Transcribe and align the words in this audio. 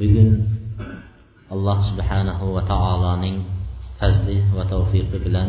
Bugun 0.00 0.30
alloh 1.54 1.78
subhanahu 1.90 2.44
va 2.56 2.62
taoloning 2.72 3.36
fazli 3.98 4.36
va 4.56 4.64
tavfiqi 4.72 5.18
bilan 5.24 5.48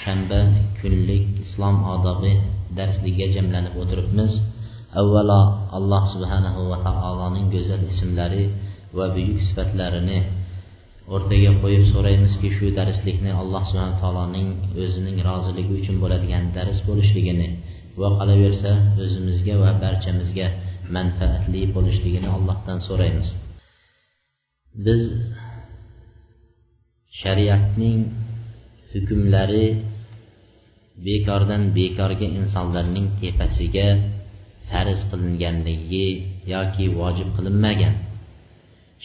shanba 0.00 0.40
kunlik 0.80 1.24
islom 1.44 1.76
odobi 1.94 2.32
darsligiga 2.78 3.26
jamlanib 3.36 3.74
o'tiribmiz. 3.80 4.32
Avvalo 5.00 5.40
alloh 5.78 6.02
subhanahu 6.14 6.60
va 6.70 6.78
taoloning 6.86 7.46
go'zal 7.54 7.82
ismlari 7.92 8.44
va 8.96 9.06
buyuk 9.14 9.40
sifatlarini 9.48 10.18
o'rtaga 11.14 11.50
qo'yib 11.62 11.84
so'raymizki 11.92 12.48
shu 12.56 12.66
darslikni 12.78 13.30
alloh 13.42 13.62
subhana 13.70 13.94
taoloning 14.02 14.48
o'zining 14.82 15.16
roziligi 15.28 15.72
uchun 15.80 15.96
bo'ladigan 16.02 16.44
dars 16.56 16.78
bo'lishligini 16.88 17.48
va 18.00 18.08
qolaversa 18.18 18.70
o'zimizga 19.02 19.54
va 19.62 19.70
barchamizga 19.82 20.46
manfaatli 20.96 21.62
bo'lishligini 21.74 22.28
allohdan 22.36 22.78
so'raymiz. 22.88 23.28
Biz 24.86 25.02
shariatning 27.20 27.98
hukmlari 28.92 29.66
bekordan 31.06 31.62
bekorga 31.78 32.26
insonlarning 32.40 33.06
tepasiga 33.20 33.88
farz 34.70 35.00
qilinganligi 35.10 36.06
yoki 36.54 36.84
vojib 36.98 37.28
qilinmagan. 37.36 37.94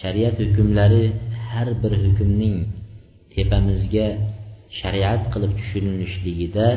Shariat 0.02 0.36
hukmlari 0.44 1.06
har 1.50 1.68
bir 1.82 1.94
hukmning 2.04 2.56
tepamizga 3.34 4.08
shariat 4.80 5.24
qilib 5.34 5.52
tushirilishligida 5.60 6.68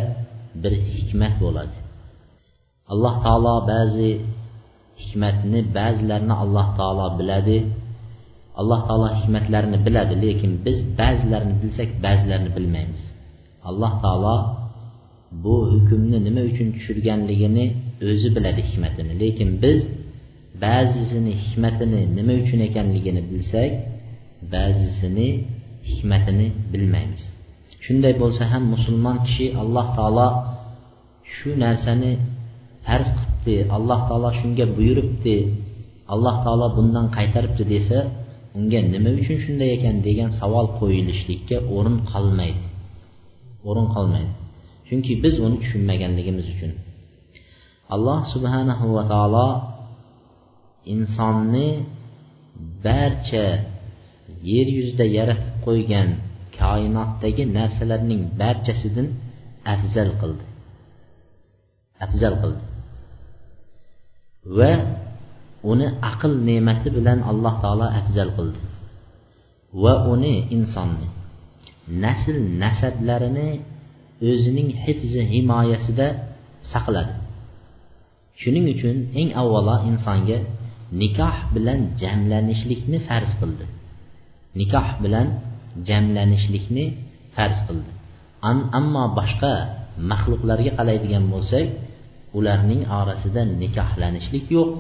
bir 0.62 0.72
hikmat 0.94 1.34
bo'ladi. 1.44 1.76
Alloh 2.92 3.14
taolo 3.24 3.56
ba'zi 3.72 4.10
hikmatni 5.02 5.60
ba'zilarini 5.76 6.34
alloh 6.42 6.66
taolo 6.78 7.06
biladi. 7.18 7.58
Alloh 8.60 8.80
taolo 8.88 9.08
hikmatlarini 9.18 9.78
biladi 9.86 10.14
lekin 10.24 10.52
biz 10.64 10.78
ba'zilarini 11.00 11.54
bilsak 11.62 11.88
ba'zilarini 12.04 12.50
bilmaymiz. 12.56 13.02
Alloh 13.68 13.92
taolo 14.02 14.36
bu 15.44 15.54
hukmni 15.72 16.18
nima 16.26 16.42
uchun 16.50 16.68
tushirganligini 16.74 17.64
o'zi 18.08 18.28
biladi 18.36 18.60
hikmatini. 18.68 19.12
Lekin 19.22 19.50
biz 19.62 19.78
ba'zisini 20.64 21.32
hikmatini 21.44 22.00
nima 22.16 22.32
uchun 22.42 22.60
ekanligini 22.68 23.22
bilsak 23.30 23.70
ba'zisini 24.54 25.28
hikmatini 25.90 26.46
bilmaymiz. 26.72 27.22
Shunday 27.84 28.14
bo'lsa 28.22 28.42
ham 28.52 28.62
musulmon 28.74 29.16
kishi 29.26 29.46
alloh 29.62 29.86
taolo 29.96 30.28
shu 31.34 31.48
narsani 31.64 32.12
farz 32.86 33.08
qilibdi 33.18 33.54
alloh 33.76 34.00
taolo 34.08 34.30
shunga 34.40 34.64
buyuribdi 34.76 35.36
alloh 36.14 36.36
taolo 36.44 36.66
bundan 36.76 37.06
qaytaribdi 37.16 37.64
desa 37.74 37.98
unga 38.58 38.80
nima 38.94 39.10
uchun 39.20 39.36
shunday 39.44 39.70
ekan 39.76 39.96
degan 40.06 40.30
savol 40.40 40.66
qo'yilishlikka 40.78 41.56
o'rin 41.76 41.96
qolmaydi. 42.12 42.66
O'rin 43.68 43.86
qolmaydi. 43.94 44.32
Chunki 44.88 45.12
biz 45.24 45.34
uni 45.46 45.56
tushunmaganligimiz 45.62 46.46
uchun. 46.54 46.72
Alloh 47.94 48.20
subhanahu 48.32 48.86
va 48.96 49.04
taolo 49.12 49.48
insonni 50.94 51.68
barcha 52.86 53.46
yer 54.52 54.66
yuzida 54.76 55.04
yaratib 55.18 55.54
qo'ygan 55.66 56.08
koinotdagi 56.58 57.44
narsalarning 57.58 58.22
barchasidan 58.40 59.08
afzal 59.74 60.10
qildi. 60.20 60.44
Afzal 62.04 62.34
qildi. 62.42 62.64
Va 64.58 64.72
uni 65.70 65.86
aql 66.10 66.32
ne'mati 66.48 66.88
bilan 66.96 67.18
alloh 67.30 67.54
taolo 67.62 67.86
afzal 68.00 68.30
qildi. 68.36 68.60
Va 69.82 69.94
uni 70.12 70.34
insonni 70.56 71.08
nasl 72.04 72.36
nasablarini 72.62 73.48
o'zining 74.30 74.70
hifzi 74.84 75.22
himoyasida 75.32 76.06
saqladi. 76.72 77.14
Shuning 78.40 78.66
uchun 78.74 78.96
eng 79.20 79.28
avvalo 79.40 79.76
insonga 79.90 80.38
nikoh 81.00 81.36
bilan 81.54 81.80
jamlanishlikni 82.00 82.98
farz 83.08 83.30
qildi. 83.40 83.66
Nikoh 84.60 84.88
bilan 85.02 85.26
jamlanishlikni 85.88 86.84
farz 87.36 87.58
qildi. 87.66 87.90
Ammo 88.78 89.04
boshqa 89.18 89.52
maxluqlarga 90.10 90.72
qaraydigan 90.78 91.24
bo'lsak 91.32 91.66
ularning 92.38 92.82
orasida 93.00 93.42
nikohlanishlik 93.62 94.46
yo'q. 94.56 94.70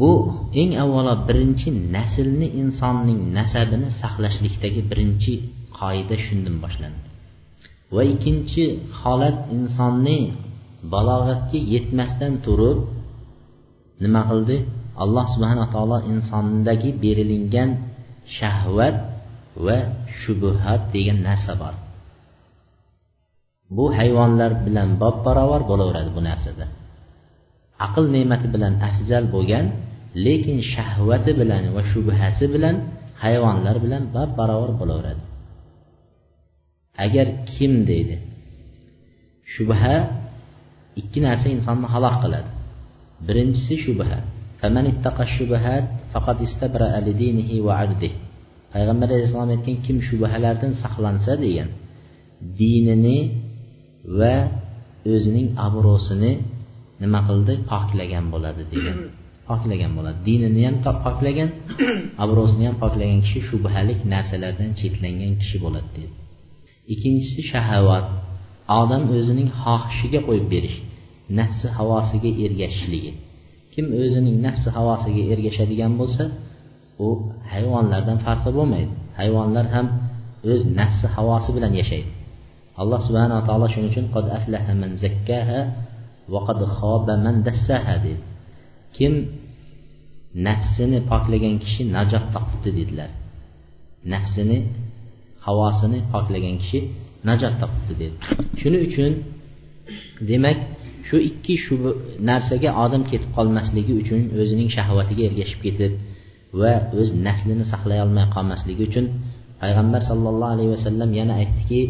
Bu 0.00 0.12
eng 0.60 0.70
avvalo 0.82 1.14
birinchi 1.28 1.68
naslni 1.96 2.48
insonning 2.62 3.20
nasabini 3.38 3.88
saqlashlikdagi 4.00 4.82
birinchi 4.90 5.32
qoida 5.78 6.16
shundan 6.24 6.56
boshlandi. 6.64 7.00
Va 7.94 8.02
ikkinchi 8.14 8.64
holat 9.00 9.36
insonni 9.56 10.18
balog'atga 10.92 11.58
yetmasdan 11.74 12.32
turib 12.44 12.78
nima 14.02 14.22
qildi? 14.30 14.56
Alloh 15.02 15.26
subhanaa 15.34 15.68
taolo 15.74 15.98
insondagi 16.12 16.90
berilingan 17.02 17.70
shahvat 18.36 18.96
va 19.64 19.78
shubuhat 20.20 20.82
degan 20.94 21.18
narsa 21.28 21.52
bor. 21.62 21.74
Bu 23.76 23.84
hayvonlar 23.98 24.52
bilan 24.66 24.88
bob 25.02 25.16
barobar 25.26 25.62
bo'laveradi 25.70 26.10
bu 26.16 26.20
narsada. 26.28 26.64
Aql 27.86 28.04
ne'mati 28.16 28.46
bilan 28.54 28.74
afzal 28.88 29.24
bo'lgan 29.34 29.66
lekin 30.26 30.58
shahvati 30.72 31.30
bilan 31.40 31.62
va 31.74 31.82
shubhasi 31.92 32.44
bilan 32.54 32.76
hayvonlar 33.24 33.76
bilan 33.84 34.02
bab 34.16 34.30
barobar 34.38 34.72
bo'laveradi. 34.80 35.22
Agar 37.04 37.26
kim 37.52 37.72
deydi 37.90 38.16
shubha 39.54 39.96
ikki 41.00 41.18
narsa 41.26 41.46
insonni 41.56 41.86
halok 41.94 42.16
qiladi. 42.24 42.50
Birinchisi 43.26 43.74
shubha. 43.84 44.18
Payg'ambar 48.72 49.08
alayhissalom 49.12 49.50
aytgan 49.56 49.76
kim 49.86 49.96
shubhalardan 50.08 50.72
saqlansa 50.82 51.32
degan 51.44 51.68
dinini 52.60 53.18
va 54.18 54.36
o'zining 55.14 55.48
obro'sini 55.66 56.32
nima 57.02 57.20
qildi? 57.28 57.54
Poklagan 57.70 58.24
bo'ladi 58.32 58.62
degan. 58.72 58.96
Poklagan 59.48 59.92
bo'ladi. 59.98 60.18
Dinini 60.28 60.62
ham 60.66 60.76
poklagan 61.06 61.50
obro'sini 62.24 62.64
ham 62.68 62.76
poklagan 62.82 63.20
kishi 63.26 63.40
shubhalik 63.48 64.00
narsalardan 64.12 64.70
chetlangan 64.80 65.32
kishi 65.40 65.56
bo'ladi 65.64 65.88
dedi. 65.96 66.14
Ikkinchisi 66.92 67.40
shahavat 67.50 68.06
odam 68.80 69.02
o'zining 69.16 69.48
xohishiga 69.62 70.20
qo'yib 70.28 70.46
berish 70.54 70.76
nafsi 71.38 71.66
havosiga 71.76 72.30
ergashishligi. 72.44 73.12
Kim 73.74 73.86
o'zining 74.02 74.36
nafsi 74.46 74.68
havosiga 74.76 75.22
ergashadigan 75.32 75.92
bo'lsa 76.00 76.24
u 77.06 77.08
hayvonlardan 77.52 78.18
farqi 78.24 78.50
bo'lmaydi. 78.58 78.92
Hayvonlar 79.20 79.66
ham 79.74 79.86
o'z 80.52 80.62
nafsi 80.80 81.06
havosi 81.16 81.50
bilan 81.56 81.74
yashaydi 81.80 82.10
alloh 82.80 83.00
subhanava 83.06 83.42
taolo 83.48 83.66
shuning 83.72 83.90
uchun 83.92 84.06
qad 84.14 84.26
aflaha 84.38 84.72
man 84.82 84.90
zakkaha 85.02 85.60
va 86.32 86.40
qad 86.48 86.60
xoba 86.76 87.14
man 87.24 87.36
dassaha 87.46 87.94
dedi. 88.04 88.22
Kim 88.96 89.12
nafsini 90.46 90.98
poklagan 91.10 91.54
kishi 91.62 91.82
najot 91.96 92.24
topibdi 92.34 92.70
dedilar. 92.78 93.10
Nafsini 94.12 94.58
havosini 95.46 95.98
poklagan 96.12 96.56
kishi 96.62 96.78
najot 97.28 97.54
topibdi 97.60 97.94
dedi. 98.00 98.16
Shuning 98.60 98.82
uchun 98.88 99.12
demak 100.28 100.58
shu 101.08 101.16
ikki 101.30 101.54
shu 101.64 101.74
narsaga 102.28 102.70
odam 102.84 103.02
ketib 103.10 103.30
qolmasligi 103.36 103.92
uchun 104.02 104.20
o'zining 104.40 104.68
shahvatiga 104.76 105.22
ergashib 105.28 105.60
ketib 105.66 105.92
va 106.60 106.72
o'z 107.00 107.08
naslini 107.26 107.64
saqlay 107.72 107.98
olmay 108.04 108.26
qolmasligi 108.34 108.82
uchun 108.88 109.06
payg'ambar 109.62 110.00
sollallohu 110.10 110.52
alayhi 110.54 110.70
vasallam 110.76 111.10
yana 111.20 111.34
aytdiki 111.40 111.80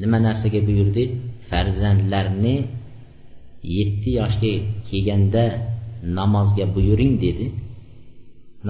nima 0.00 0.18
narsaga 0.26 0.60
buyurdi? 0.68 1.04
Farzandlarni 1.48 2.56
yetti 3.76 4.10
yoshga 4.20 4.52
kelganda 4.86 5.44
namozga 6.18 6.64
buyuring 6.74 7.14
dedi. 7.24 7.46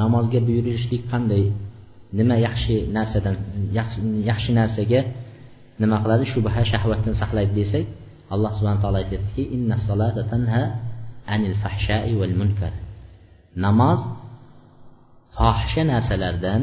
Namozga 0.01 0.39
buyurishlik 0.47 1.03
qanday? 1.13 1.45
Nima 2.19 2.37
yaxshi 2.47 2.77
narsadan 2.97 3.37
yaxshi 4.31 4.51
narsaga 4.61 5.01
nima 5.83 5.97
qiladi? 6.03 6.25
Shubha 6.33 6.61
shahvatdan 6.73 7.15
saqlaydi 7.21 7.55
desak 7.61 7.87
alloh 8.35 8.53
subhana 8.59 8.81
taolo 8.83 8.99
aytyaptiki 9.03 9.43
inna 9.57 9.77
solata 9.87 10.23
tanha 10.31 10.63
anil 11.35 11.57
fahshai 11.63 12.13
val 12.21 12.35
munkar. 12.41 12.73
Namoz 13.65 14.01
fohisha 15.37 15.83
narsalardan 15.93 16.63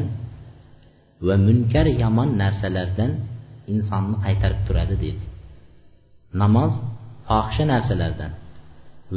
va 1.26 1.34
munkar 1.46 1.86
yomon 2.02 2.28
narsalardan 2.42 3.10
insonni 3.74 4.16
qaytarib 4.24 4.60
turadi 4.66 4.94
deydi. 5.04 5.24
Namoz 6.42 6.72
fohisha 7.28 7.64
narsalardan 7.72 8.32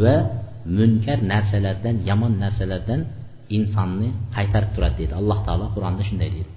va 0.04 0.16
munkar 0.78 1.20
narsalardan 1.34 1.96
yomon 2.10 2.34
narsalardan 2.44 3.02
insonni 3.58 4.10
qaytarib 4.36 4.72
turadi 4.76 4.96
deydi. 5.02 5.14
Alloh 5.22 5.40
taolo 5.48 5.66
qur'onda 5.76 6.04
shunday 6.10 6.30
deydi. 6.36 6.52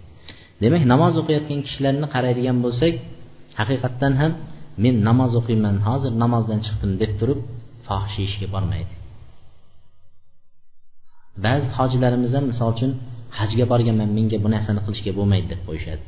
Demak 0.62 0.82
namoz 0.92 1.14
o'qiyotgan 1.20 1.60
kishilarni 1.66 2.06
qaraydigan 2.14 2.56
bo'lsak 2.64 2.94
haqiqatdan 3.60 4.12
ham 4.20 4.32
men 4.84 4.94
namoz 5.08 5.32
o'qiyman 5.40 5.76
hozir 5.86 6.12
namozdan 6.22 6.60
chiqdim 6.66 6.92
deb 7.02 7.12
turib 7.20 7.40
fohisha 7.86 8.20
ishga 8.28 8.46
bormaydi. 8.54 8.94
Ba'zi 11.44 11.66
hojilarimiz 11.78 12.32
ham 12.36 12.44
misol 12.52 12.70
uchun 12.76 12.90
hajga 13.38 13.64
borganman 13.72 14.10
menga 14.18 14.38
bu 14.44 14.48
narsani 14.54 14.80
qilishga 14.86 15.12
bo'lmaydi 15.18 15.46
deb 15.52 15.60
qo'yishadi. 15.68 16.02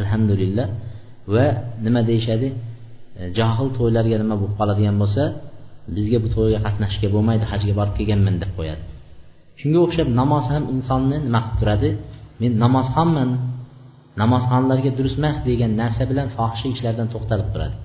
Alhamdulillah 0.00 0.66
va 1.34 1.46
nima 1.86 2.00
deyishadi? 2.10 2.48
E, 3.20 3.22
Johil 3.38 3.68
to'ylarga 3.78 4.16
nima 4.22 4.34
bo'lib 4.40 4.54
qoladigan 4.60 4.96
bo'lsa 5.02 5.22
bizga 5.96 6.18
bu 6.24 6.28
to'yga 6.36 6.58
qatnashishga 6.66 7.08
bo'lmaydi 7.14 7.44
hajga 7.52 7.72
borib 7.78 7.94
kelganman 7.98 8.34
deb 8.42 8.50
qo'yadi. 8.58 8.82
Shunga 9.60 9.78
o'xshab 9.86 10.08
namoz 10.20 10.44
ham 10.54 10.64
insonni 10.74 11.16
nima 11.26 11.40
qilib 11.44 11.56
turadi? 11.60 11.90
Men 12.40 12.52
namozxonman 12.64 13.30
namozxonlarga 14.22 14.90
durust 14.98 15.16
emas 15.20 15.36
degan 15.48 15.70
narsa 15.82 16.02
bilan 16.10 16.26
fohisha 16.36 16.66
ishlardan 16.74 17.08
to'xtalib 17.14 17.48
turadi. 17.54 17.76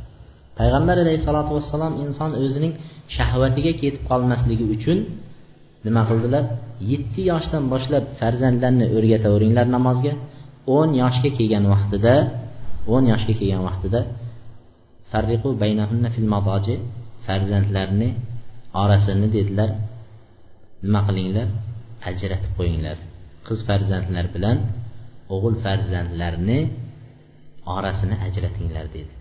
Payg'ambar 0.59 0.95
alayhissalotu 1.03 1.51
vassalom 1.57 1.93
inson 2.05 2.31
o'zining 2.43 2.73
shahvatiga 3.15 3.71
ketib 3.81 4.03
qolmasligi 4.09 4.65
uchun 4.75 4.97
nima 5.87 6.01
qildilar? 6.09 6.43
Yetti 6.91 7.21
yoshdan 7.31 7.63
boshlab 7.73 8.03
farzandlarni 8.19 8.85
o'rgataveringlar 8.97 9.67
namozga. 9.77 10.13
o'n 10.77 10.89
yoshga 11.01 11.29
kelgan 11.37 11.65
vaqtida 11.73 12.13
o'n 12.93 13.03
yoshga 13.11 13.33
kelgan 13.39 13.63
vaqtida 13.69 14.01
farriqu 15.11 15.49
baynahunna 15.61 16.09
fil 16.15 16.27
maboji 16.33 16.75
farzandlarni 17.25 18.09
orasini 18.83 19.27
dedilar 19.37 19.69
nima 20.83 21.01
qilinglar? 21.07 21.47
Ajratib 22.09 22.51
qo'yinglar. 22.57 22.97
Qiz 23.47 23.59
farzandlar 23.67 24.25
bilan 24.35 24.57
o'g'il 25.33 25.55
farzandlarni 25.65 26.59
orasini 27.75 28.15
ajratinglar 28.27 28.85
dedi. 28.97 29.13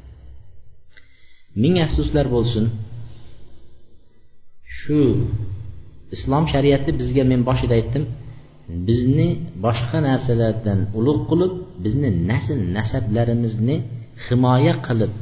Ming 1.62 1.76
afsuslar 1.86 2.26
bo'lsin. 2.36 2.64
Shu 4.78 4.98
islom 6.16 6.44
shariati 6.52 6.90
bizga 7.00 7.24
men 7.32 7.40
boshida 7.48 7.74
aytdim. 7.80 8.04
Bizni 8.88 9.28
boshqa 9.64 9.98
narsalardan 10.08 10.80
ulug' 10.98 11.22
qilib 11.30 11.52
bizni 11.84 12.10
nasl 12.30 12.58
nasablarimizni 12.76 13.76
himoya 14.26 14.74
qilib 14.86 15.12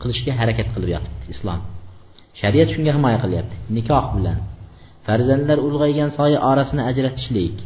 qilishga 0.00 0.32
harakat 0.40 0.68
qilib 0.74 0.90
yotibdi 0.96 1.24
islom. 1.34 1.60
Shariat 2.40 2.68
shunga 2.74 2.92
himoya 2.96 3.18
qilyapti. 3.24 3.56
Nikoh 3.76 4.06
bilan. 4.16 4.38
Farzandlar 5.06 5.58
ulg'aygan 5.66 6.10
soya 6.18 6.38
orasini 6.50 6.82
ajratishlik. 6.90 7.56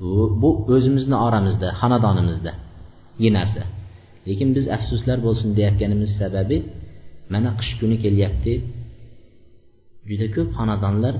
Bu, 0.00 0.22
bu 0.42 0.50
o'zimizni 0.74 1.16
oramizda 1.26 1.68
xonadonimizdagi 1.80 3.28
narsa. 3.38 3.62
Lekin 4.28 4.48
biz 4.56 4.64
afsuslar 4.76 5.18
bo'lsin 5.26 5.48
deyayotganimiz 5.56 6.10
sababi 6.20 6.58
mana 7.32 7.50
qish 7.58 7.72
kuni 7.80 7.96
kelyapti. 8.04 8.52
Juda 10.08 10.26
ko'p 10.34 10.48
xonadonlar 10.58 11.14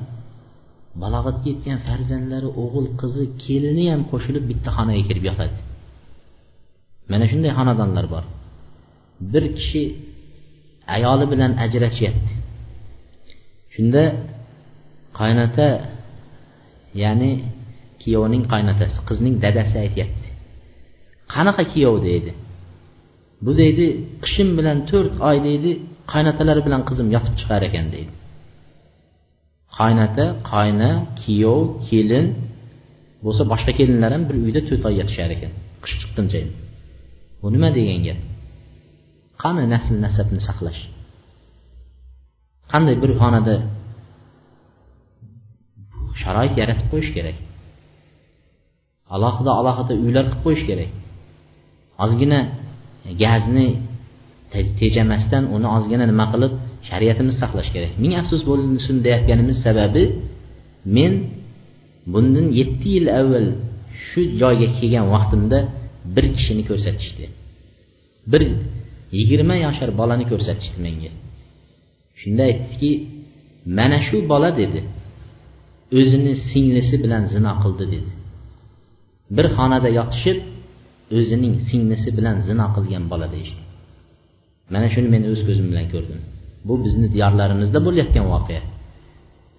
balog'atga 1.03 1.47
yetgan 1.53 1.79
farzandlari 1.89 2.49
o'g'il 2.63 2.87
qizi 3.01 3.25
kelini 3.45 3.85
ham 3.93 4.03
qo'shilib 4.13 4.45
bitta 4.51 4.69
xonaga 4.77 5.03
kirib 5.09 5.25
yotadi 5.31 5.59
mana 7.11 7.25
shunday 7.31 7.53
xonadonlar 7.59 8.07
bor. 8.15 8.25
Bir 9.33 9.45
kishi 9.59 9.83
ayoli 10.97 11.25
bilan 11.33 11.53
ajrashyapti 11.65 12.33
shunda 13.75 14.03
qaynota 15.19 15.69
ya'ni 17.03 17.31
kuyovning 18.03 18.45
qaynotasi 18.53 18.99
qizning 19.09 19.35
dadasi 19.45 19.77
aytyapti. 19.85 20.29
Qanaqa 21.35 21.63
kuyov 21.73 21.97
deydi? 22.09 22.33
Bu 23.45 23.53
deydi 23.61 23.87
qishim 24.25 24.49
bilan 24.59 24.79
to'rt 24.91 25.15
oy 25.29 25.37
deydi 25.49 25.71
qaynotalari 26.13 26.61
bilan 26.67 26.83
qizim 26.89 27.09
yotib 27.17 27.35
chiqar 27.41 27.61
ekan 27.69 27.87
deydi. 27.95 28.13
Qaynota 29.79 30.25
qayna 30.53 30.91
kuyov 31.21 31.61
kelin 31.87 32.27
bo'lsa 33.25 33.43
boshqa 33.53 33.73
kelinlar 33.79 34.11
ham 34.15 34.23
bir 34.29 34.37
uyda 34.47 34.61
to'rt 34.69 34.83
oy 34.89 34.95
yotishar 35.01 35.31
ekan. 35.37 35.53
Qish 35.83 35.95
chiqquncha 36.01 36.41
bu 37.41 37.47
nima 37.55 37.69
degan 37.79 38.01
gap? 38.07 38.19
Qani 39.43 39.63
nasl 39.75 39.95
nasabni 40.05 40.41
saqlash? 40.49 40.81
Qanday 42.73 42.97
bir 43.03 43.11
xonada 43.21 43.55
sharoit 46.21 46.55
yaratib 46.61 46.87
qo'yish 46.93 47.11
kerak? 47.17 47.37
Alohida 49.15 49.51
alohida 49.61 49.93
uylar 50.05 50.25
qilib 50.29 50.43
qo'yish 50.47 50.65
kerak. 50.69 50.91
Ozgina 52.05 52.41
gazni 53.23 53.67
tejamasdan 54.81 55.45
uni 55.57 55.69
ozgina 55.77 56.05
nima 56.13 56.27
qilib 56.33 56.53
shariatimiz 56.89 57.35
saqlash 57.43 57.71
kerak. 57.75 57.93
Ming 58.03 58.13
afsus 58.21 58.43
bo'lsin 58.49 58.97
deyotganimiz 59.07 59.59
sababi 59.67 60.05
men 60.97 61.13
bundan 62.13 62.47
yetti 62.59 62.89
yil 62.97 63.09
avval 63.21 63.47
shu 64.07 64.21
joyga 64.41 64.69
kelgan 64.79 65.07
vaqtimda 65.15 65.59
bir 66.15 66.25
kishini 66.37 66.63
ko'rsatishdi. 66.71 67.25
Bir 68.33 68.43
yigirma 69.19 69.57
yashar 69.67 69.91
bolani 70.01 70.25
ko'rsatishdi 70.33 70.79
menga. 70.87 71.13
Shunda 72.21 72.43
aytdiki 72.51 72.91
mana 73.79 73.99
shu 74.07 74.17
bola 74.33 74.51
dedi. 74.61 74.81
O'zini 75.99 76.33
singlisi 76.51 76.97
bilan 77.05 77.23
zino 77.35 77.53
qildi 77.63 77.85
dedi. 77.95 78.11
Bir 79.37 79.47
xonada 79.57 79.89
yotishib 79.99 80.39
o'zining 81.19 81.55
singlisi 81.69 82.09
bilan 82.19 82.37
zino 82.49 82.67
qilgan 82.77 83.05
bola 83.13 83.27
deyishdi. 83.35 83.63
Mana 84.75 84.89
shuni 84.95 85.09
men 85.15 85.23
o'z 85.33 85.41
ko'zim 85.49 85.67
bilan 85.73 85.87
ko'rdim. 85.95 86.21
Bu 86.67 86.75
bizni 86.85 87.09
diyorlarimizda 87.15 87.79
bo'layotgan 87.87 88.27
voqea. 88.35 88.63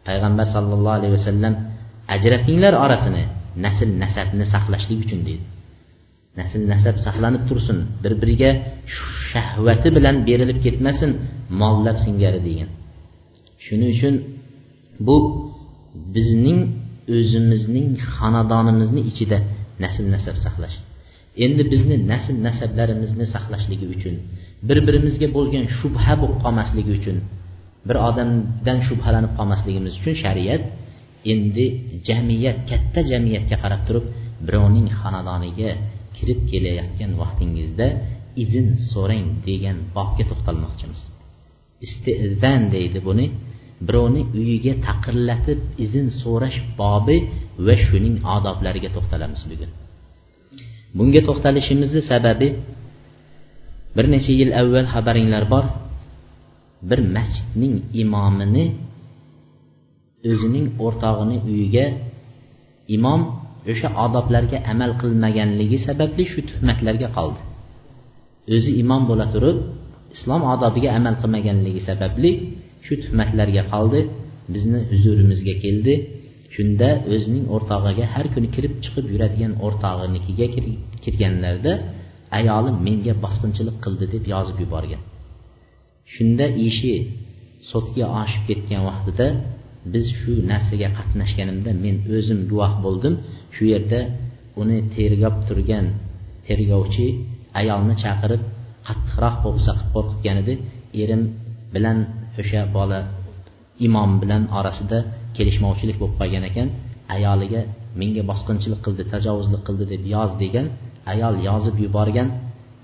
Payg'ambar 0.08 0.48
sollallohu 0.56 0.96
alayhi 1.00 1.14
vasallam 1.18 1.54
ajratinglar 2.16 2.74
orasini 2.86 3.24
nasl 3.66 3.90
nasabni 4.04 4.46
saqlashlik 4.54 5.00
uchun 5.06 5.22
deydi. 5.28 5.46
Nasl 6.40 6.62
nasab 6.74 6.96
saqlanib 7.06 7.44
tursin 7.50 7.78
bir 8.04 8.14
biriga 8.22 8.52
shahvati 9.32 9.90
bilan 9.98 10.16
berilib 10.28 10.60
ketmasin 10.66 11.12
mollar 11.62 11.96
singari 12.06 12.40
degan. 12.48 12.70
Shuning 13.66 13.90
uchun 13.96 14.16
bu 15.08 15.18
bizning 16.16 16.60
o'zimizning 17.16 17.88
xonadonimizni 18.16 19.02
ichida 19.12 19.38
nasl 19.84 20.06
nasab 20.16 20.38
saqlash. 20.46 20.76
Endi 21.46 21.64
bizni 21.72 21.96
nasl 22.12 22.36
nasablarimizni 22.48 23.26
saqlashligi 23.34 23.86
uchun 23.96 24.16
bir 24.68 24.78
birimizga 24.88 25.28
bo'lgan 25.38 25.66
shubha 25.78 26.14
bo'lib 26.22 26.40
qolmasligi 26.46 26.92
uchun 27.00 27.18
bir 27.88 27.98
odamdan 28.10 28.80
shubhalanib 28.88 29.32
qolmasligimiz 29.38 29.94
uchun 30.00 30.16
shariat 30.24 30.64
endi 31.34 31.66
jamiyat 32.08 32.58
katta 32.70 33.00
jamiyatga 33.12 33.56
qarab 33.64 33.82
turib 33.88 34.06
birovning 34.48 34.88
xonadoniga 35.00 35.70
kirib 36.18 36.40
kelayotgan 36.52 37.12
vaqtingizda 37.22 37.88
izn 38.44 38.68
so'rang 38.92 39.28
degan 39.48 39.78
bobga 39.96 40.24
to'xtalmoqchimiz. 40.32 41.02
Istizan 41.86 42.62
deydi 42.76 43.00
buni. 43.08 43.26
Birovni 43.88 44.22
uyiga 44.40 44.74
taqirlatib 44.88 45.60
izn 45.86 46.06
so'rash 46.22 46.58
bobi 46.80 47.18
va 47.66 47.76
shuning 47.86 48.16
odoblariga 48.36 48.90
to'xtalamiz 48.96 49.42
bugun. 49.52 49.72
Bunga 50.98 51.22
to'xtalishimizni 51.28 52.02
sababi 52.12 52.48
bir 53.98 54.06
necha 54.14 54.32
yil 54.40 54.52
avval 54.62 54.88
xabaringlar 54.94 55.44
bor. 55.54 55.66
Bir 56.90 57.00
masjidning 57.16 57.76
imomini 58.04 58.66
o'zining 60.32 60.66
o'rtog'ini 60.86 61.38
uyiga 61.50 61.86
imom 62.96 63.22
o'sha 63.72 63.90
odoblarga 64.06 64.58
amal 64.72 64.92
qilmaganligi 65.02 65.78
sababli 65.88 66.24
shu 66.32 66.40
tuhmatlarga 66.50 67.08
qoldi. 67.18 67.42
O'zi 68.56 68.72
imom 68.84 69.02
bo'la 69.10 69.26
turib 69.34 69.58
islom 70.16 70.42
odobiga 70.54 70.90
amal 71.00 71.16
qilmaganligi 71.22 71.82
sababli 71.90 72.32
shu 72.86 72.94
tuhmatlarga 73.04 73.64
qoldi 73.74 74.00
bizni 74.54 74.80
huzurimizga 74.92 75.56
keldi. 75.64 75.94
Shunda 76.56 76.90
o'zining 77.14 77.46
o'rtog'iga 77.56 78.06
har 78.14 78.26
kuni 78.34 78.48
kirib 78.56 78.74
chiqib 78.84 79.06
yuradigan 79.14 79.54
o'rtog'inikiga 79.66 80.48
kirganlarida 81.04 81.74
ayolim 82.38 82.76
menga 82.88 83.14
bosqinchilik 83.24 83.78
qildi 83.84 84.06
deb 84.14 84.24
yozib 84.34 84.58
yuborgan. 84.64 85.02
Shunda 86.14 86.46
ishi 86.68 86.94
sotga 87.72 88.06
oshib 88.22 88.44
ketgan 88.50 88.82
vaqtida 88.90 89.28
biz 89.94 90.06
shu 90.20 90.32
narsaga 90.52 90.90
qatnashganimda 90.98 91.72
men 91.84 91.96
o'zim 92.18 92.40
guvoh 92.52 92.74
bo'ldim. 92.86 93.14
Shu 93.56 93.64
yerda 93.74 94.00
uni 94.62 94.78
tergab 94.96 95.36
turgan 95.48 95.86
tergovchi 96.48 97.08
ayolni 97.60 97.96
chaqirib 98.04 98.42
qattiqroq 98.88 99.36
po'pisa 99.44 99.72
qilib 99.78 99.92
qo'rqitgan 99.96 100.38
edi. 100.44 100.54
Erim 101.04 101.22
bilan 101.76 101.98
o'sha 102.42 102.62
bola 102.78 103.00
imom 103.88 104.12
bilan 104.22 104.44
orasida 104.60 104.98
kelishmovchilik 105.38 105.98
bo'lib 106.02 106.16
qolgan 106.22 106.44
ekan. 106.50 106.68
Ayoliga 107.16 107.62
menga 108.00 108.24
bosqinchilik 108.32 108.80
qildi 108.86 109.04
tajovuzlik 109.14 109.62
qildi 109.68 109.86
deb 109.94 110.04
yoz 110.16 110.32
degan 110.44 110.66
ayol 111.12 111.36
yozib 111.48 111.76
yuborgan 111.86 112.30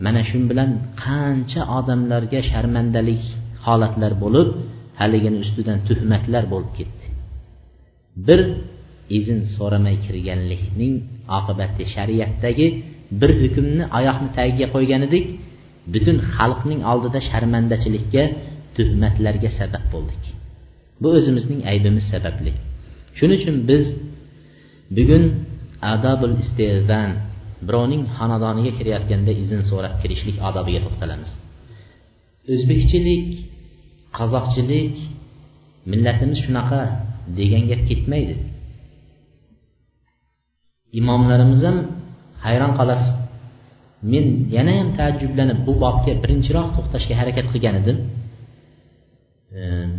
mana 0.05 0.21
shu 0.29 0.37
bilan 0.49 0.69
qancha 1.03 1.61
odamlarga 1.77 2.39
sharmandalik 2.51 3.23
holatlar 3.65 4.13
bo'lib 4.23 4.47
haligini 4.99 5.37
ustidan 5.45 5.79
tuhmatlar 5.87 6.43
bo'lib 6.53 6.71
ketdi. 6.79 7.05
Bir 8.27 8.39
izn 9.19 9.39
so'ramay 9.55 9.95
kirganlikning 10.05 10.93
oqibati 11.37 11.83
shariatdagi 11.95 12.67
bir 13.21 13.31
hukmni 13.41 13.83
oyoqni 13.97 14.29
tagiga 14.37 14.67
qo'ygan 14.75 15.01
edik 15.07 15.25
butun 15.93 16.17
xalqning 16.35 16.81
oldida 16.91 17.19
sharmandachilikka 17.29 18.23
tuhmatlarga 18.75 19.49
sabab 19.59 19.85
bo'ldik. 19.93 20.23
Bu 21.01 21.07
o'zimizning 21.17 21.61
aybimiz 21.71 22.05
sababli. 22.13 22.51
Shuning 23.17 23.39
uchun 23.41 23.55
biz 23.69 23.83
bugun 24.97 25.23
adabul 25.93 26.35
istezan 26.43 27.09
birovning 27.67 28.03
xonadoniga 28.17 28.71
kirayotganda 28.77 29.31
izn 29.43 29.61
so'rab 29.71 29.93
kirishlik 30.01 30.37
odobiga 30.49 30.79
to'xtalamiz. 30.85 31.31
O'zbekchilik 32.53 33.27
qozoqchilik 34.17 34.95
millatimiz 35.91 36.37
shunaqa 36.45 36.81
degan 37.39 37.63
gap 37.71 37.81
ketmaydi. 37.89 38.35
Imomlarimiz 40.99 41.61
ham 41.67 41.77
hayron 42.45 42.73
qolasiz. 42.79 43.11
Men 44.11 44.25
yana 44.55 44.73
ham 44.79 44.89
taajjublanib 44.99 45.59
bu 45.67 45.73
bobga 45.83 46.13
birinchiroq 46.23 46.67
to'xtashga 46.75 47.13
harakat 47.21 47.45
qilgan 47.53 47.75
edim. 47.81 47.97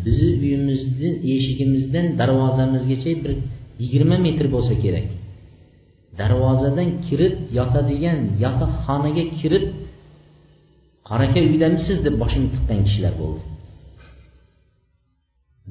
Bizni 0.05 0.31
uyimizni 0.45 1.11
eshigimizdan 1.35 2.07
darvozamizgacha 2.21 3.13
bir 3.23 3.33
yigirma 3.83 4.17
metr 4.27 4.47
bo'lsa 4.55 4.75
kerak. 4.85 5.07
Darvozadan 6.19 6.91
kirib 7.07 7.35
yotadigan 7.59 8.19
yotoqxonaga 8.45 9.25
kirib 9.41 9.65
qoraka 11.09 11.41
uydamisiz 11.51 11.99
deb 12.07 12.15
boshini 12.23 12.49
tiqqan 12.55 12.79
kishilar 12.87 13.15
bo'ldi. 13.23 13.43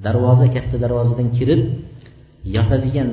Darvoza 0.06 0.48
katta 0.56 0.76
darvozadan 0.84 1.30
kirib 1.38 1.62
yotadigan 2.56 3.10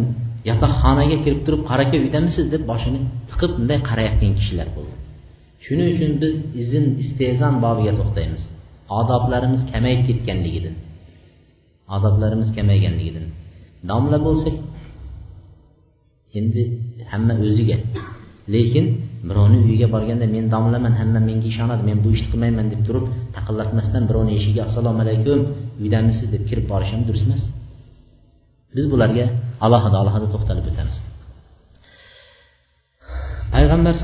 yotoqxonaga 0.51 1.17
kirib 1.25 1.41
turib 1.47 1.63
qoraka 1.71 1.97
uydamisiz 2.05 2.47
deb 2.55 2.63
boshini 2.71 3.01
tiqib 3.31 3.51
bunday 3.57 3.79
qarayotgan 3.89 4.33
kishilar 4.39 4.69
bo'ldi. 4.77 4.95
Shuning 5.65 5.89
uchun 5.95 6.13
biz 6.23 6.35
izn 6.63 6.85
istezon 7.03 7.55
bobiga 7.65 7.93
to'xtaymiz. 8.01 8.43
Odoblarimiz 9.01 9.63
kamayib 9.73 10.03
ketganligidan. 10.09 10.77
Odoblarimiz 11.97 12.49
kamayganligidan. 12.57 13.27
Domla 13.91 14.19
bo'lsak 14.27 14.57
endi 16.39 16.63
hamma 17.13 17.35
o'ziga. 17.47 17.77
Lekin 18.55 18.85
birovni 19.29 19.59
uyiga 19.67 19.87
borganda 19.95 20.27
men 20.37 20.45
domlaman 20.55 20.95
hamma 21.01 21.21
menga 21.29 21.47
ishonadi 21.53 21.83
men 21.89 21.99
bu 22.05 22.09
ishni 22.15 22.29
qilmayman 22.33 22.67
deb 22.73 22.81
turib 22.87 23.05
taqillatmasdan 23.37 24.03
birovni 24.09 24.33
eshigiga 24.39 24.63
assalomu 24.69 25.01
alaykum 25.05 25.39
uydamisiz 25.83 26.27
deb 26.35 26.43
kirib 26.49 26.67
borish 26.73 26.91
ham 26.95 27.03
durust 27.09 27.25
emas. 27.29 27.43
Biz 28.77 28.85
bularga 28.93 29.25
alohida 29.67 29.97
alohida 30.03 30.27
to'xtalib 30.35 30.65
o'tamiz. 30.71 30.97
Payg'ambar 33.55 33.95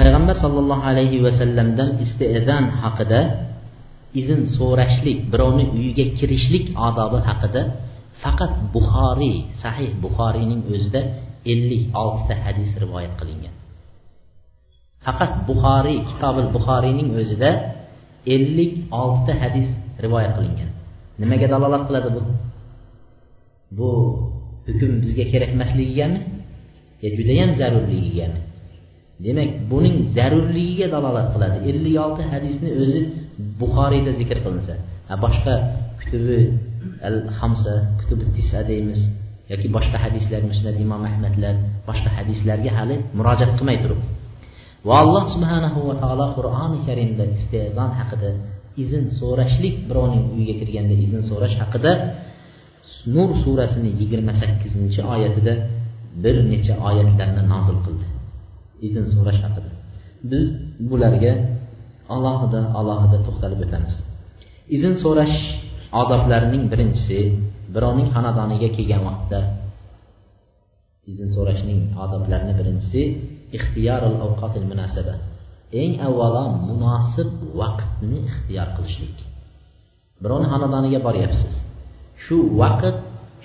payg'ambar 0.00 0.36
sollallohu 0.44 0.84
alayhi 0.90 1.18
vasallamdan 1.26 1.88
istezan 2.04 2.64
haqida 2.82 3.20
izn 4.20 4.40
so'rashlik 4.56 5.18
birovni 5.32 5.64
uyiga 5.76 6.04
kirishlik 6.18 6.64
odobi 6.88 7.18
haqida 7.28 7.62
faqat 8.22 8.52
buxoriy 8.74 9.36
sahih 9.62 9.90
buxoriyning 10.04 10.60
o'zida 10.74 11.00
ellik 11.52 11.82
oltita 12.02 12.34
hadis 12.44 12.70
rivoyat 12.82 13.14
qilingan. 13.20 13.54
Faqat 15.04 15.32
buxoriy 15.48 15.98
kitobil 16.10 16.48
buxoriyning 16.56 17.08
o'zida 17.20 17.50
ellik 18.34 18.72
oltita 19.00 19.32
hadis 19.42 19.68
rivoyat 20.04 20.32
qilingan. 20.38 20.70
Nimaga 21.20 21.46
dalolat 21.54 21.82
qiladi 21.88 22.08
bu? 22.16 22.22
Bu 23.78 23.90
hukm 24.66 24.92
bizga 25.02 25.24
kerak 25.32 25.50
emasligigami 25.56 26.20
yo 27.02 27.08
judayam 27.18 27.50
zarurligigami? 27.60 28.40
Demak 29.24 29.50
buning 29.70 29.96
zarurligiga 30.16 30.86
dalolat 30.94 31.28
qiladi 31.34 31.58
ellik 31.70 31.96
olti 32.04 32.22
hadisni 32.32 32.68
o'zi 32.82 33.00
buxoriyda 33.60 34.12
zikr 34.20 34.38
qilinsa. 34.44 34.74
Boshqa 35.24 35.54
kutubi 36.00 36.38
al 37.08 37.18
hamsa 37.38 37.72
kutubi 37.98 38.24
tisa 38.34 38.58
deymiz. 38.70 39.00
Yoki 39.50 39.68
boshqa 39.76 39.98
hadislar 40.04 40.42
musnad 40.50 40.76
imom 40.84 41.02
ahmadlar 41.10 41.54
boshqa 41.88 42.10
hadislarga 42.18 42.70
hali 42.78 42.96
murojaat 43.18 43.52
qilmay 43.58 43.78
turib. 43.82 44.00
Va 44.88 44.94
alloh 45.02 45.24
subhanahu 45.34 45.78
va 45.88 45.94
taolo 46.02 46.26
qur'oni 46.36 46.78
karimda 46.88 47.24
istedon 47.36 47.90
haqida 47.98 48.30
izn 48.84 49.04
so'rashlik 49.20 49.74
birovning 49.88 50.24
uyiga 50.34 50.54
kirganda 50.60 50.94
izn 51.06 51.20
so'rash 51.30 51.54
haqida 51.62 51.92
nur 53.14 53.30
surasini 53.44 53.90
yigirma 54.00 54.32
sakkizinchi 54.40 55.00
oyatida 55.14 55.52
bir 56.22 56.36
necha 56.52 56.74
oyatlarni 56.88 57.42
nozil 57.52 57.78
qildi. 57.86 58.06
Izn 58.88 59.04
so'rash 59.14 59.40
haqida. 59.46 59.70
Biz 60.30 60.46
bularga 60.90 61.32
alohida 62.14 62.60
alohida 62.78 63.18
to'xtalib 63.26 63.60
o'tamiz. 63.64 63.94
Izn 64.76 64.92
so'rash 65.04 65.36
odoblarining 66.00 66.64
birinchisi 66.72 67.18
birovning 67.74 68.08
xonadoniga 68.14 68.68
kelgan 68.76 69.02
vaqtda 69.08 69.40
izn 71.12 71.28
so'rashning 71.36 71.80
odoblarini 72.04 72.54
birinchisi 72.60 73.02
ixtiyorul 73.56 74.16
avqotil 74.26 74.66
munasaba. 74.72 75.14
Eng 75.82 75.92
avvalo 76.06 76.42
munosib 76.68 77.28
vaqtni 77.60 78.18
ixtiyor 78.28 78.68
qilishlik. 78.76 79.18
Birovni 80.22 80.46
xonadoniga 80.52 81.00
boryapsiz. 81.06 81.54
Shu 82.24 82.36
vaqt 82.62 82.96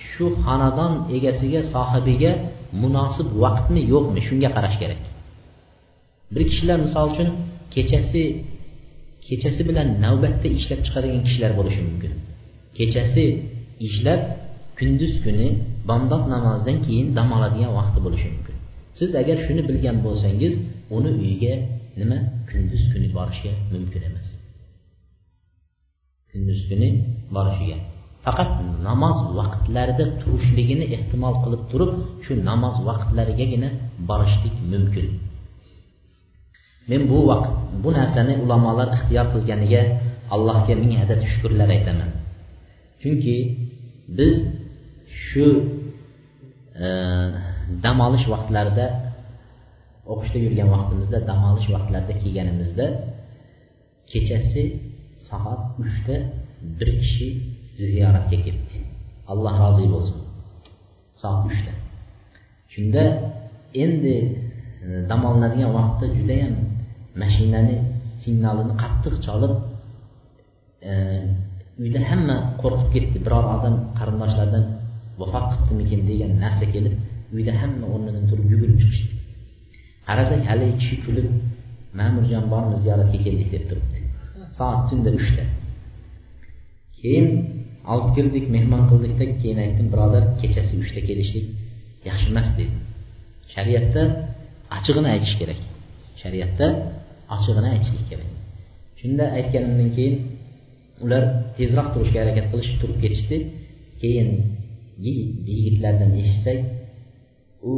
shu 0.09 0.25
xonadon 0.45 0.93
egasiga 1.17 1.61
sohibiga 1.73 2.31
munosib 2.83 3.27
vaqtmi 3.43 3.81
yo'qmi 3.93 4.21
shunga 4.27 4.49
qarash 4.55 4.77
kerak. 4.81 5.03
Bir 6.33 6.41
kishilar 6.49 6.77
misol 6.85 7.05
uchun 7.13 7.29
kechasi 7.73 8.23
kechasi 9.27 9.61
bilan 9.69 9.87
navbatda 10.05 10.47
ishlab 10.59 10.79
chiqadigan 10.85 11.21
kishilar 11.27 11.51
bo'lishi 11.59 11.81
mumkin. 11.89 12.13
Kechasi 12.77 13.25
ishlab 13.87 14.21
kunduz 14.77 15.13
kuni 15.23 15.47
bomdod 15.89 16.23
namozidan 16.33 16.77
keyin 16.85 17.07
dam 17.17 17.27
oladigan 17.37 17.71
vaqti 17.79 17.99
bo'lishi 18.05 18.27
mumkin. 18.33 18.55
Siz 18.97 19.09
agar 19.21 19.37
shuni 19.45 19.61
bilgan 19.69 19.97
bo'lsangiz 20.05 20.53
uni 20.97 21.09
uyiga 21.21 21.53
nima 21.99 22.17
kunduz 22.49 22.83
kuni 22.91 23.07
borishga 23.17 23.51
mumkin 23.73 24.01
emas. 24.09 24.27
Kunduz 26.31 26.59
kuni 26.69 26.89
borishiga. 27.35 27.77
Faqat 28.25 28.51
namoz 28.87 29.17
vaqtlarida 29.39 30.05
turishligini 30.21 30.85
ehtimol 30.95 31.35
qilib 31.43 31.63
turib 31.71 31.91
shu 32.23 32.31
namoz 32.49 32.75
vaqtlarigagina 32.89 33.69
borishlik 34.09 34.55
mumkin. 34.71 35.07
Men 36.89 37.01
bu 37.09 37.17
vaqt 37.31 37.51
bu 37.83 37.89
narsani 37.97 38.33
ulamolar 38.43 38.87
ixtiyor 38.97 39.27
qilganiga 39.33 39.81
allohga 40.35 40.73
ming 40.81 40.93
adad 41.03 41.19
shukurlar 41.31 41.69
aytaman. 41.77 42.09
Chunki 43.01 43.37
biz 44.17 44.33
shu 45.25 45.47
e, 46.85 46.87
dam 47.83 47.97
olish 48.07 48.25
vaqtlarida 48.33 48.85
o'qishda 50.11 50.39
yurgan 50.45 50.69
vaqtimizda 50.75 51.17
dam 51.29 51.39
olish 51.49 51.67
vaqtlarida 51.75 52.13
kelganimizda 52.21 52.85
kechasi 54.11 54.63
soat 55.27 55.63
uchda 55.83 56.15
bir 56.79 56.89
kishi 57.01 57.27
ziyoratga 57.91 58.37
kelibdi. 58.45 58.77
Alloh 59.31 59.53
rozi 59.63 59.85
bo'lsin. 59.93 60.17
Soat 61.21 61.41
uchda. 61.49 61.73
Shunda 62.73 63.03
endi 63.83 64.15
e, 64.85 64.87
dam 65.09 65.21
olinadigan 65.29 65.71
vaqtda 65.79 66.05
judayam 66.17 66.53
mashinani 67.21 67.77
signalini 68.23 68.73
qattiq 68.83 69.15
cholib 69.25 69.53
e, 70.91 70.93
uyda 71.83 71.99
hamma 72.09 72.35
qo'rqib 72.61 72.89
ketdi. 72.95 73.17
Biror 73.25 73.45
odam 73.55 73.75
qarindoshlardan 73.99 74.63
vafot 75.21 75.45
qilibdimikin 75.51 76.01
degan 76.09 76.31
narsa 76.43 76.65
kelib 76.73 76.95
uyda 77.35 77.53
hamma 77.61 77.85
o'rnidan 77.93 78.23
turib 78.29 78.47
yugurib 78.53 78.77
chiqishdi. 78.81 79.13
Qarasak 80.07 80.41
hali 80.49 80.67
kishi 80.79 80.95
kulib 81.05 81.27
ma'murjon 81.99 82.45
bormi 82.53 82.75
ziyoratga 82.83 83.17
keldik? 83.25 83.49
deb 83.55 83.63
turibdi. 83.69 83.97
Soat 84.57 84.81
tunda 84.89 85.09
uchda 85.19 85.43
keyin 86.99 87.27
olib 87.93 88.09
kirdik 88.15 88.45
mehmon 88.55 88.83
qildikda 88.91 89.25
keyin 89.41 89.59
aytdim 89.63 89.87
birodar 89.93 90.23
kechasi 90.41 90.73
uchda 90.83 91.01
kelishlik 91.09 91.47
yaxshi 92.09 92.27
emas 92.33 92.47
dedim. 92.57 92.79
Shariatda 93.53 94.01
ochig'ini 94.77 95.09
aytish 95.13 95.35
kerak. 95.41 95.61
Shariatda 96.21 96.67
ochig'ini 97.35 97.69
aytishlik 97.73 98.05
kerak. 98.11 98.29
Shunda 98.99 99.25
aytganimdan 99.37 99.89
keyin 99.97 100.15
ular 101.05 101.23
tezroq 101.57 101.87
turishga 101.93 102.19
harakat 102.23 102.45
qilishib 102.51 102.77
turib 102.81 102.97
ketishdi. 103.03 103.37
Keyin 104.01 104.29
yigitlardan 105.05 106.11
eshitsak 106.21 106.59
u 107.71 107.73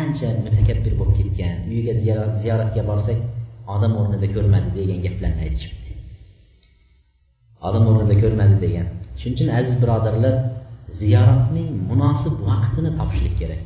ancha 0.00 0.28
mutakabbir 0.44 0.92
bo'lib 1.00 1.16
ketgan. 1.20 1.54
Uyiga 1.70 1.92
ziyoratga 2.42 2.82
borsak 2.90 3.18
odam 3.74 3.92
o'rnida 4.00 4.26
ko'rmadi 4.36 4.70
degan 4.78 4.98
gaplarni 5.06 5.40
aytishibdi. 5.46 5.90
Odam 7.68 7.84
o'rnida 7.90 8.14
ko'rmadi 8.22 8.56
degan. 8.66 8.86
Shuning 9.20 9.36
uchun 9.36 9.48
aziz 9.58 9.74
birodarlar 9.82 10.34
ziyoratning 11.00 11.70
munosib 11.90 12.34
vaqtini 12.50 12.90
topishlik 12.98 13.34
kerak. 13.40 13.62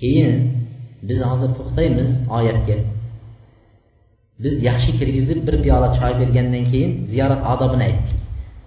Keyin 0.00 0.32
biz 1.08 1.18
hozir 1.30 1.50
to'xtaymiz 1.58 2.10
oyatga. 2.38 2.76
Biz 4.42 4.54
yaxshi 4.68 4.90
kirgizib 4.98 5.40
bir 5.46 5.56
piyola 5.64 5.88
choy 5.98 6.12
bergandan 6.20 6.64
keyin 6.72 6.92
ziyorat 7.12 7.42
odobini 7.52 7.84
aytdik. 7.88 8.17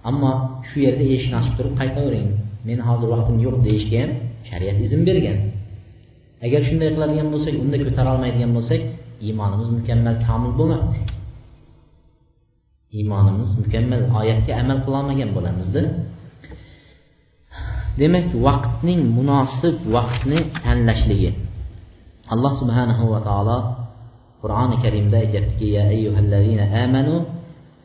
Ammo 0.08 0.32
shu 0.68 0.76
yerda 0.86 1.04
eshikni 1.14 1.36
ochib 1.40 1.54
turib 1.58 1.74
qaytavering. 1.80 2.28
Meni 2.68 2.82
hozir 2.88 3.08
vaqtim 3.14 3.36
yo'q 3.46 3.56
deyishga 3.66 3.96
ham 4.02 4.10
shariat 4.48 4.78
izn 4.86 5.00
bergan. 5.08 5.38
Agar 6.46 6.60
shunday 6.68 6.88
qiladigan 6.94 7.28
bo'lsak 7.34 7.54
unda 7.64 7.76
ko'tara 7.86 8.08
olmaydigan 8.14 8.50
bo'lsak 8.56 8.80
iymonimiz 9.26 9.68
mukammal 9.78 10.16
komil 10.26 10.52
bo'lmabdi. 10.60 10.98
Iymonimiz 12.98 13.50
mukammal 13.62 14.02
oyatga 14.20 14.52
amal 14.62 14.78
qilolmagan 14.84 15.30
bo'lamizda. 15.36 15.82
Demak 18.00 18.28
vaqtning 18.46 19.00
munosib 19.18 19.76
vaqtni 19.96 20.38
tanlashligi. 20.64 21.30
Alloh 22.32 22.52
subhanahu 22.60 23.04
va 23.12 23.20
taolo 23.28 23.58
qur'oni 24.42 24.76
karimda 24.84 25.16
aytyaptiki 25.24 25.66
ya 25.76 25.82
ayyuhallazina 25.94 26.64
amanu 26.84 27.14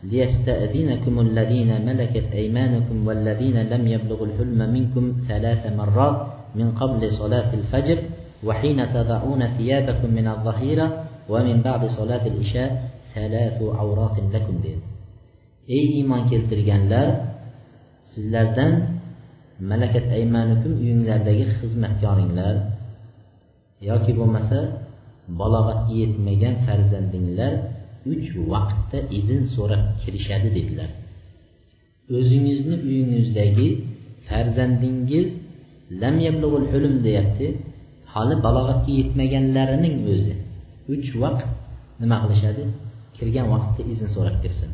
ليستأذنكم 0.07 1.21
الذين 1.21 1.87
ملكت 1.87 2.27
أيمانكم 2.33 3.07
والذين 3.07 3.57
لم 3.63 3.83
يبلغوا 3.87 4.27
الحلم 4.27 4.61
منكم 4.75 5.05
ثلاث 5.29 5.63
مرات 5.79 6.17
من 6.55 6.69
قبل 6.81 7.13
صلاة 7.13 7.55
الفجر 7.55 7.99
وحين 8.45 8.79
تضعون 8.93 9.43
ثيابكم 9.59 10.11
من 10.15 10.27
الظهيرة 10.29 11.05
ومن 11.29 11.63
بعد 11.63 11.83
صلاة 11.87 12.27
العشاء 12.27 12.71
ثلاث 13.15 13.63
عورات 13.63 14.17
لكم 14.35 14.55
dedi 14.63 14.83
ey 15.71 16.03
iymon 16.03 16.27
keltirganlar 16.27 17.39
sizlardan 18.13 18.99
malakat 19.63 20.11
aymanukum 20.11 20.75
uyinglardagi 20.83 21.45
xizmatkoringlar 21.63 22.55
yoki 23.79 24.13
bo'lmasa 24.19 24.61
balog'atga 25.41 25.93
yetmagan 26.01 26.55
farzandinglar 26.67 27.53
uch 28.12 28.28
vaqtda 28.52 29.00
izn 29.20 29.42
so'rab 29.56 29.84
kirishadi 30.02 30.50
dedilar. 30.58 30.90
O'zingizni 32.18 32.76
uyingizdagi 32.88 33.68
farzandingiz 34.28 35.28
lam 36.02 36.16
hulum 36.72 36.96
deyapti. 37.08 37.48
Hali 38.14 38.36
balog'atga 38.46 38.92
yetmaganlarining 39.00 39.96
o'zi 40.14 40.34
uch 40.94 41.08
vaqt 41.24 41.50
nima 42.02 42.18
qilishadi? 42.24 42.64
Kirgan 43.18 43.48
vaqtda 43.54 43.82
izn 43.94 44.08
so'rab 44.16 44.38
kirsin. 44.44 44.72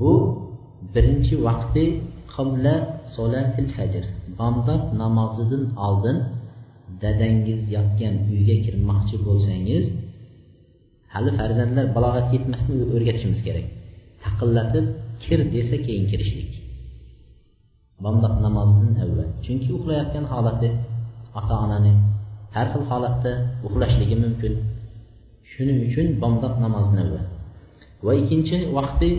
Bu 0.00 0.12
birinchi 0.94 1.34
vaqti 1.48 1.84
qabla 2.34 2.74
solatil 3.16 3.68
fajr 3.76 4.04
bomdod 4.38 4.82
namozidan 5.02 5.64
oldin 5.86 6.18
dadangiz 7.02 7.60
yotgan 7.76 8.14
uyga 8.32 8.56
kirmoqchi 8.64 9.16
bo'lsangiz 9.26 9.84
hali 11.18 11.30
farzandlar 11.38 11.86
balog'atga 11.96 12.32
yetmasdan 12.36 12.74
o'rgatishimiz 12.94 13.40
kerak. 13.46 13.66
Taqillatib 14.24 14.86
kir 15.24 15.40
desa 15.54 15.76
keyin 15.86 16.04
kirishlik. 16.10 16.52
Bomdod 18.04 18.34
namozidan 18.46 18.94
avval. 19.04 19.28
Chunki 19.44 19.68
uxlayotgan 19.76 20.24
holati 20.32 20.68
ota 21.38 21.54
onani 21.64 21.92
har 22.56 22.66
xil 22.72 22.84
holatda 22.90 23.32
uxlashligi 23.66 24.16
mumkin. 24.24 24.52
Shuning 25.50 25.78
uchun 25.88 26.06
bomdod 26.22 26.54
namozidan 26.64 27.00
avval. 27.04 27.26
Va 28.06 28.12
ikkinchi 28.20 28.56
vaqti 28.78 29.10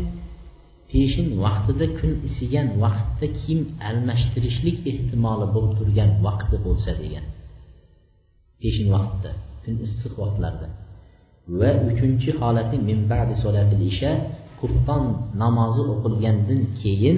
peshin 0.92 1.28
vaqtida 1.44 1.86
kun 1.98 2.12
isigan 2.28 2.68
vaqtda 2.84 3.26
kiyim 3.40 3.62
almashtirishlik 3.90 4.78
ehtimoli 4.92 5.46
bo'lib 5.56 5.74
turgan 5.80 6.10
vaqti 6.28 6.56
bo'lsa 6.66 6.92
degan. 7.02 7.26
Peshin 8.62 8.88
vaqtda 8.96 9.32
kun 9.64 9.76
issiq 9.86 10.14
vaqtlarda. 10.24 10.68
Va 11.60 11.70
uchinchi 11.90 12.30
holati 12.40 12.76
min 12.88 13.00
ba'di 13.12 13.34
solatil 13.44 13.84
isha 13.92 14.12
qurton 14.60 15.04
namozi 15.44 15.82
o'qilgandan 15.94 16.62
keyin 16.82 17.18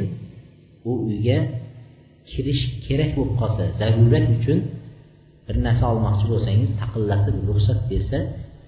u 0.90 0.92
uyga 1.08 1.38
kirish 2.30 2.64
kerak 2.86 3.12
bo'lib 3.18 3.36
qolsa 3.42 3.64
zarurat 3.80 4.26
uchun 4.38 4.60
bir 5.46 5.56
narsa 5.66 5.84
olmoqchi 5.94 6.26
bo'lsangiz 6.32 6.70
taqillatib 6.82 7.36
ruxsat 7.50 7.80
bersa 7.92 8.18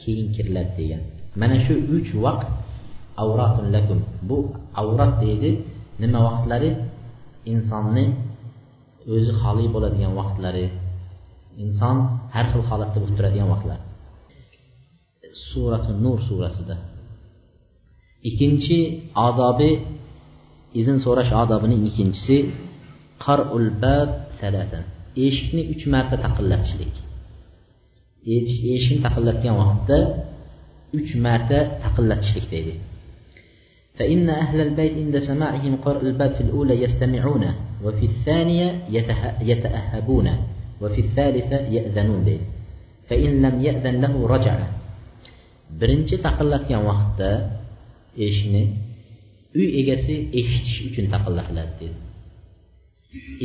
keyin 0.01 0.27
kiriladi 0.35 0.71
degan. 0.79 1.01
Mana 1.41 1.57
shu 1.65 1.73
uch 1.95 2.09
vaqt 2.25 2.47
avratun 3.23 3.67
lakum. 3.75 3.99
Bu 4.29 4.37
avrat 4.81 5.13
deydi 5.23 5.49
nima 6.01 6.19
vaqtlari? 6.27 6.69
Insonni 7.53 8.05
o'zi 9.13 9.31
xoli 9.41 9.65
bo'ladigan 9.73 10.13
vaqtlari. 10.19 10.65
Inson 11.63 11.97
har 12.33 12.45
xil 12.51 12.63
holatda 12.69 12.97
bo'lib 13.01 13.15
turadigan 13.19 13.49
vaqtlar. 13.53 13.79
Surati 15.49 15.91
nur 16.03 16.19
surasida 16.27 16.75
ikkinchi 18.29 18.77
odobi 19.27 19.71
izn 20.81 20.97
so'rash 21.05 21.31
odobining 21.43 21.81
ikkinchisi 21.89 22.37
qarul 23.25 23.69
bab 23.83 24.09
salatan 24.39 24.83
eshikni 25.25 25.61
uch 25.73 25.83
marta 25.93 26.15
taqillatishlik 26.25 26.95
eshikni 28.75 28.99
taqillatgan 29.05 29.55
vaqtda 29.61 29.97
uch 30.97 31.11
marta 31.25 31.59
taqillatishlik 31.83 32.47
deydi 32.55 32.75
فإن 33.97 34.29
أهل 34.29 34.61
البيت 34.61 34.93
عند 34.93 35.19
سماعهم 35.19 35.73
قرء 35.85 36.01
الباب 36.01 36.31
في 36.31 36.41
الأولى 36.41 36.81
يستمعون 36.83 37.45
وفي 37.85 38.05
الثانية 38.05 38.67
يتأهبون 39.41 40.27
وفي 40.81 41.01
الثالثة 41.01 41.57
يأذنون 41.75 42.25
deydi 42.25 42.47
فإن 43.09 43.31
لم 43.41 43.55
يأذن 43.61 44.01
له 44.01 44.27
رجع 44.27 44.55
birinchi 45.79 46.15
taqillatgan 46.25 46.81
vaqtda 46.89 47.29
eshikni 48.25 48.63
uy 49.57 49.67
egasi 49.81 50.15
eshitish 50.39 50.77
uchun 50.89 51.05
taqillatiladi 51.13 51.73
dedi. 51.81 51.97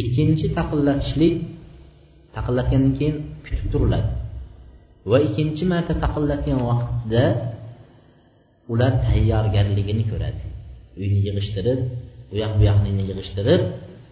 Ikkinchi 0.02 0.46
taqillatishlik 0.58 1.34
taqillatgandan 2.36 2.92
keyin 2.98 3.16
kutib 3.44 3.66
turiladi. 3.72 4.10
Va 5.10 5.18
ikkinchi 5.28 5.64
marta 5.72 5.92
taqillatgan 6.04 6.60
vaqtda 6.70 7.24
ular 8.72 8.92
tayyorgarligini 9.06 10.04
ko'radi. 10.12 10.44
Uyni 11.00 11.20
yig'ishtirib 11.26 11.80
u 12.32 12.34
yoq 12.42 12.52
bu 12.58 12.62
yoqni 12.70 12.90
yig'ishtirib 13.10 13.62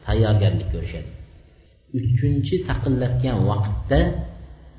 tayyorgarlik 0.06 0.68
ko'rishadi. 0.74 1.10
Uchinchi 1.98 2.54
taqillatgan 2.68 3.38
vaqtda 3.50 4.00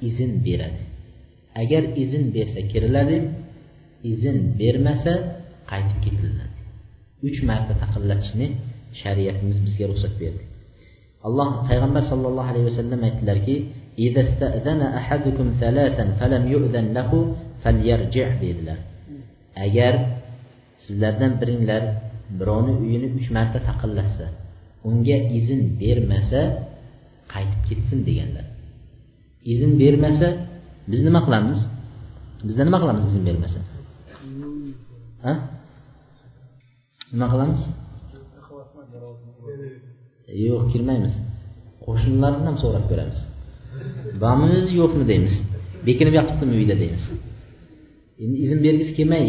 izn 0.09 0.31
beradi. 0.45 0.81
Agar 1.61 1.83
izn 2.03 2.23
bersa 2.35 2.61
kiriladi 2.71 3.17
izn 4.13 4.37
bermasa 4.59 5.13
qaytib 5.71 5.99
ketiladi 6.05 6.57
uch 7.27 7.39
marta 7.49 7.73
taqillatishni 7.83 8.47
shariatimiz 9.01 9.57
bizga 9.65 9.85
ruxsat 9.91 10.13
berdi. 10.21 10.43
Alloh 11.27 11.49
payg'ambar 11.67 12.03
sollallohu 12.11 12.49
alayhi 12.51 12.67
vasallam 12.69 12.99
aytdilarki 13.07 13.55
dedilar. 18.43 18.79
Agar 19.65 19.93
sizlardan 20.83 21.33
biringlar 21.41 21.83
birovni 22.39 22.73
uyini 22.83 23.07
uch 23.17 23.27
marta 23.37 23.59
taqillatsa 23.69 24.27
unga 24.89 25.17
izn 25.39 25.61
bermasa 25.81 26.41
qaytib 27.33 27.61
ketsin 27.67 27.99
deganlar. 28.07 28.45
Izn 29.53 29.71
bermasa 29.81 30.27
biz 30.91 31.01
nima 31.07 31.21
qilamiz? 31.25 31.59
Bizda 32.47 32.63
nima 32.67 32.79
qilamiz 32.83 33.03
izn 33.09 33.23
bermasa? 33.29 33.59
Ha? 35.25 35.33
Nima 37.13 37.27
qilamiz? 37.33 37.61
Yo'q 40.45 40.63
kirmaymiz. 40.71 41.13
Qo'shnilardan 41.85 42.45
ham 42.49 42.57
so'rab 42.63 42.85
ko'ramiz. 42.91 43.19
Bormi 44.23 44.47
o'zi 44.59 44.71
yo'qmi 44.81 45.03
deymiz. 45.11 45.33
Bekinib 45.87 46.13
yotibdimi 46.19 46.53
uyda 46.59 46.75
deymiz. 46.81 47.03
Endi 48.23 48.35
izn 48.45 48.59
bergisi 48.65 48.91
kelmay 48.99 49.25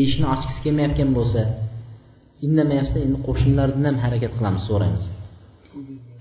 eshikni 0.00 0.26
ochgisi 0.34 0.60
kelmayotgan 0.64 1.10
bo'lsa 1.18 1.40
indamayapsa 2.46 2.96
endi 3.06 3.18
qo'shnilardan 3.26 3.84
ham 3.88 3.96
harakat 4.04 4.32
qilamiz 4.38 4.62
so'raymiz. 4.70 5.04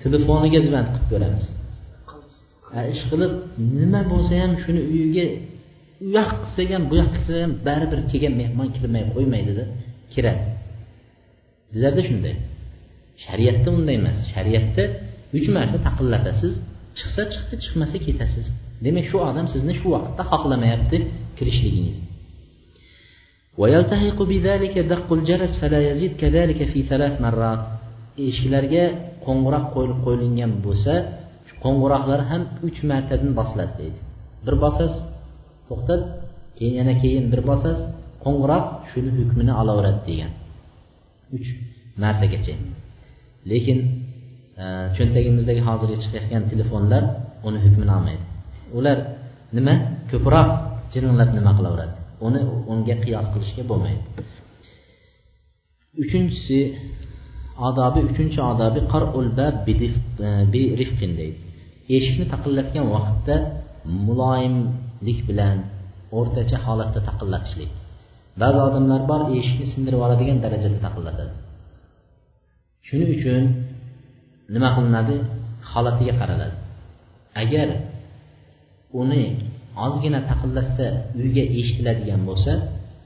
Telefoniga 0.03 0.59
zvont 0.67 0.87
qilib 0.93 1.07
ko'ramiz. 1.13 1.43
ish 2.94 3.02
qilib 3.10 3.32
nima 3.78 4.00
bo'lsa 4.12 4.32
ham 4.42 4.52
shuni 4.64 4.80
uyiga 4.92 5.24
u 6.04 6.06
yoq 6.16 6.30
qilsak 6.42 6.68
ham 6.74 6.82
bu 6.90 6.94
yoq 7.00 7.10
qilsak 7.16 7.38
ham 7.44 7.52
baribir 7.66 8.00
kelgan 8.10 8.34
mehmon 8.42 8.68
kirmay 8.76 9.02
qo'ymaydida 9.14 9.64
kiradi 10.12 10.42
bizlarda 11.72 12.02
shunday 12.08 12.34
shariatda 13.24 13.68
unday 13.78 13.96
emas 14.00 14.18
shariatda 14.34 14.84
uch 15.36 15.46
marta 15.56 15.78
taqillatasiz 15.86 16.54
chiqsa 16.98 17.22
chiqdi 17.32 17.54
chiqmasa 17.64 17.96
ketasiz 18.06 18.46
demak 18.84 19.04
shu 19.10 19.16
odam 19.30 19.46
sizni 19.54 19.74
shu 19.80 19.86
vaqtda 19.96 20.22
xohlamayapti 20.30 20.96
kirishligingizni 21.38 22.06
ويلتحق 23.62 24.18
بذلك 24.32 24.74
دق 24.92 25.08
الجرس 25.18 25.52
فلا 25.60 25.80
يزيد 25.90 26.12
كذلك 26.22 26.60
في 26.72 26.80
ثلاث 26.90 27.14
مرات 27.24 27.62
eshiklarga 28.28 28.84
qo'ng'iroq 29.24 29.64
qo'yilib 29.74 29.98
qo'yilgan 30.06 30.52
bo'lsa 30.66 30.94
qo'ng'iroqlar 31.63 32.21
ham 32.31 32.41
uch 32.67 32.79
martadan 32.91 33.31
bosiladi 33.39 33.73
deydi. 33.81 33.99
Bir 34.45 34.55
bosasiz 34.63 34.95
to'xtab 35.67 36.01
keyin 36.57 36.75
yana 36.79 36.93
keyin. 37.01 37.23
Bir 37.33 37.41
bosasiz 37.49 37.81
qo'ng'iroq 38.23 38.65
shuni 38.89 39.11
hukmini 39.19 39.53
olaveradi 39.61 40.01
degan. 40.09 40.31
Uch 41.35 41.47
martagacha. 42.03 42.55
Lekin 43.51 43.77
e, 44.61 44.65
cho'ntagimizdagi 44.95 45.61
hozirgi 45.67 45.97
chiqayotgan 46.03 46.43
telefonlar 46.51 47.03
uni 47.47 47.59
hukmini 47.65 47.91
olmaydi. 47.97 48.23
Ular 48.77 48.97
nima? 49.57 49.75
Ko'proq 50.11 50.49
jiringlab 50.93 51.29
nima 51.37 51.51
qilaveradi? 51.57 51.93
Uni 52.27 52.39
unga 52.71 52.95
qiyos 53.03 53.27
qilishga 53.33 53.63
bo'lmaydi. 53.71 54.03
Uchinchisi 56.03 56.59
odobi 57.67 57.99
uchinchi 58.09 58.39
odobi 58.51 58.79
qarul 58.93 59.27
bab 59.39 59.55
bi 60.53 60.61
rifqin 60.81 61.11
deydi. 61.19 61.39
Eshikni 61.95 62.25
taqillatgan 62.33 62.85
vaqtda 62.95 63.35
muloyimlik 64.07 65.19
bilan 65.29 65.57
o'rtacha 66.17 66.57
holatda 66.65 66.99
taqillatishlik. 67.09 67.71
Ba'zi 68.41 68.59
odamlar 68.67 69.01
bor 69.11 69.21
eshikni 69.39 69.67
sindirib 69.73 70.01
oladigan 70.05 70.37
darajada 70.45 70.79
taqillatadi. 70.85 71.33
Shuning 72.87 73.09
uchun 73.17 73.43
nima 74.53 74.69
qilinadi? 74.75 75.15
Holatiga 75.71 76.13
qaraladi. 76.21 76.55
Agar 77.41 77.67
uni 79.01 79.23
ozgina 79.85 80.19
taqillatsa 80.29 80.85
uyga 81.21 81.43
eshitiladigan 81.59 82.21
bo'lsa 82.29 82.53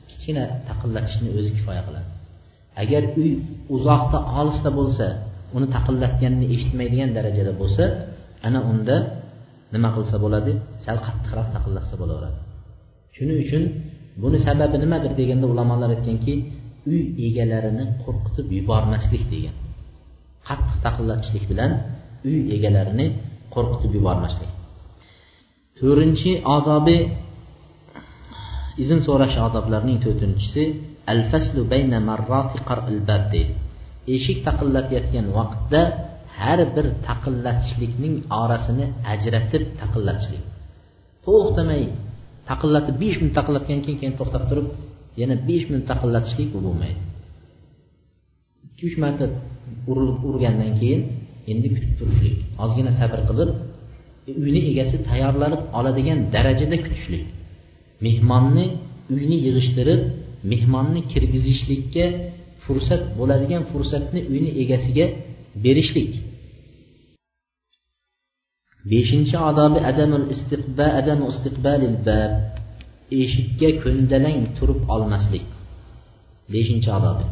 kichkina 0.10 0.44
taqillatishni 0.70 1.30
o'zi 1.38 1.52
kifoya 1.58 1.82
qiladi. 1.88 2.10
Agar 2.82 3.04
uy 3.22 3.32
uzoqda 3.76 4.18
olisda 4.40 4.70
bo'lsa 4.80 5.06
uni 5.56 5.68
taqillatganini 5.76 6.46
eshitmaydigan 6.56 7.10
darajada 7.18 7.54
bo'lsa 7.62 7.84
ana 8.48 8.60
unda 8.72 8.96
nima 9.74 9.90
qilsa 9.96 10.16
bo'ladi? 10.24 10.54
Sal 10.86 10.98
qattiqroq 11.06 11.48
taqillatsa 11.56 11.96
bo'laveradi. 12.02 12.40
Shuning 13.16 13.38
uchun 13.46 13.64
buni 14.22 14.38
sababi 14.48 14.78
nimadir 14.84 15.12
deganda 15.20 15.46
ulamolar 15.54 15.90
aytganki 15.96 16.34
uy 16.90 17.00
egalarini 17.28 17.86
qo'rqitib 18.04 18.48
yubormaslik 18.58 19.24
degan. 19.34 19.56
Qattiq 20.48 20.78
taqillatishlik 20.86 21.46
bilan 21.52 21.72
uy 22.28 22.38
egalarini 22.56 23.08
qo'rqitib 23.56 23.92
yubormaslik. 23.98 24.52
To'rtinchi 25.80 26.32
odobi 26.58 26.98
izn 28.84 29.00
so'rash 29.08 29.38
odoblarining 29.48 29.98
to'rtinchisi 30.06 30.64
al 31.12 31.22
faslu 31.32 31.62
bayna 31.74 31.98
marrati 32.10 32.58
qar'il 32.70 33.00
bab 33.10 33.24
deydi 33.34 33.54
eshik 34.16 34.38
taqillatayotgan 34.48 35.26
vaqtda 35.38 35.82
har 36.42 36.60
bir 36.76 36.86
taqillatishlikning 37.08 38.16
orasini 38.42 38.86
ajratib 39.14 39.64
taqillatishlik. 39.82 40.44
To'xtamay 41.26 41.84
taqillatib 42.50 42.96
besh 43.04 43.18
minut 43.22 43.34
taqillatgan 43.40 43.80
keyin 43.86 43.98
keyin 44.02 44.16
to'xtab 44.20 44.44
turib 44.50 44.68
yana 45.22 45.36
besh 45.50 45.66
minut 45.70 45.86
taqillatishlik 45.92 46.48
bu 46.54 46.60
bo'lmaydi. 46.66 47.00
Ikki 48.68 48.84
uch 48.90 48.98
marta 49.04 49.26
urgandan 50.30 50.72
keyin 50.80 51.02
endi 51.52 51.68
kutib 51.74 51.94
turishlik 52.00 52.36
ozgina 52.64 52.92
sabr 53.00 53.20
qilib 53.30 53.50
e, 54.30 54.32
uyni 54.44 54.62
egasi 54.72 54.96
tayyorlanib 55.10 55.62
oladigan 55.78 56.20
darajada 56.34 56.78
kutishlik. 56.86 57.24
Mehmonni 58.06 58.66
uyni 59.16 59.38
yig'ishtirib 59.46 60.02
mehmonni 60.52 61.02
kirgizishlikka 61.12 62.06
fursat 62.66 63.02
bo'ladigan 63.20 63.64
fursatni 63.72 64.20
uyni 64.34 64.52
egasiga 64.64 65.06
berishlik. 65.64 66.12
Beshinchi 68.92 69.36
odobi 69.50 69.80
adamul 69.92 70.26
istiqba 70.34 70.88
adamu 71.00 71.26
istiqbalil 71.34 71.98
bab. 72.08 72.32
Eshikka 73.22 73.70
ko'ndalang 73.84 74.40
turib 74.58 74.80
olmaslik. 74.94 75.46
Beshinchi 76.54 76.90
odobi. 76.98 77.26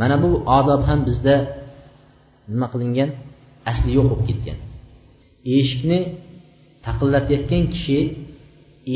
Mana 0.00 0.16
bu 0.22 0.28
odob 0.58 0.80
ham 0.88 1.00
bizda 1.08 1.34
nima 2.52 2.66
qilingan? 2.72 3.10
Asli 3.70 3.90
yo'q 3.96 4.06
bo'lib 4.10 4.24
ketgan. 4.30 4.58
Eshikni 5.56 5.98
taqillatayotgan 6.86 7.64
kishi 7.74 7.98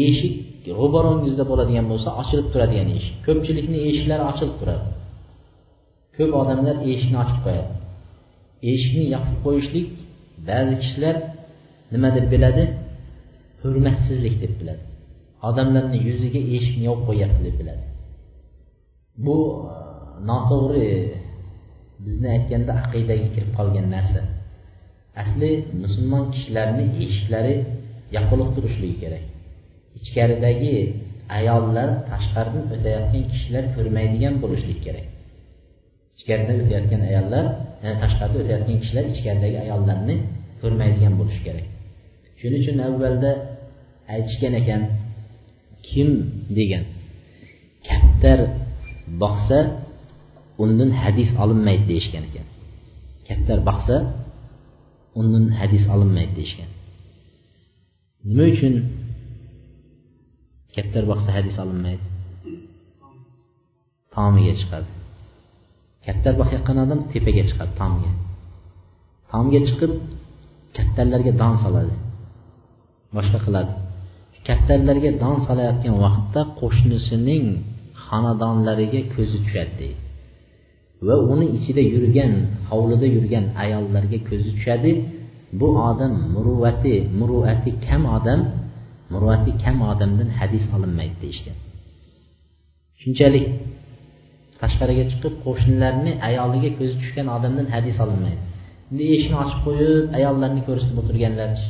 eshik 0.07 0.35
ro'barongizda 0.79 1.45
bo'ladigan 1.51 1.87
bo'lsa 1.93 2.09
ochilib 2.21 2.47
turadigan 2.53 2.89
eshik. 2.97 3.15
Ko'pchilikni 3.27 3.79
eshiklari 3.89 4.25
ochilib 4.31 4.55
turadi. 4.61 4.87
Ko'p 6.17 6.33
odamlar 6.41 6.77
eshikni 6.91 7.19
ochib 7.25 7.39
qo'yadi. 7.47 7.73
Eshikni 8.73 9.05
yopib 9.15 9.37
qo'yishlik 9.45 9.89
ba'zi 10.49 10.75
kishilar 10.83 11.17
nima 11.93 12.09
deb 12.17 12.27
biladi? 12.33 12.65
Hurmatsizlik 13.63 14.37
deb 14.43 14.55
biladi. 14.61 14.83
Odamlarni 15.49 15.99
yuziga 16.09 16.41
eshikni 16.57 16.85
yopib 16.91 17.05
qo'yyapti 17.09 17.41
deb 17.47 17.57
biladi. 17.61 17.85
Bu 19.25 19.37
e, 19.73 19.77
noto'g'ri 20.31 20.83
e, 20.95 20.99
bizni 22.05 22.29
aytganda 22.37 22.73
aqidaga 22.83 23.29
kirib 23.35 23.53
qolgan 23.59 23.87
narsa. 23.97 24.21
Asli 25.23 25.51
musulmon 25.83 26.25
kishilarni 26.35 26.85
eshiklari 27.05 27.55
yopiq 28.17 28.49
turishligi 28.57 28.97
kerak. 29.03 29.25
Ichkaridagi 29.99 30.75
ayollar 31.39 31.89
tashqaridan 32.11 32.65
o'tayotgan 32.75 33.25
kishilar 33.33 33.65
ko'rmaydigan 33.77 34.35
bo'lishligi 34.43 34.81
kerak. 34.87 35.07
Ichkaridan 36.17 36.57
o'tayotgan 36.63 37.03
ayollar 37.11 37.45
ya'ni 37.83 37.97
tashqarida 38.05 38.39
o'tayotgan 38.45 38.79
kishilar 38.83 39.05
ichkaridagi 39.13 39.57
ayollarni 39.65 40.17
ko'rmaydigan 40.61 41.15
bo'lishi 41.21 41.43
kerak. 41.49 41.67
Shuning 42.39 42.61
uchun 42.63 42.77
avvalda 42.89 43.31
aytishgan 44.15 44.53
ekan 44.61 44.83
kim 45.89 46.09
degan. 46.59 46.85
Kaptar 47.89 48.39
boqsa 49.23 49.59
undan 50.63 50.91
hadis 51.03 51.31
olinmaydi 51.43 51.85
deyishgan 51.91 52.25
ekan. 52.29 52.47
Kaptar 53.29 53.59
boqsa 53.69 53.97
undan 55.21 55.45
hadis 55.59 55.85
olinmaydi 55.95 56.33
deyishgan. 56.39 56.71
Nima 58.29 58.45
uchun 58.55 58.75
kaptar 60.75 61.03
boqsa 61.11 61.29
hadis 61.39 61.57
olinmaydi? 61.63 62.05
Tomiga 64.15 64.55
chiqadi. 64.61 64.91
Kaptar 66.07 66.35
boqayotgan 66.41 66.77
odam 66.85 67.01
tepaga 67.13 67.43
chiqadi 67.51 67.73
tomga 67.81 68.11
tomga 69.31 69.61
chiqib 69.69 69.93
kaptarlarga 70.77 71.33
don 71.43 71.55
soladi. 71.65 71.95
Boshqa 73.17 73.39
qiladi. 73.47 73.73
Kattalarga 74.47 75.11
don 75.23 75.37
solayotgan 75.47 75.95
vaqtda 76.05 76.41
qo'shnisining 76.61 77.45
xonadonlariga 78.05 79.03
ko'zi 79.15 79.39
tushadi 79.45 79.75
deydi. 79.81 80.01
Va 81.07 81.15
uni 81.33 81.47
ichida 81.57 81.83
yurgan 81.95 82.33
hovlida 82.71 83.07
yurgan 83.17 83.45
ayollarga 83.65 84.19
ko'zi 84.29 84.51
tushadi. 84.57 84.93
Bu 85.61 85.69
odam 85.91 86.13
muruvvati 86.35 86.95
muruvvati 87.19 87.71
kam 87.87 88.03
odam 88.17 88.41
muruvvati 89.13 89.51
kam 89.63 89.77
odamdan 89.93 90.29
hadis 90.39 90.65
olinmaydi 90.77 91.17
deyishgan. 91.23 91.57
Shunchalik 93.03 93.47
tashqariga 94.61 95.05
chiqib 95.11 95.35
qo'shnilarni 95.45 96.13
ayoliga 96.29 96.71
ko'zi 96.79 96.95
tushgan 97.01 97.27
odamdan 97.37 97.67
hadis 97.75 97.97
olinmaydi. 98.05 98.41
Endi 98.91 99.05
eshikni 99.15 99.37
ochib 99.45 99.61
qo'yib 99.67 100.05
ayollarni 100.19 100.61
ko'rsatib 100.69 100.97
o'tirganlarchi. 101.03 101.69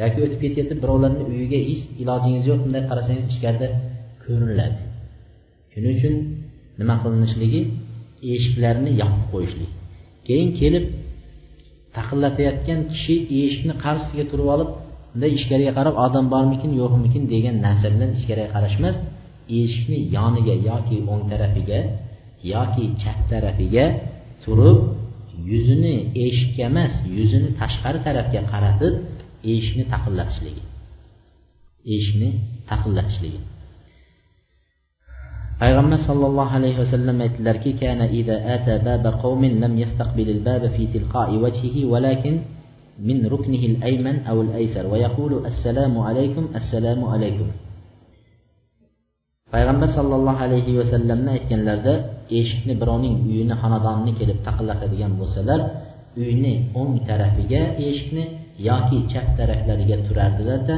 Yoki 0.00 0.18
o'tib 0.24 0.40
ketayotib 0.44 0.78
birovlarni 0.82 1.22
uyiga 1.32 1.58
hech 1.68 1.82
ilojingiz 2.02 2.44
yo'q 2.50 2.60
bunday 2.64 2.82
qarasangiz 2.90 3.24
ichkarida 3.32 3.68
ko'riniladi. 4.24 4.80
Shuning 5.72 5.94
uchun 5.98 6.14
nima 6.80 6.94
qilinishligi 7.02 7.60
eshiklarni 8.34 8.90
yopib 9.02 9.24
qo'yishlik. 9.32 9.70
Keyin 10.26 10.50
kelib 10.60 10.84
taqillatayotgan 11.96 12.80
kishi 12.92 13.14
eshikni 13.40 13.74
qarshisiga 13.84 14.24
turib 14.30 14.48
olib 14.54 14.70
bunday 15.12 15.30
ichkariga 15.38 15.72
qarab 15.78 15.94
odam 16.06 16.24
bormikin 16.34 16.70
yo'qmikin? 16.80 17.22
degan 17.34 17.56
narsa 17.66 17.86
bilan 17.94 18.10
ichkariga 18.18 18.48
qarash 18.54 18.76
emas 18.80 18.96
eshikni 19.60 19.98
yoniga 20.16 20.54
yoki 20.68 20.96
o'ng 21.12 21.22
tarafiga 21.30 21.80
yoki 22.52 22.84
chap 23.02 23.18
tarafiga 23.30 23.84
turib 24.44 24.78
yuzini 25.50 25.94
eshikka 26.24 26.62
emas 26.70 26.92
yuzini 27.16 27.48
tashqari 27.60 27.98
tarafga 28.06 28.40
qaratib 28.52 28.94
eshikni 29.44 29.84
taqillatishligi 29.92 30.62
eshikni 31.84 32.28
taqillatishligi 32.70 33.40
payg'ambar 35.60 36.00
sollallohu 36.08 36.54
alayhi 36.58 36.78
vasallam 36.82 37.20
aytdilarki 37.20 37.76
kana 37.76 38.08
ida 38.08 38.36
ata 38.56 38.80
baba 38.80 39.20
qawmin 39.20 39.60
lam 39.60 39.76
yastaqbil 39.76 40.28
al-baba 40.36 40.72
fi 40.76 40.88
tilqa'i 40.88 41.36
wajhihi 41.36 41.84
walakin 41.84 42.60
min 43.00 43.24
ruknihi 43.24 43.76
al-ayman 43.76 44.24
aw 44.28 44.36
al-aysar. 44.40 44.84
Wa 44.84 44.96
yaqulu 45.00 45.44
assalomu 45.44 46.04
alaykum 46.04 46.52
assalomu 46.52 47.08
alaykum. 47.12 47.48
Payg'ambar 49.52 49.88
sollallohu 49.92 50.40
alayhi 50.46 50.78
vasallamni 50.80 51.30
aytganlarida 51.36 51.94
eshikni 52.30 52.74
birovning 52.80 53.26
uyini 53.26 53.54
xonadonini 53.62 54.12
kelib 54.20 54.38
taqillatadigan 54.46 55.12
bo'lsalar 55.20 55.60
uyni 56.16 56.70
o'ng 56.80 57.02
tarafiga 57.08 57.62
eshikni 57.88 58.24
yoki 58.68 58.98
chap 59.12 59.26
taraflariga 59.38 59.96
turardilarda 60.06 60.76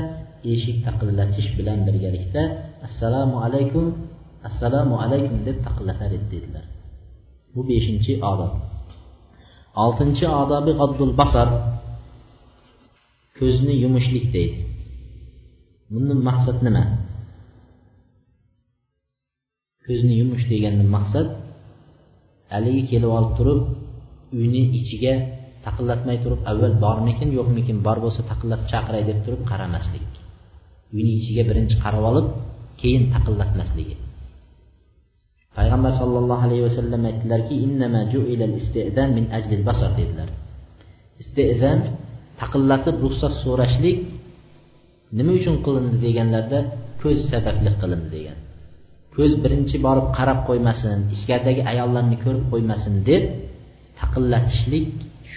eshik 0.52 0.76
taqillatish 0.86 1.48
bilan 1.58 1.78
birgalikda 1.86 2.42
assalomu 2.86 3.36
alaykum 3.46 3.86
assalomu 4.48 4.94
alaykum 5.04 5.38
deb 5.48 5.56
taqillatar 5.66 6.10
edi 6.16 6.26
dedilar. 6.34 6.64
Bu 7.54 7.60
beshinchi 7.70 8.12
odob. 8.32 8.52
Oltinchi 9.84 10.26
odobi 10.42 10.72
abdul 10.84 11.12
basar 11.20 11.48
ko'zni 13.38 13.74
yumishlik 13.82 14.26
deydi. 14.36 14.58
Bundan 15.92 16.20
maqsad 16.28 16.58
nima? 16.66 16.84
Ko'zni 19.86 20.14
yumish 20.20 20.44
degandan 20.52 20.88
maqsad 20.96 21.28
haligi 22.52 22.82
kelib 22.90 23.10
olib 23.18 23.32
turib 23.38 23.60
uyni 24.38 24.62
ichiga 24.78 25.14
taqillatmay 25.66 26.16
turib 26.24 26.40
avval 26.50 26.74
bormikin 26.84 27.28
yo'qmikin 27.38 27.78
bor 27.86 27.98
bo'lsa 28.04 28.20
taqillatib 28.30 28.66
chaqiray 28.72 29.02
deb 29.10 29.18
turib 29.24 29.42
qaramaslik. 29.50 30.08
Uyni 30.94 31.12
ichiga 31.20 31.42
birinchi 31.50 31.76
qarab 31.84 32.04
olib 32.10 32.26
keyin 32.80 33.02
taqillatmasligi. 33.14 33.96
Payg'ambar 35.56 35.92
sollallohu 36.00 36.42
alayhi 36.46 36.64
vasallam 36.68 37.02
aytdilarki 37.10 37.54
min 39.16 39.24
basar 39.68 39.90
dedilar. 40.00 40.28
Iste'zan 41.22 41.78
taqillatib 42.40 42.96
ruxsat 43.04 43.32
so'rashlik 43.44 43.98
nima 45.18 45.32
uchun 45.38 45.56
qilindi 45.64 45.96
deganlarda 46.06 46.58
ko'z 47.02 47.18
sababli 47.32 47.70
qilindi 47.80 48.08
degan. 48.16 48.38
Ko'z 49.16 49.32
birinchi 49.44 49.76
borib 49.86 50.06
qarab 50.18 50.38
qo'ymasin 50.48 50.98
ichkaridagi 51.14 51.62
ayollarni 51.72 52.16
ko'rib 52.24 52.44
qo'ymasin 52.52 52.94
deb 53.10 53.22
taqillatishlik 54.00 54.88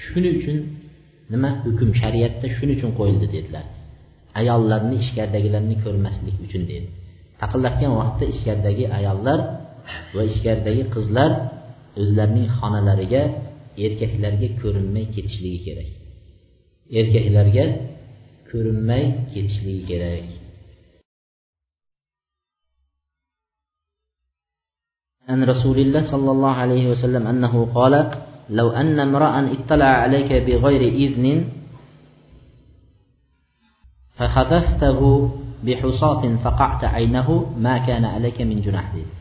shuning 0.05 0.35
uchun 0.41 0.59
nima 1.33 1.49
hukm 1.65 1.89
shariatda 2.01 2.47
shuning 2.57 2.77
uchun 2.79 2.93
qo'yildi 2.99 3.27
dedilar 3.37 3.65
ayollarni 4.41 4.97
ichkaridagilarni 5.03 5.77
ko'rmaslik 5.85 6.37
uchun 6.47 6.63
dedi 6.71 6.89
taqillatgan 7.41 7.93
vaqtda 8.01 8.25
ichkaridagi 8.33 8.85
ayollar 8.99 9.39
va 10.15 10.23
ichkaridagi 10.31 10.85
qizlar 10.95 11.31
o'zlarining 12.01 12.49
xonalariga 12.59 13.23
erkaklarga 13.85 14.49
ko'rinmay 14.61 15.05
ketishligi 15.15 15.61
kerak 15.67 15.91
erkaklarga 17.01 17.65
ko'rinmay 18.51 19.03
ketishligi 19.33 19.85
kerak 19.93 20.29
عن 25.31 25.41
رسول 25.53 25.79
الله 25.85 26.03
صلى 26.13 26.31
الله 26.35 26.55
عليه 26.65 26.85
وسلم 26.93 27.23
أنه 27.33 27.55
قال 27.75 27.95
لو 28.51 28.69
أن 28.71 28.99
امرأ 29.01 29.35
اطلع 29.55 29.91
عليك 30.05 30.31
بغير 30.47 30.83
إذن 30.83 31.45
فخذفته 34.17 35.01
بحصاة 35.65 36.23
فقعت 36.45 36.83
عينه 36.85 37.29
ما 37.59 37.79
كان 37.79 38.05
عليك 38.05 38.39
من 38.51 38.61
جناح 38.61 38.87
dedi 38.95 39.21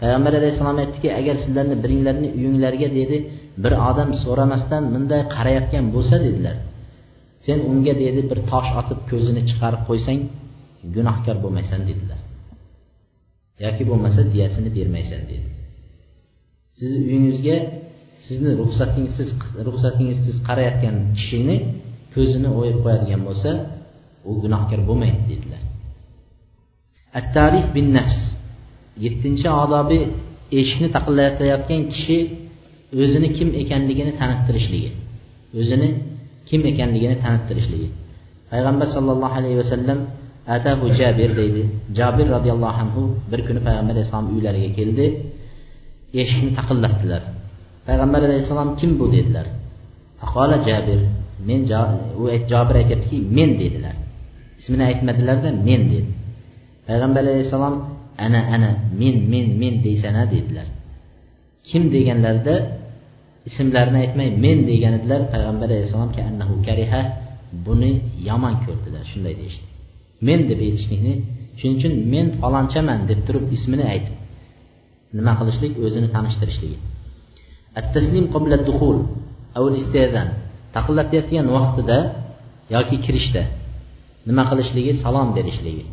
payg'ambar 0.00 0.32
alayhissalom 0.40 0.78
aytdiki 0.84 1.08
agar 1.20 1.36
sizlarni 1.44 1.76
biringlarni 1.84 2.28
uyinglarga 2.38 2.88
dedi 2.98 3.16
bir 3.62 3.72
odam 3.90 4.10
so'ramasdan 4.24 4.82
bunday 4.94 5.22
qarayotgan 5.34 5.84
bo'lsa 5.94 6.16
dedilar 6.26 6.56
sen 7.46 7.58
unga 7.70 7.94
dedi 8.04 8.20
bir 8.30 8.38
tosh 8.52 8.70
otib 8.80 9.00
ko'zini 9.10 9.42
chiqarib 9.50 9.82
qo'ysang 9.88 10.20
gunohkor 10.94 11.36
bo'lmaysan 11.44 11.80
dedilar 11.90 12.20
yoki 13.64 13.82
bo'lmasa 13.90 14.20
diyasini 14.34 14.70
bermaysan 14.76 15.22
dedi 15.32 15.48
sizni 16.78 17.00
uyingizga 17.08 17.56
sizni 18.25 18.51
ruxsatingizsiz 18.61 19.29
ruxsatingizsiz 19.67 20.35
qarayotgan 20.47 20.95
kishini 21.17 21.55
ko'zini 22.13 22.49
o'yib 22.59 22.77
qo'yadigan 22.83 23.21
bo'lsa 23.27 23.49
u 24.29 24.31
gunohkor 24.43 24.79
bo'lmaydi 24.89 25.21
dedilar. 25.31 25.61
At 27.17 27.27
tarif 27.37 27.65
bin 27.75 27.87
nafs 27.97 28.19
yettinchi 29.05 29.47
odobi 29.63 29.99
eshikni 30.59 30.87
taqillatayotgan 30.95 31.81
kishi 31.93 32.17
o'zini 33.01 33.27
kim 33.37 33.49
ekanligini 33.61 34.13
tanittirishligi 34.19 34.91
o'zini 35.59 35.89
kim 36.49 36.61
ekanligini 36.71 37.15
tanittirishligi. 37.23 37.89
Payg'ambar 38.51 38.87
sollallohu 38.95 39.35
alayhi 39.39 39.57
vasallam 39.63 39.99
atahu 40.55 40.85
jabir 40.99 41.29
deydi. 41.39 41.63
Jabir 41.97 42.27
roziyallohu 42.35 42.77
anhu 42.83 43.01
bir 43.31 43.39
kuni 43.47 43.59
payg'ambar 43.67 43.93
alayhissalom 43.95 44.27
uylariga 44.35 44.69
keldi 44.79 45.05
eshikni 46.21 46.51
taqillatdilar. 46.59 47.21
Payg'ambar 47.87 48.21
alayhissalom 48.27 48.69
kim 48.79 48.91
bu 48.99 49.05
dedilar? 49.15 49.47
Faqola 50.19 50.57
jabir 50.67 50.99
men 51.47 51.61
u 52.21 52.23
jobir 52.51 52.75
aytyaptiki 52.81 53.17
men 53.37 53.49
dedilar. 53.61 53.95
Ismini 54.59 54.83
aytmadilarda 54.89 55.49
men 55.67 55.81
dedi. 55.91 56.11
Payg'ambar 56.87 57.23
alayhissalom 57.27 57.75
ana 58.25 58.41
ana 58.55 58.69
men 58.99 59.15
men 59.31 59.47
men 59.61 59.73
deysana 59.85 60.23
dedilar. 60.33 60.67
Kim 61.69 61.83
deganlarida 61.95 62.55
ismlarini 63.49 63.97
aytmay 64.03 64.27
men 64.45 64.57
degan 64.69 64.93
edilar 64.99 65.21
payg'ambar 65.33 65.67
alayhissalom 65.71 66.11
kariha 66.67 67.01
buni 67.65 67.91
yomon 68.29 68.55
ko'rdilar 68.65 69.03
shunday 69.11 69.33
deyishdi. 69.41 69.65
Men 70.27 70.39
deb 70.49 70.59
aytishlikni 70.67 71.13
shuning 71.59 71.75
uchun 71.79 71.93
men 72.13 72.25
falonchaman 72.41 72.99
deb 73.09 73.19
turib 73.27 73.45
ismini 73.57 73.85
aytib 73.93 74.15
nima 75.17 75.33
qilishlik? 75.39 75.71
O'zini 75.85 76.07
tanishtirishligi 76.15 76.77
at 77.78 77.86
taslim 77.94 78.24
qabla 78.34 78.56
duxul 78.68 78.98
avul 79.58 79.74
istezan 79.80 80.28
taqillatayotgan 80.74 81.46
vaqtida 81.56 81.98
yoki 82.74 82.96
kirishda 83.04 83.42
nima 84.28 84.42
qilishligi 84.50 84.92
salom 85.04 85.28
berishligi 85.36 85.84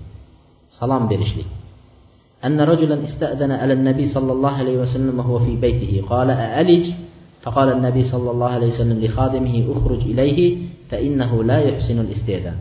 salom 0.79 1.05
berishlik 1.11 1.49
أن 2.37 2.61
رجلا 2.61 2.97
استأذن 3.09 3.51
على 3.51 3.73
النبي 3.73 4.05
صلى 4.13 4.31
الله 4.31 4.53
عليه 4.61 4.77
وسلم 4.77 5.19
وهو 5.19 5.39
في 5.39 5.53
بيته 5.57 6.05
قال 6.09 6.29
أألج 6.29 6.85
فقال 7.41 7.67
النبي 7.77 8.03
صلى 8.13 8.29
الله 8.31 8.49
عليه 8.57 8.69
وسلم 8.77 8.97
لخادمه 9.05 9.55
اخرج 9.73 10.01
إليه 10.13 10.39
فإنه 10.89 11.31
لا 11.43 11.57
يحسن 11.59 11.97
الاستئذان 12.05 12.57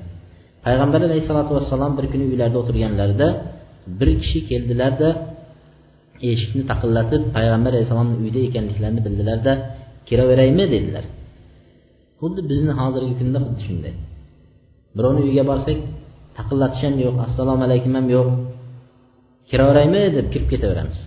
payg'ambar 0.66 1.00
alayhissalotu 1.08 1.52
vassalom 1.56 1.92
bir 1.98 2.06
kuni 2.12 2.24
uylarida 2.30 2.58
o'tirganlarida 2.62 3.28
bir 3.98 4.08
kishi 4.20 4.38
keldilarda 4.48 5.08
eshikni 6.29 6.63
taqillatib 6.71 7.21
payg'ambar 7.35 7.71
alayhissalomni 7.73 8.15
uyida 8.21 8.39
ekanliklarini 8.47 9.01
bildilarda 9.05 9.53
kiraveraymi 10.07 10.65
dedilar. 10.73 11.05
Xuddi 12.21 12.41
bizni 12.51 12.73
hozirgi 12.79 13.13
kunda 13.19 13.37
xuddi 13.45 13.61
shunday. 13.67 13.93
Birovni 14.97 15.21
uyiga 15.27 15.43
borsak 15.51 15.79
taqillatish 16.37 16.83
ham 16.87 16.95
yo'q 17.05 17.15
assalomu 17.27 17.61
alaykum 17.67 17.93
ham 17.97 18.07
yo'q 18.15 18.27
kiraveraymi 19.49 20.01
deb 20.17 20.27
kirib 20.33 20.47
ketaveramiz. 20.53 20.99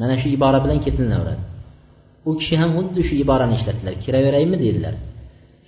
Mana 0.00 0.14
shu 0.20 0.28
ibora 0.36 0.58
bilan 0.64 0.78
ketinaveradi 0.86 1.42
u 2.28 2.30
kishi 2.40 2.54
ham 2.60 2.70
xuddi 2.76 3.00
shu 3.08 3.14
iborani 3.24 3.54
ishlatdilar 3.58 3.94
kiraveraymi 4.04 4.56
dedilar. 4.64 4.94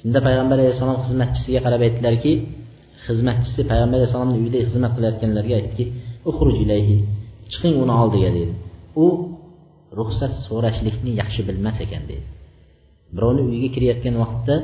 Shunda 0.01 0.19
payg'ambar 0.27 0.57
alayhissalom 0.63 0.99
xizmatchisiga 1.05 1.61
qarab 1.67 1.81
aytdilarki 1.87 2.33
xizmatchisi 3.07 3.61
payg'ambar 3.71 3.97
alayhissalomni 3.99 4.37
uyida 4.43 4.59
xizmat 4.69 4.93
qilayotganlarga 4.97 5.55
aytdiki 5.61 5.85
ilayhi. 6.65 6.97
Chiqing 7.53 7.75
uni 7.83 7.95
oldiga 8.03 8.31
dedi 8.39 8.55
u 9.05 9.07
ruxsat 9.99 10.33
so'rashlikni 10.47 11.13
yaxshi 11.21 11.41
bilmas 11.49 11.77
ekan 11.85 12.03
dedi 12.11 12.27
birovni 13.15 13.43
uyiga 13.49 13.69
kirayotgan 13.75 14.15
vaqtda 14.23 14.55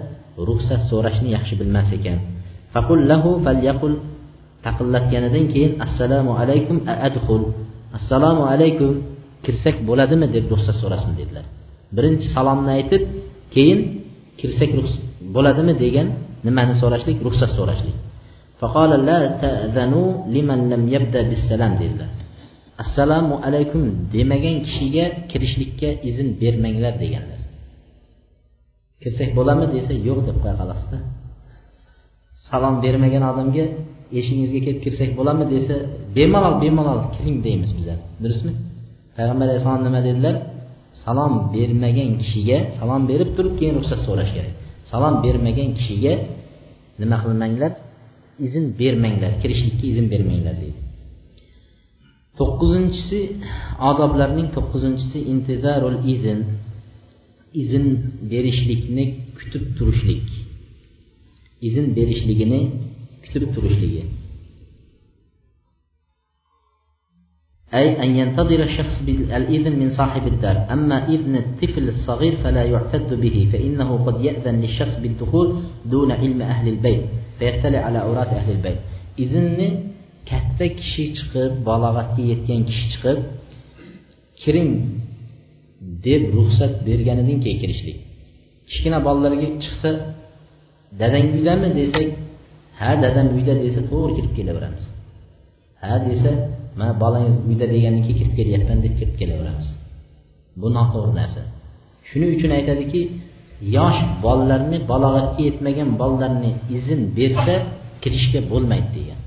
ruxsat 0.48 0.81
so'rashni 0.90 1.29
yaxshi 1.37 1.55
bilmas 1.61 1.88
ekan. 1.98 2.18
Faqul 2.74 3.01
lahu 3.11 3.31
falyaqul 3.44 3.94
taqillatganidan 4.66 5.44
keyin 5.53 5.72
assalomu 5.87 6.33
alaykum 6.42 6.77
adxul 7.09 7.42
assalomu 7.98 8.42
alaykum 8.55 8.90
kirsak 9.44 9.77
bo'ladimi 9.88 10.27
deb 10.35 10.44
ruxsat 10.53 10.77
so'rasin 10.83 11.12
dedilar. 11.20 11.44
Birinchi 11.96 12.27
salomni 12.35 12.70
aytib 12.79 13.03
keyin 13.55 13.79
kirsak 14.40 14.70
bo'ladimi 15.35 15.74
degan 15.85 16.07
nimani 16.46 16.74
so'rashlik? 16.83 17.16
Ruxsat 17.27 17.51
so'rashlik. 17.59 17.96
Dedilar. 21.81 22.11
Assalomu 22.85 23.35
alaykum 23.47 23.83
demagan 24.14 24.57
kishiga 24.67 25.05
kirishlikka 25.31 25.88
izn 26.11 26.29
bermanglar 26.41 26.95
deganlar. 27.03 27.41
Kirsak 29.03 29.31
bo'ladimi 29.38 29.67
desa 29.77 29.93
yo'q 30.09 30.19
deb 30.29 30.37
qo'ya 30.43 30.55
qolasizda. 30.61 30.99
Salom 32.49 32.75
bermagan 32.85 33.23
odamga 33.31 33.64
eshigingizga 34.19 34.61
kelib 34.67 34.81
kirsak 34.85 35.11
bo'ladimi 35.19 35.47
desa 35.55 35.75
bemalol 36.17 36.55
bemalol 36.62 36.99
kiring 37.14 37.38
deymiz 37.47 37.71
bizlar. 37.79 37.99
Durustmi? 38.23 38.53
Payg'ambar 39.17 39.47
alayhissalom 39.49 39.83
nima 39.88 40.01
dedilar? 40.09 40.35
Salom 41.05 41.33
bermagan 41.55 42.11
kishiga 42.23 42.59
salom 42.79 43.03
berib 43.11 43.31
turib 43.37 43.55
keyin 43.59 43.75
ruxsat 43.79 44.01
so'rash 44.07 44.33
kerak. 44.37 44.55
Salom 44.91 45.14
bermagan 45.25 45.71
kishiga 45.79 46.14
nima 47.01 47.17
qilmanglar? 47.25 47.73
Izn 48.47 48.64
bermanglar 48.81 49.33
kirishlikka 49.43 49.85
izn 49.93 50.07
bermanglar 50.12 50.57
deydi. 50.62 50.88
To'qqizinchisi 52.38 53.20
odoblarning 53.90 54.48
to'qqizinchisi 54.57 55.18
intizarul 55.33 55.98
izn 56.14 56.40
izn 57.62 57.85
berishlikni 58.31 59.05
kutib 59.38 59.64
turishlik. 59.79 60.27
Izn 61.68 61.87
berishligini 61.98 62.61
kutib 63.24 63.44
turishligi. 63.55 64.05
أي 67.74 68.03
أن 68.03 68.16
ينتظر 68.16 68.62
الشخص 68.62 68.94
الإذن 69.09 69.79
من 69.79 69.90
صاحب 69.90 70.27
الدار 70.27 70.66
أما 70.72 71.09
إذن 71.09 71.37
الطفل 71.37 71.88
الصغير 71.88 72.37
فلا 72.37 72.64
يعتد 72.64 73.20
به 73.20 73.48
فإنه 73.53 74.05
قد 74.07 74.20
يأذن 74.24 74.61
للشخص 74.61 75.01
بالدخول 75.03 75.62
دون 75.85 76.12
علم 76.12 76.42
أهل 76.42 76.68
البيت 76.68 77.03
فيطلع 77.38 77.79
على 77.79 78.03
أوراق 78.03 78.31
أهل 78.31 78.51
البيت 78.53 78.79
إذن 79.18 79.88
katta 80.31 80.66
kishi 80.78 81.04
chiqib 81.16 81.52
balog'atga 81.68 82.22
yetgan 82.33 82.61
kishi 82.68 82.87
chiqib 82.92 83.18
kiring 84.40 84.70
deb 86.07 86.22
ruxsat 86.37 86.72
berganidan 86.87 87.38
keyin 87.44 87.59
kirishlik. 87.62 87.98
Kichkina 88.68 88.98
bolalarga 89.07 89.48
chiqsa 89.62 89.90
dadang 91.00 91.26
uydami 91.37 91.68
desak 91.78 92.09
ha 92.78 92.90
dadam 93.04 93.26
uyda 93.37 93.54
desa 93.64 93.81
to'g'ri 93.90 94.12
kirib 94.18 94.33
kelaveramiz. 94.38 94.85
Ha 95.83 95.92
desa 96.09 96.31
mana 96.78 96.92
bolangiz 97.02 97.37
uyda 97.48 97.66
degandan 97.74 98.02
keyin 98.07 98.18
kirib 98.20 98.35
kelyapman 98.38 98.78
deb 98.85 98.94
kirib 98.98 99.16
kelaveramiz. 99.20 99.68
Bu 100.61 100.66
noto'g'ri 100.76 101.12
narsa. 101.20 101.42
Shuning 102.09 102.31
uchun 102.37 102.50
aytadiki 102.59 103.00
yosh 103.76 104.00
bolalarni 104.24 104.78
balog'atga 104.90 105.40
yetmagan 105.48 105.88
bolalarni 106.00 106.50
izn 106.78 107.00
bersa 107.18 107.54
kirishga 108.02 108.40
bo'lmaydi 108.50 108.90
degan. 108.98 109.20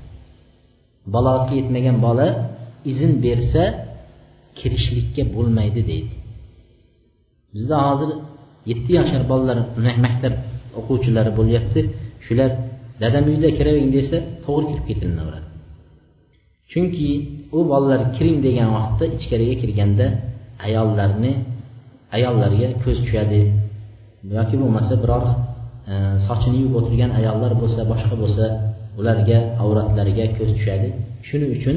Balog'atga 1.14 1.54
yetmagan 1.60 1.96
bola 2.06 2.26
izn 2.92 3.12
bersa 3.24 3.62
kirishlikka 4.58 5.22
bo'lmaydi 5.34 5.80
deydi. 5.90 6.14
Bizda 7.54 7.76
hozir 7.86 8.10
yetti 8.70 8.90
yoshar 8.98 9.22
bolalar 9.30 9.58
maktab 10.06 10.34
o'quvchilari 10.78 11.30
bo'lyapti. 11.38 11.80
Shular 12.26 12.50
dadam 13.02 13.24
uyda 13.32 13.48
kiravering 13.58 13.90
desa 13.98 14.16
to'g'ri 14.44 14.64
kirib 14.70 14.84
ketilaveradi 14.90 15.48
chunki 16.72 17.08
u 17.56 17.58
bolalar 17.70 18.00
kiring 18.16 18.38
degan 18.46 18.68
vaqtda 18.76 19.04
ichkariga 19.16 19.54
kirganda 19.62 20.06
ayollarni 20.66 21.32
ayollarga 22.16 22.68
ko'z 22.82 22.96
tushadi. 23.04 23.40
Yoki 24.36 24.56
bo'lmasa 24.62 24.94
biror 25.02 25.24
e, 25.92 25.94
sochini 26.26 26.56
yuvib 26.62 26.74
o'tirgan 26.80 27.10
ayollar 27.20 27.52
bo'lsa 27.62 27.80
boshqa 27.90 28.14
bo'lsa 28.22 28.44
ularga 28.98 29.38
avratlariga 29.62 30.26
ko'z 30.36 30.50
tushadi. 30.58 30.88
Shuning 31.28 31.50
uchun 31.58 31.76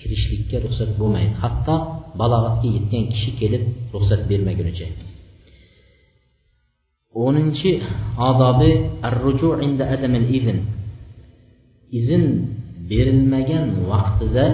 kirishlikka 0.00 0.56
ruxsat 0.64 0.90
bo'lmaydi. 1.00 1.32
Hatto 1.42 1.74
balog'atga 2.20 2.68
yetgan 2.76 3.04
kishi 3.12 3.30
kelib 3.40 3.62
ruxsat 3.94 4.20
bermagunicha. 4.30 4.88
O'ninchi 7.24 7.70
odobi 8.28 8.70
inda 9.66 9.84
adamil 9.94 10.26
izn. 10.38 10.58
Izn 11.98 12.24
berilmagan 12.90 13.66
vaqtida 13.92 14.44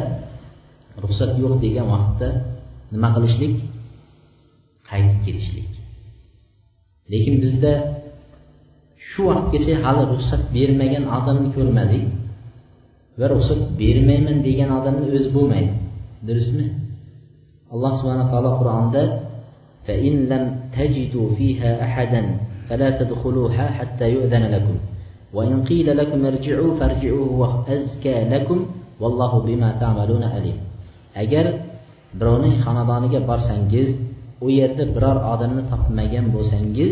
ruxsat 1.05 1.31
yo'q 1.43 1.55
degan 1.65 1.87
vaqtda 1.95 2.29
nima 2.93 3.09
qilishlik? 3.17 3.55
Qaytib 4.89 5.19
ketishlik 5.27 5.71
lekin 7.13 7.35
bizda 7.43 7.73
shu 9.16 9.22
vaqtgacha 9.30 9.74
hali 9.84 10.02
ruxsat 10.14 10.42
bermagan 10.56 11.04
odamni 11.18 11.50
ko'rmadik 11.56 12.04
va 13.20 13.26
ruxsat 13.34 13.62
bermayman 13.80 14.38
degan 14.48 14.70
odamni 14.80 15.06
o'zi 15.18 15.30
bo'lmaydi 15.36 15.74
durustmi 16.28 16.66
alloh 17.74 17.92
subhana 18.00 18.26
taolo 18.32 18.52
qur'onda 18.62 19.04
فإن 19.88 20.14
لم 20.32 20.44
تجدوا 20.78 21.36
فيها 21.36 21.84
أحدا 21.84 22.38
فلا 22.70 22.90
تدخلوها 23.00 23.66
حتى 23.78 24.06
يؤذن 24.16 24.44
لكم 24.56 24.76
وإن 25.34 25.64
قيل 25.64 25.98
لكم 25.98 26.26
ارجعوا 26.26 26.80
فارجعوا 26.80 27.26
هو 27.26 27.64
أزكى 27.68 28.24
لكم 28.24 28.66
والله 29.02 29.32
بما 29.40 29.70
تعملون 29.82 30.24
عليم 30.24 30.58
agar 31.12 31.46
birovning 32.16 32.56
xonadoniga 32.64 33.20
borsangiz 33.30 33.90
u 34.40 34.48
yerda 34.48 34.84
biror 34.96 35.18
odamni 35.34 35.64
topmagan 35.72 36.26
bo'lsangiz 36.36 36.92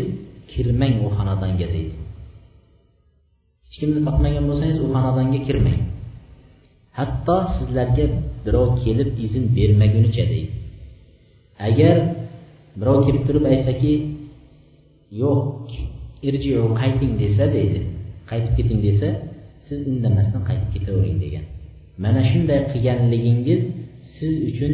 kirmang 0.50 0.94
u 1.06 1.08
xonadonga 1.16 1.66
deydi 1.74 1.96
Hech 3.75 3.81
kimni 3.81 4.01
topmagan 4.07 4.45
bo'lsangiz 4.49 4.77
u 4.85 4.87
xonadonga 4.93 5.39
kirmang. 5.47 5.81
Hatto 6.97 7.37
sizlarga 7.55 8.05
birov 8.45 8.69
kelib 8.83 9.09
izn 9.25 9.43
bermagunicha 9.57 10.23
deydi. 10.31 10.55
Agar 11.67 11.95
birov 12.79 12.97
kelib 13.05 13.23
turib 13.27 13.45
aytsaki 13.53 13.93
yo'q 15.21 15.69
irjiu 16.27 16.61
qayting 16.81 17.13
desa 17.21 17.45
deydi. 17.55 17.79
Qaytib 18.29 18.53
keting 18.57 18.79
desa 18.87 19.09
siz 19.67 19.79
indamasdan 19.91 20.41
qaytib 20.49 20.69
ketavering 20.75 21.17
degan. 21.23 21.45
Mana 22.03 22.21
shunday 22.29 22.59
qilganligingiz 22.71 23.61
siz 24.15 24.33
uchun 24.49 24.73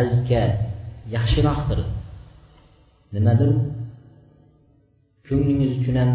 azka 0.00 0.42
yaxshiroqdir. 1.14 1.80
Nimadir 3.14 3.50
ko'nglingiz 5.28 5.70
uchun 5.78 5.96
ham 6.00 6.10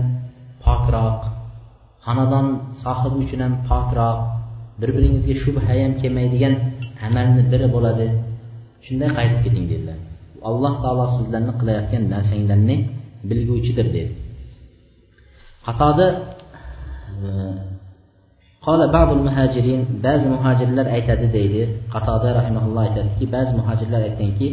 pokroq 0.66 1.31
xonadon 2.06 2.48
sohibi 2.84 3.18
uchun 3.26 3.40
ham 3.46 3.54
pokroq 3.70 4.18
bir 4.80 4.90
biringizga 4.96 5.36
shubha 5.44 5.62
ham 5.70 5.92
kelmaydigan 6.02 6.54
amalni 7.08 7.44
biri 7.52 7.68
bo'ladi. 7.76 8.08
Shunday 8.86 9.10
qaytib 9.18 9.40
keting 9.46 9.66
dedilar. 9.72 9.98
Alloh 10.50 10.74
taolo 10.84 11.06
sizlarni 11.18 11.54
qilayotgan 11.60 12.04
narsanglarni 12.14 12.76
bilguvchidir 13.30 13.88
dedi. 13.96 14.14
Qatoda 15.66 16.08
e, 17.26 17.28
qola 18.66 18.86
ba'dul 18.96 19.22
muhajirin 19.28 19.82
ba'zi 20.06 20.28
muhojirlar 20.36 20.86
aytadi 20.96 21.28
deydi. 21.38 21.62
Qatoda 21.94 22.30
rahimulloh 22.40 22.82
aytadiki 22.88 23.26
ba'zi 23.36 23.52
muhojirlar 23.60 24.02
aytganki 24.08 24.48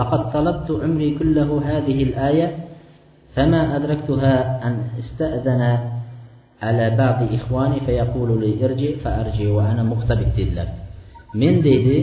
laqad 0.00 0.22
talabtu 0.34 0.72
umri 0.86 1.08
kullahu 1.18 1.54
hadhihi 1.68 2.02
al-aya 2.08 2.48
fama 3.34 3.60
adraktuha 3.76 4.34
an 4.66 4.74
ista'dana 5.02 5.70
ala 6.68 6.86
ba'di 7.00 7.24
ihvani 7.36 7.78
fayaqulu 7.86 8.34
li 8.42 8.50
irji 8.64 8.88
fa 9.02 9.10
arji 9.22 9.46
va 9.56 9.62
ana 9.72 9.82
muqtabid 9.92 10.30
dedilar. 10.38 10.68
Men 11.40 11.54
deydi 11.66 11.96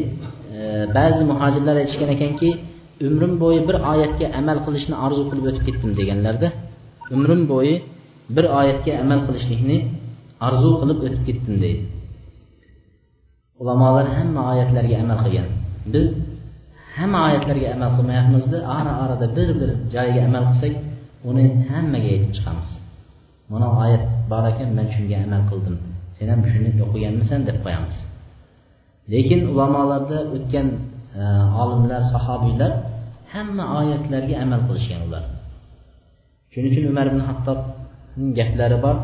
e, 0.57 0.59
ba'zi 0.97 1.21
muhojirlar 1.31 1.75
aytishgan 1.81 2.09
ekanki 2.15 2.49
umrim 3.07 3.33
bo'yi 3.43 3.59
bir 3.67 3.77
oyatga 3.91 4.25
amal 4.39 4.57
qilishni 4.65 4.95
orzu 5.05 5.21
qilib 5.29 5.45
o'tib 5.49 5.63
ketdim 5.67 5.91
deganlarda 5.99 6.47
umrim 7.15 7.41
bo'yi 7.53 7.75
bir 8.35 8.45
oyatga 8.59 8.91
amal 9.03 9.19
qilishlikni 9.27 9.77
orzu 10.47 10.69
qilib 10.81 10.99
o'tib 11.05 11.21
ketdim 11.27 11.55
deydi. 11.63 11.83
Ulamolar 13.61 14.07
hamma 14.17 14.41
oyatlarga 14.51 14.95
amal 15.03 15.17
qilgan. 15.23 15.47
Biz 15.93 16.05
hamma 16.97 17.19
oyatlarga 17.27 17.67
amal 17.75 17.91
qilmayapmizda 17.97 18.57
ara 18.77 18.91
orada 19.03 19.27
bir 19.37 19.49
bir 19.59 19.69
joyiga 19.93 20.21
amal 20.29 20.43
qilsak 20.49 20.73
uni 21.29 21.45
hammaga 21.69 22.07
aytib 22.15 22.31
chiqamiz. 22.37 22.69
Mana 23.51 23.67
oyat 23.83 24.03
bor 24.31 24.43
ekan 24.51 24.69
man 24.77 24.87
shunga 24.95 25.17
amal 25.25 25.43
qildim. 25.51 25.75
Sen 26.17 26.27
ham 26.31 26.41
shuni 26.51 26.69
o'qiganmisan 26.85 27.39
deb 27.49 27.57
qo'yamiz. 27.65 27.95
Lekin 29.13 29.39
ulamolarda 29.51 30.17
o'tgan 30.35 30.67
e, 31.21 31.23
olimlar 31.61 32.01
sahobiylar 32.13 32.71
hamma 33.33 33.65
oyatlarga 33.79 34.35
amal 34.43 34.61
qilishgan 34.67 35.01
ular. 35.07 35.23
Shuning 36.51 36.71
uchun 36.73 36.85
umar 36.91 37.05
ibn 37.11 37.21
hattobning 37.27 38.31
gaplari 38.39 38.77
bor. 38.85 38.95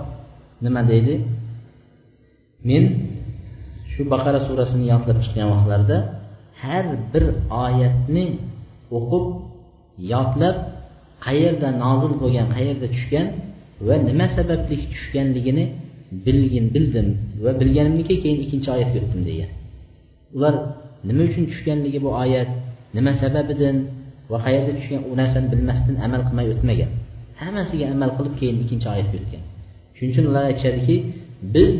Nima 0.65 0.81
deydi? 0.91 1.15
Men 2.69 2.83
shu 3.91 4.01
baqara 4.13 4.39
surasini 4.47 4.85
yodlab 4.93 5.17
chiqqan 5.23 5.47
vaqtlarida 5.53 5.97
har 6.63 6.85
bir 7.11 7.23
oyatni 7.65 8.25
o'qib 8.97 9.25
yodlab 10.13 10.57
qayerda 11.25 11.67
nozil 11.83 12.13
bo'lgan 12.21 12.47
qayerda 12.55 12.87
tushgan 12.95 13.27
va 13.87 13.95
nima 14.09 14.25
sababli 14.37 14.75
tushganligini 14.93 15.63
bilgin 16.25 16.65
bildim 16.75 17.07
va 17.43 17.51
bilganimniki 17.59 18.15
keyin 18.23 18.39
ikkinchi 18.45 18.69
oyatga 18.75 18.97
o'tdim 19.03 19.21
degan. 19.29 19.49
Ular 20.35 20.53
nima 21.07 21.21
uchun 21.29 21.43
tushganligi 21.51 21.99
bu 22.05 22.09
oyat 22.23 22.49
nima 22.97 23.11
sababidan 23.21 23.77
va 24.31 24.37
qayerda 24.45 24.71
tushgan 24.79 25.01
u 25.09 25.11
narsani 25.21 25.47
bilmasdan 25.53 25.95
amal 26.05 26.21
qilmay 26.27 26.47
o'tmagan. 26.53 26.91
Hammasiga 27.41 27.85
amal 27.95 28.09
qilib 28.17 28.33
keyin 28.39 28.55
ikkinchi 28.63 28.87
oyatga 28.95 29.17
o'tgan 29.21 29.43
shuning 29.95 30.11
uchun 30.13 30.25
ular 30.31 30.43
aytishadiki 30.51 30.95
biz 31.55 31.71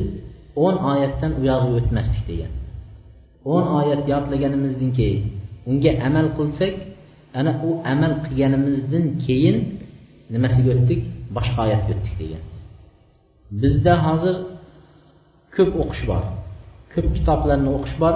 o'n 0.66 0.76
oyatdan 0.92 1.32
uyog'iga 1.42 1.76
o'tmasdik 1.80 2.24
degan. 2.32 2.52
O'n 3.54 3.66
oyat 3.80 4.02
yodlaganimizdan 4.14 4.92
keyin 4.98 5.22
unga 5.70 5.92
amal 6.08 6.28
qilsak 6.38 6.74
ana 7.40 7.52
u 7.68 7.70
amal 7.94 8.14
qilganimizdan 8.26 9.06
keyin 9.26 9.58
nimasiga 10.34 10.72
o'tdik? 10.78 11.02
Boshqa 11.36 11.60
oyatga 11.66 11.92
o'tdik 11.96 12.16
degan. 12.22 12.42
Bizda 13.62 13.94
hozir 14.06 14.36
ko'p 15.56 15.72
o'qish 15.84 16.04
bor. 16.12 16.24
Ko'p 16.94 17.08
kitoblarni 17.18 17.70
o'qish 17.78 17.96
bor 18.04 18.14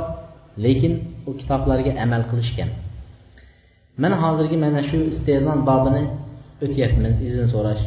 lekin 0.66 0.94
u 1.30 1.32
kitoblarga 1.40 1.92
amal 2.04 2.24
qilish 2.32 2.54
kam 2.58 2.70
mana 4.02 4.16
hozirgi 4.24 4.58
mana 4.66 4.82
shu 4.90 4.98
istezon 5.14 5.60
bobini 5.70 6.04
o'tyapmiz 6.66 7.16
izn 7.28 7.46
so'rash. 7.54 7.84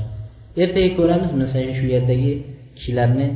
Ertaga 0.62 0.90
ko'ramiz 0.98 1.30
masalan 1.42 1.72
shu 1.78 1.84
yerdagi 1.94 2.32
kishilarni 2.76 3.26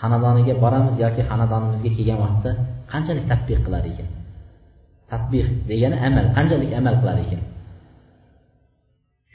xonadoniga 0.00 0.54
boramiz 0.62 0.94
yoki 1.04 1.22
xonadonimizga 1.30 1.90
kelgan 1.96 2.18
vaqtda 2.24 2.50
qanchalik 2.92 3.24
tadbiq 3.32 3.58
qilar 3.66 3.82
ekan? 3.92 4.08
Tadbiq 5.10 5.46
degani 5.70 5.96
amal 6.08 6.26
qanchalik 6.36 6.70
amal 6.80 6.94
qilar 7.00 7.18
ekan? 7.24 7.40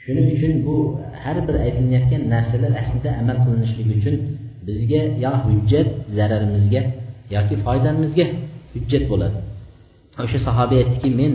Shuning 0.08 0.28
uchun 0.36 0.52
bu 0.66 0.74
har 1.22 1.36
bir 1.46 1.56
aytilayotgan 1.64 2.22
narsalar 2.34 2.72
aslida 2.82 3.10
amal 3.20 3.36
qilinishligi 3.44 3.92
uchun 4.00 4.16
bizga 4.68 5.02
yo 5.24 5.32
hujjat 5.44 5.88
zararimizga 6.16 6.82
yoki 7.34 7.54
foydamizga 7.64 8.26
hujjat 8.74 9.04
bo'ladi. 9.12 9.38
O'sha 10.22 10.38
sahobiy 10.48 10.78
aytdiki 10.82 11.10
men 11.20 11.34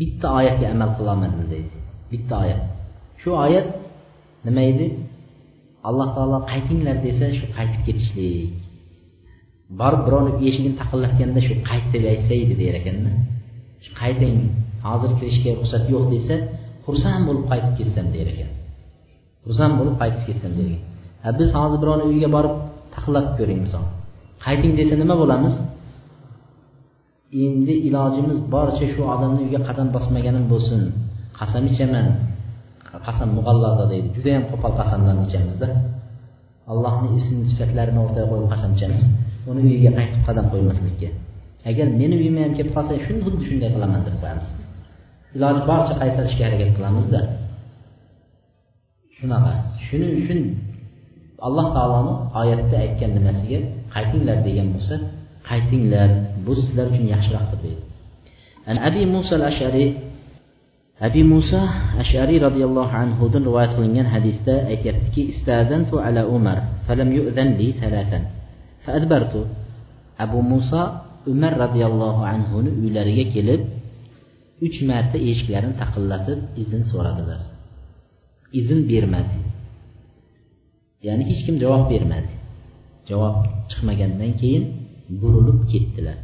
bitta 0.00 0.26
oyatga 0.38 0.66
amal 0.74 0.90
qilolmadim 0.98 1.44
deydi. 1.52 1.76
Bitta 2.12 2.34
oyat. 2.44 2.62
Shu 3.20 3.30
oyat 3.46 3.66
nima 4.46 4.62
edi? 4.72 4.86
Alloh 5.88 6.08
taolo 6.16 6.38
qaytinglar 6.52 6.96
desa 7.06 7.24
shu 7.38 7.46
qaytib 7.56 7.80
ketishlik. 7.86 8.54
Borib 9.80 10.02
birovni 10.06 10.32
eshigini 10.48 10.76
taqillatganda 10.82 11.40
shu 11.48 11.54
qayt 11.68 11.86
deb 11.94 12.04
aytsa 12.12 12.32
edi 12.44 12.54
der 12.62 12.74
ekanda 12.80 13.12
shu 13.84 13.90
qayting 14.00 14.36
hozir 14.86 15.10
kirishga 15.18 15.50
ruxsat 15.58 15.84
yo'q 15.94 16.04
desa 16.14 16.36
xursand 16.86 17.22
bo'lib 17.28 17.44
qaytib 17.50 17.74
ketsam 17.78 18.06
der 18.14 18.26
ekan. 18.32 18.50
Xursand 19.44 19.74
bo'lib 19.78 19.96
qaytib 20.00 20.22
ketsam 20.28 20.52
der 20.58 20.66
ekan. 20.74 20.82
Biz 21.40 21.48
hozir 21.58 21.78
birovni 21.82 22.04
uyiga 22.10 22.28
borib 22.36 22.54
taxlatib 22.94 23.34
ko'ring 23.38 23.60
misol. 23.64 23.84
Qayting 24.44 24.72
desa 24.78 24.94
nima 25.02 25.14
bo'lamiz? 25.22 25.54
Endi 27.44 27.74
ilojimiz 27.88 28.38
boricha 28.54 28.86
shu 28.92 29.02
odamni 29.14 29.38
uyiga 29.44 29.60
qadam 29.68 29.88
bosmaganim 29.96 30.44
bo'lsin. 30.52 30.80
Qasam 31.38 31.64
ichaman. 31.72 32.06
Qasam 33.06 33.28
mug'allada 33.38 33.84
deydi. 33.92 34.08
Judayam 34.16 34.44
qo'pol 34.50 34.72
qasamlarni 34.80 35.22
ichamizda 35.28 35.68
allohni 36.72 37.08
ism 37.18 37.36
sifatlarini 37.50 37.98
o'rtaga 38.04 38.26
qo'yib 38.32 38.48
qasam 38.52 38.70
ichamiz. 38.76 39.02
Uni 39.50 39.60
uyiga 39.68 39.90
qaytib 39.98 40.22
qadam 40.28 40.46
qo'ymaslikka. 40.52 41.08
Agar 41.70 41.86
meni 42.00 42.14
uyimga 42.20 42.42
ham 42.46 42.52
kelib 42.58 42.72
qolsa 42.76 42.92
shuni 43.04 43.20
xuddi 43.24 43.42
shunday 43.48 43.70
qilaman 43.74 44.00
deb 44.06 44.16
qo'yamiz. 44.22 44.48
Iloji 45.36 45.60
boricha 45.68 45.94
qaytarishga 46.00 46.42
harakat 46.48 46.70
qilamizda. 46.76 47.20
Shunaqa. 49.16 49.52
Shuning 49.86 50.12
uchun 50.20 50.40
alloh 51.46 51.66
taoloni 51.76 52.12
oyatda 52.40 52.76
aytgan 52.84 53.10
nimasiga 53.16 53.58
qaytinglar 53.94 54.38
degan 54.46 54.68
bo'lsa 54.74 54.94
qaytinglar 55.48 56.08
bu 56.44 56.52
sizlar 56.60 56.86
uchun 56.92 57.06
yaxshiroqdir 57.14 57.58
deydi. 57.64 57.82
An 58.70 58.76
abi 58.88 59.02
muso 59.14 59.32
al 59.38 59.44
ashariy 59.52 59.90
abi 61.06 61.22
muso 61.32 61.60
ashariy 62.02 62.38
roziyallohu 62.46 62.92
anhudan 63.02 63.42
rivoyat 63.48 63.72
qilingan 63.76 64.08
hadisda 64.14 64.54
aytyaptiki 64.72 65.22
istazantu 65.32 65.94
ala 66.06 66.22
umar 66.36 66.58
falam 66.86 67.08
yu'zan 67.18 67.48
li 67.60 67.68
faadbartu 68.84 69.40
abu 70.24 70.38
muso 70.52 70.82
umar 71.32 71.52
roziyallohu 71.64 72.22
anhuni 72.32 72.70
uylariga 72.80 73.24
kelib 73.34 73.60
uch 74.65 74.77
marta 74.89 75.17
eshiklarini 75.29 75.75
taqillatib 75.81 76.39
izn 76.63 76.81
so'radilar 76.91 77.41
izn 78.59 78.79
bermadi 78.91 79.39
ya'ni 81.07 81.23
hech 81.29 81.41
kim 81.45 81.55
javob 81.63 81.83
bermadi 81.93 82.33
javob 83.09 83.35
chiqmagandan 83.69 84.31
keyin 84.41 84.63
burilib 85.21 85.61
ketdilar 85.71 86.19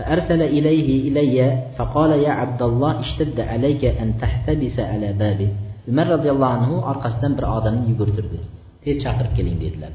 فأرسل 0.00 0.42
إليه 0.56 0.88
إلي 1.08 1.38
فقال 1.76 2.10
يا 2.26 2.32
عبد 2.40 2.62
الله 2.62 2.92
اشتد 3.04 3.38
عليك 3.52 3.82
أن 4.02 4.08
تحتبس 4.22 4.76
على 4.90 5.08
بابه 5.12 5.50
umar 5.90 6.06
roziyallohu 6.14 6.52
anhu 6.58 6.74
orqasidan 6.90 7.32
bir 7.38 7.44
odamni 7.56 7.84
yugurtirdi 7.90 8.38
tez 8.84 8.96
chaqirib 9.04 9.32
keling 9.38 9.56
dedilar 9.64 9.92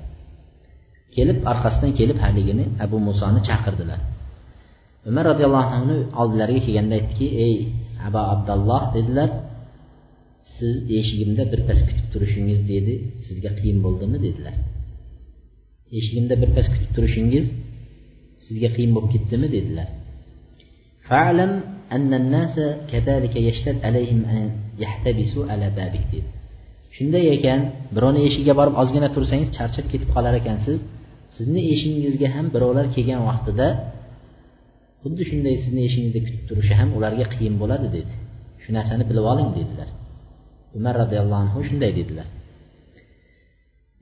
kelib 1.16 1.38
orqasidan 1.51 1.91
kelib 1.99 2.18
haligini 2.26 2.66
abu 2.86 2.97
musoni 3.08 3.41
chaqirdilar 3.49 3.99
umar 5.10 5.24
roziyallohu 5.32 5.68
anhuni 5.76 5.97
oldilariga 6.22 6.62
kelganda 6.66 6.93
aytdiki 6.99 7.28
ey 7.45 7.56
abu 8.08 8.20
abdalloh 8.34 8.84
dedilar 8.95 9.30
siz 10.56 10.76
eshigimda 10.99 11.43
birpas 11.53 11.80
kutib 11.88 12.08
turishingiz 12.14 12.60
dedi 12.72 12.93
sizga 13.26 13.51
qiyin 13.60 13.78
bo'ldimi 13.86 14.18
dedilar 14.26 14.56
eshigimda 15.99 16.36
birpas 16.41 16.68
kutib 16.74 16.91
turishingiz 16.95 17.45
sizga 18.45 18.70
qiyin 18.76 18.91
bo'lib 18.95 19.10
ketdimi 19.16 19.47
dedilar 19.58 19.88
fa'lam 21.10 21.53
أن 21.91 22.14
الناس 22.14 22.56
كذلك 22.91 23.36
يشتد 23.36 23.78
عليهم 23.86 24.26
أن 24.26 24.51
يحتبسوا 24.80 25.45
على 25.51 25.70
بابك 25.78 26.06
dedi 26.12 26.30
shunday 26.95 27.26
ekan 27.36 27.60
birovni 27.95 28.22
eshigiga 28.28 28.53
borib 28.60 28.76
ozgina 28.82 29.08
tursangiz 29.16 29.49
charchab 29.58 29.86
ketib 29.91 30.10
qolar 30.16 30.34
ekansiz 30.41 30.80
sizni 31.36 31.62
eshigingizga 31.74 32.28
ham 32.36 32.45
birovlar 32.56 32.86
kelgan 32.95 33.22
vaqtida 33.30 33.68
xuddi 35.03 35.22
shunday 35.30 35.55
sizni 35.64 35.80
eshigingizda 35.88 36.20
kutib 36.26 36.42
turishi 36.48 36.74
ham 36.80 36.88
ularga 36.98 37.26
qiyin 37.34 37.55
bo'ladi 37.62 37.88
dedi. 37.96 38.14
Shu 38.62 38.70
narsani 38.76 39.05
bilib 39.11 39.24
oling 39.32 39.51
dedilar. 39.59 39.88
Umar 40.78 40.94
roziyallohu 41.03 41.40
anhu 41.44 41.59
shunday 41.68 41.92
dedilar. 41.98 42.28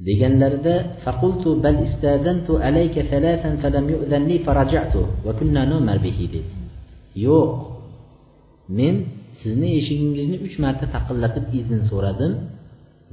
Deganlarida 0.06 0.74
faqultu 1.04 1.48
bal 1.64 1.76
istadantu 1.86 2.52
alayka 2.68 3.00
thalathan 3.10 3.54
falam 3.62 3.84
yu'zan 3.94 4.24
faraja'tu 4.46 5.00
va 5.26 5.32
kunna 5.38 5.62
numar 5.72 5.98
bihi 6.06 6.24
dedi. 6.34 6.52
Yo'q 7.26 7.50
men 8.78 8.94
sizni 9.40 9.68
eshigingizni 9.80 10.36
uch 10.46 10.56
marta 10.64 10.84
taqillatib 10.94 11.44
izn 11.60 11.80
so'radim. 11.90 12.32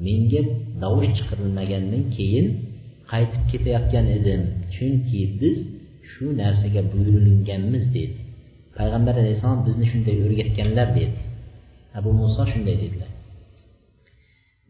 Menga 0.05 0.41
davr 0.83 1.03
chiqarilmagandan 1.17 2.03
keyin 2.15 2.45
qaytib 3.11 3.43
ketayotgan 3.51 4.05
edim. 4.17 4.41
Chunki 4.75 5.21
biz 5.41 5.57
shu 6.11 6.25
narsaga 6.41 6.81
buyurilganmiz 6.91 7.85
dedi. 7.97 8.19
Payg'ambar 8.77 9.15
alayhissalom 9.21 9.61
bizni 9.67 9.85
shunday 9.91 10.15
o'rgatganlar 10.25 10.87
dedi. 10.99 11.19
Abu 11.97 12.09
muso 12.19 12.43
shunday 12.51 12.75
dedilar. 12.83 13.11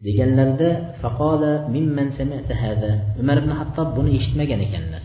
Deganlarida 0.06 0.70
faqola 1.02 1.52
mimman 1.74 2.08
sami'ta 2.18 2.54
hada 2.62 2.90
umar 3.20 3.36
ibn 3.42 3.52
hattob 3.60 3.88
buni 3.96 4.10
eshitmagan 4.18 4.60
ekanlar. 4.66 5.02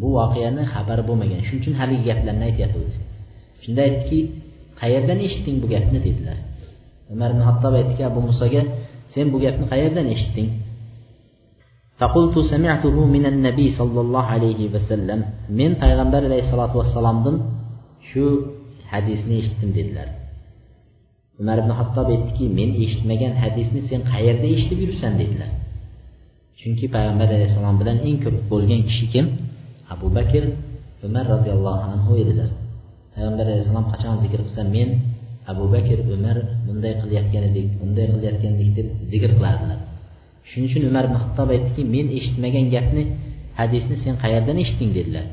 Bu 0.00 0.08
voqeani 0.18 0.62
xabari 0.72 1.02
bo'lmagan. 1.08 1.40
Shuning 1.46 1.62
uchun 1.62 1.74
haligi 1.80 2.04
gaplarni 2.10 2.44
aytyapti 2.50 2.98
shunda 3.62 3.80
aytdiki 3.88 4.18
qayerdan 4.80 5.18
eshitding 5.26 5.56
bu 5.62 5.66
gapni? 5.74 5.98
dedilar. 6.06 6.38
Umar 7.12 7.28
ibn 7.34 7.42
hattob 7.48 7.72
aytdiki 7.80 8.02
abu 8.10 8.20
musoga 8.28 8.62
sen 9.14 9.26
bu 9.32 9.38
gapni 9.44 9.66
qayerdan 9.72 10.06
eshitding? 10.14 10.48
فقلت 11.99 12.35
سمعته 12.39 12.95
من 13.15 13.25
النبي 13.25 13.67
صلى 13.79 13.99
الله 14.01 14.25
عليه 14.35 14.59
وسلم 14.73 15.19
من 15.49 15.69
payg'ambar 15.79 16.21
alayhissalotu 16.27 16.75
vassalomdan 16.83 17.35
shu 18.09 18.23
hadisni 18.91 19.33
eshitdim 19.41 19.71
dedilar 19.77 20.07
umar 21.39 21.57
ibn 21.63 21.71
hattob 21.79 22.07
aytdiki 22.15 22.45
men 22.57 22.69
eshitmagan 22.83 23.33
hadisni 23.43 23.81
sen 23.89 24.01
qayerda 24.11 24.47
eshitib 24.55 24.77
yuribsan 24.83 25.13
dedilar 25.21 25.51
chunki 26.59 26.85
payg'ambar 26.95 27.27
alayhissalom 27.37 27.75
bilan 27.81 27.97
eng 28.07 28.17
ko'p 28.23 28.37
bo'lgan 28.51 28.81
kishi 28.87 29.05
kim 29.13 29.25
abu 29.93 30.07
bakr 30.17 30.43
umar 31.07 31.25
roziyallohu 31.35 31.81
anhu 31.93 32.11
edilar 32.23 32.49
payg'ambar 33.13 33.45
alayhissalom 33.49 33.85
qachon 33.91 34.15
zikr 34.23 34.39
qilsa 34.45 34.61
men 34.75 34.89
abu 35.51 35.63
bakr 35.75 35.97
umar 36.15 36.37
bunday 36.65 36.93
qilayotgan 37.01 37.43
edik 37.49 37.67
unday 37.85 38.05
qilayotgan 38.13 38.51
edik 38.57 38.69
deb 38.77 38.87
zikr 39.11 39.29
qilardilar 39.37 39.79
Shuning 40.50 40.66
uchun 40.68 40.82
umar 40.90 41.04
ibn 41.08 41.16
hattob 41.22 41.48
aytdiki 41.54 41.82
men 41.94 42.06
eshitmagan 42.18 42.66
gapni 42.74 43.02
hadisni 43.60 43.96
sen 44.02 44.14
qayerdan 44.22 44.56
eshitding? 44.62 44.90
dedilar. 44.98 45.26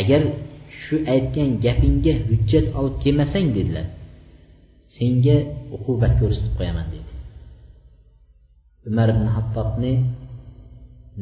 Agar 0.00 0.22
shu 0.80 0.96
aytgan 1.14 1.48
gapingga 1.64 2.14
hujjat 2.28 2.66
olib 2.78 2.94
kelmasang 3.02 3.46
dedilar. 3.56 3.86
Senga 4.94 5.36
uqubat 5.76 6.12
ko'rsatib 6.20 6.52
qo'yaman 6.58 6.86
dedi. 6.94 7.12
Umar 8.88 9.08
ibn 9.14 9.26
hattobni 9.36 9.92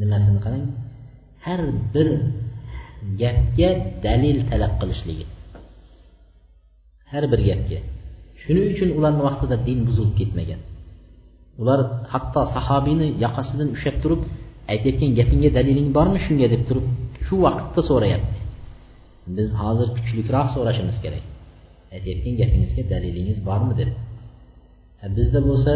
nimasini 0.01 0.41
qarang? 0.45 0.67
Har 1.45 1.61
bir 1.95 2.09
gapga 3.21 3.71
dalil 4.05 4.37
talab 4.51 4.73
qilishligi. 4.81 5.25
Har 7.11 7.25
bir 7.33 7.41
gapga. 7.49 7.79
Shuning 8.45 8.67
uchun 8.75 8.89
ularni 8.99 9.23
vaqtida 9.29 9.57
din 9.69 9.79
buzilib 9.89 10.15
ketmagan. 10.21 10.61
Ular 11.61 11.81
hatto 12.13 12.41
sahobiyni 12.55 13.07
yoqasidan 13.25 13.69
ushlab 13.77 13.97
turib 14.03 14.23
aytayotgan 14.73 15.11
gapingga 15.19 15.51
daliling 15.59 15.89
bormi 15.97 16.19
shunga 16.27 16.47
deb 16.55 16.63
turib 16.69 16.87
shu 17.27 17.35
vaqtda 17.47 17.81
so'rayapti. 17.91 18.39
Biz 19.37 19.49
hozir 19.63 19.89
kuchliroq 19.97 20.49
so'rashimiz 20.55 20.97
kerak. 21.05 21.25
Aytayotgan 21.95 22.35
gapingizga 22.41 22.83
dalilingiz 22.93 23.39
bormi 23.49 23.75
deb 23.81 23.91
bizda 25.17 25.41
bo'lsa 25.49 25.73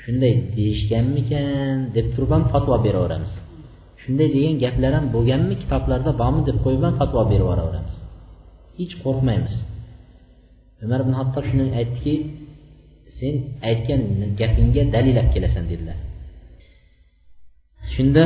shunday 0.00 0.32
deyishganmikan 0.56 1.74
deb 1.96 2.06
turib 2.14 2.30
ham 2.34 2.44
fatvo 2.52 2.76
beraveramiz. 2.86 3.32
Shunday 4.02 4.28
degan 4.36 4.54
gaplar 4.64 4.92
ham 4.98 5.06
bo'lganmi 5.14 5.54
kitoblarda 5.62 6.10
bormi 6.22 6.42
deb 6.48 6.58
qo'yib 6.64 6.82
ham 6.86 6.94
fatvo 7.00 7.20
berib 7.30 7.46
yuboraveramiz 7.46 7.96
hech 8.78 8.94
qo'rqmaymiz. 9.04 9.54
umar 10.85 10.99
ibn 11.03 11.13
hattob 11.19 11.43
shuni 11.49 11.65
aytdiki 11.79 12.13
sen 13.17 13.33
aytgan 13.69 14.01
gapingga 14.39 14.83
dalil 14.95 15.15
olib 15.21 15.29
kelasan 15.35 15.65
dedilar 15.71 15.97
shunda 17.95 18.25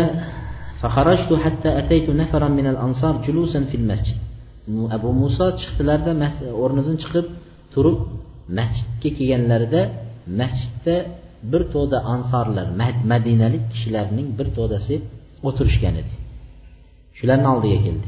فخرجت 0.83 1.31
حتى 1.43 1.69
أتيت 1.81 2.07
نفرا 2.21 2.47
من 2.59 2.65
الأنصار 2.73 3.13
جلوسا 3.25 3.59
في 3.71 3.75
المسجد 3.81 4.17
abu 4.95 5.09
muso 5.21 5.45
chiqdilarda 5.59 6.11
o'rnidan 6.63 6.95
chiqib 7.03 7.25
turib 7.73 7.97
masjidga 8.59 9.09
kelganlarida 9.17 9.81
masjidda 10.39 10.95
bir 11.51 11.61
to'da 11.73 11.97
ansorlar 12.13 12.67
madinalik 13.11 13.63
kishilarning 13.73 14.27
bir 14.37 14.47
to'dasi 14.57 14.95
o'tirishgan 15.47 15.95
edi 16.01 16.13
shularni 17.17 17.47
oldiga 17.53 17.79
keldi 17.85 18.07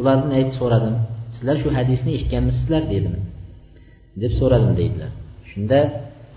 Ulardan 0.00 0.30
aytib 0.38 0.54
so'radim. 0.60 0.94
Sizlar 1.34 1.56
shu 1.62 1.68
hadisni 1.78 2.10
eshitganmisizlar? 2.16 2.82
dedim. 2.94 3.14
Deb 4.22 4.32
so'radim 4.40 4.72
deydilar. 4.80 5.10
Shunda 5.50 5.78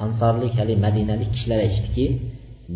ansorlik 0.06 0.54
haligi 0.60 0.80
madinalik 0.88 1.30
kishilar 1.36 1.60
aytishdiki 1.66 2.06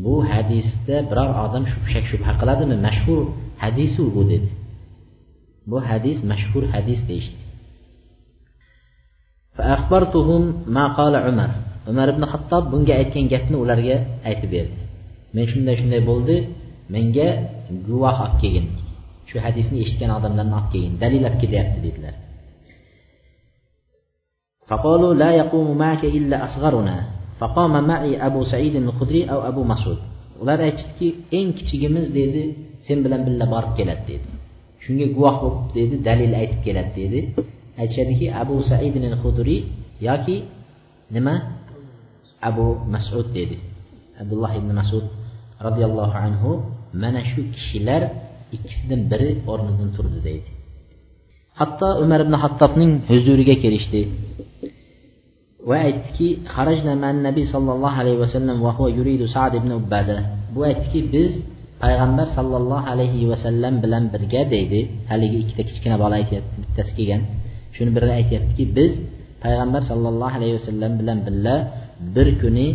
bu 0.03 0.15
hadisda 0.31 0.95
biror 1.09 1.29
odam 1.45 1.63
shak 1.93 2.05
shubha 2.11 2.31
qiladimi? 2.39 2.75
Mashhur 2.87 3.23
hadisu 3.63 4.03
bu 4.15 4.21
dedi. 4.31 4.49
Bu 5.69 5.77
hadis 5.89 6.17
mashhur 6.31 6.63
hadis 6.73 6.99
deyishdi. 7.09 7.41
Umar. 11.31 11.51
Umar 11.91 12.07
ibn 12.13 12.23
hattob 12.31 12.63
bunga 12.71 12.93
aytgan 13.01 13.25
gapni 13.33 13.57
ularga 13.63 13.95
aytib 14.29 14.49
berdi. 14.55 14.79
Men 15.35 15.45
shunday 15.51 15.75
shunday 15.81 16.01
bo'ldi. 16.09 16.35
Menga 16.93 17.29
guvoh 17.87 18.17
olib 18.25 18.37
kelgin. 18.41 18.67
shu 19.28 19.36
hadisni 19.44 19.76
eshitgan 19.84 20.10
odamlarni 20.18 20.54
olib 20.58 20.68
kelgin 20.72 20.94
dalil 21.02 21.22
olib 21.28 21.38
kelyapti 21.42 21.80
dedilar 21.88 22.16
فقالوا 24.70 25.14
لا 25.14 25.30
يقوم 25.42 25.68
معك 25.78 26.04
إلا 26.04 26.36
أصغرنا 26.44 26.96
فقام 27.40 27.74
معي 27.86 28.26
أبو 28.26 28.40
سعيد 28.44 28.74
الخدري 28.76 29.22
أو 29.32 29.38
أبو 29.50 29.62
مسعود 29.64 30.00
ular 30.42 30.58
aytishdiki 30.66 31.08
eng 31.38 31.48
kichigimiz 31.58 32.06
dedi 32.18 32.42
sen 32.86 32.98
bilan 33.04 33.20
birga 33.26 33.46
borib 33.54 33.72
keladi 33.78 34.04
dedi 34.10 34.28
shunga 34.84 35.06
guvoh 35.16 35.36
bo'lib 35.42 35.66
dedi 35.78 35.94
dalil 36.08 36.32
aytib 36.40 36.60
keladi 36.66 36.92
dedi 37.00 37.20
aytishadiki 37.80 38.26
abu 38.42 38.56
said 38.70 38.94
hudriy 39.22 39.60
yoki 40.08 40.36
nima 41.14 41.34
abu 42.48 42.66
masud 42.94 43.26
dedi 43.38 43.56
abdulloh 44.20 44.52
ibn 44.60 44.70
masud 44.80 45.04
roziyallohu 45.66 46.14
anhu 46.26 46.50
mana 47.02 47.20
shu 47.30 47.40
kishilar 47.54 48.02
ikkisidan 48.55 49.01
biri 49.11 49.29
o'rnidan 49.51 49.89
turdi 49.95 50.19
deydi. 50.27 50.49
Hatto 51.59 51.87
umar 52.03 52.19
ibn 52.25 52.33
hattobning 52.43 52.91
huzuriga 53.11 53.55
kelishdi. 53.63 54.01
Va 55.69 55.77
aytdiki 55.87 56.27
nabiy 57.27 57.45
sollallohu 57.53 57.95
alayhi 58.01 58.19
vasallam 58.25 58.57
va 58.65 58.71
huwa 58.77 58.89
yuridu 58.97 59.25
sad 59.35 59.53
ibn 59.59 59.69
ubbada. 59.79 60.17
Bu 60.53 60.59
aytdiki 60.69 60.99
biz 61.13 61.31
payg'ambar 61.83 62.27
sollallohu 62.37 62.85
alayhi 62.93 63.25
vasallam 63.31 63.73
bilan 63.83 64.03
birga 64.13 64.41
deydi. 64.53 64.81
Haligi 65.11 65.37
ikkita 65.43 65.63
kichkina 65.69 65.95
bola 66.03 66.15
aytyapti 66.21 66.55
bittasi 66.63 66.91
kelgan. 66.97 67.21
Shuni 67.75 67.91
biri 67.95 68.11
aytyaptiki 68.19 68.63
biz 68.77 68.91
payg'ambar 69.43 69.81
sollallohu 69.91 70.33
alayhi 70.37 70.55
vasallam 70.59 70.91
bilan 70.99 71.17
birga 71.27 71.55
bir 72.15 72.27
kuni 72.41 72.67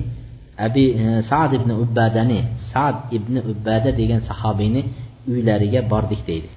abi 0.58 0.84
e, 1.02 1.22
sad 1.30 1.52
ibn 1.58 1.70
ubbadani 1.82 2.40
sad 2.72 2.96
ibn 3.16 3.34
ubbada 3.50 3.90
degan 4.00 4.20
sahobiyni 4.28 4.82
uylariga 5.31 5.81
bordik 5.91 6.21
deydi 6.29 6.49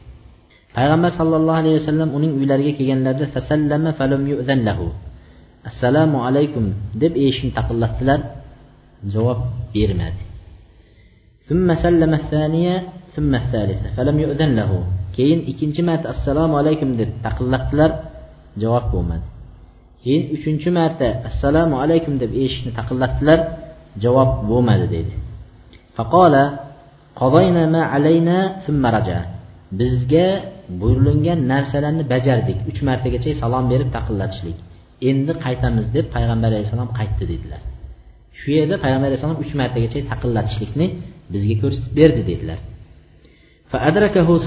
payg'ambar 0.77 1.11
sallallohu 1.21 1.59
alayhi 1.63 1.77
vasallam 1.81 2.09
uning 2.19 2.33
uylariga 2.39 2.73
kelganlarida 2.79 3.27
fasallama 3.35 3.91
falam 4.01 4.23
yu'zan 4.33 4.61
lahu 4.69 4.87
assalomu 5.69 6.19
alaykum 6.29 6.65
deb 7.03 7.13
eshikni 7.27 7.53
taqillatdilar 7.59 8.21
javob 9.15 9.41
bermadi 9.75 10.23
ثم 11.49 11.69
سلم 11.85 12.13
الثانية 12.23 12.77
ثم 13.15 13.33
الثالثة 13.43 13.87
فلم 13.97 14.17
يؤذن 14.25 14.51
له 14.61 14.71
keyin 15.17 15.41
ikkinchi 15.51 15.83
marta 15.89 16.07
assalomu 16.15 16.55
alaykum 16.61 16.91
deb 17.01 17.11
taqillatdilar 17.27 17.91
javob 18.63 18.85
bo'lmadi 18.95 19.27
keyin 20.03 20.23
uchinchi 20.37 20.71
marta 20.79 21.09
assalomu 21.29 21.75
alaykum 21.85 22.15
deb 22.23 22.31
eshikni 22.45 22.73
taqillatdilar 22.79 23.39
javob 24.05 24.31
bo'lmadi 24.51 24.87
dedi 24.97 25.13
faqola 25.97 26.45
ma 27.76 27.82
alayna 27.96 28.38
thumma 28.64 28.90
raja. 28.96 29.20
Bizga 29.80 30.28
buyurilgan 30.80 31.40
narsalarni 31.52 32.04
bajardik. 32.14 32.58
Uch 32.70 32.80
martagacha 32.90 33.30
salom 33.42 33.66
berib 33.72 33.90
taqillatishlik. 33.98 34.58
Endi 35.10 35.32
qaytamiz 35.46 35.86
deb 35.96 36.06
payg'ambar 36.16 36.50
alayhissalom 36.54 36.90
qaytdi 37.00 37.24
dedilar. 37.32 37.62
Shu 38.40 38.50
yerda 38.58 38.76
payg'ambar 38.84 39.08
alayhissalom 39.10 39.40
uch 39.44 39.52
martagacha 39.62 40.00
taqillatishlikni 40.12 40.86
bizga 41.34 41.56
ko'rsatib 41.62 41.94
berdi 42.00 42.22
dedilar. 42.32 42.60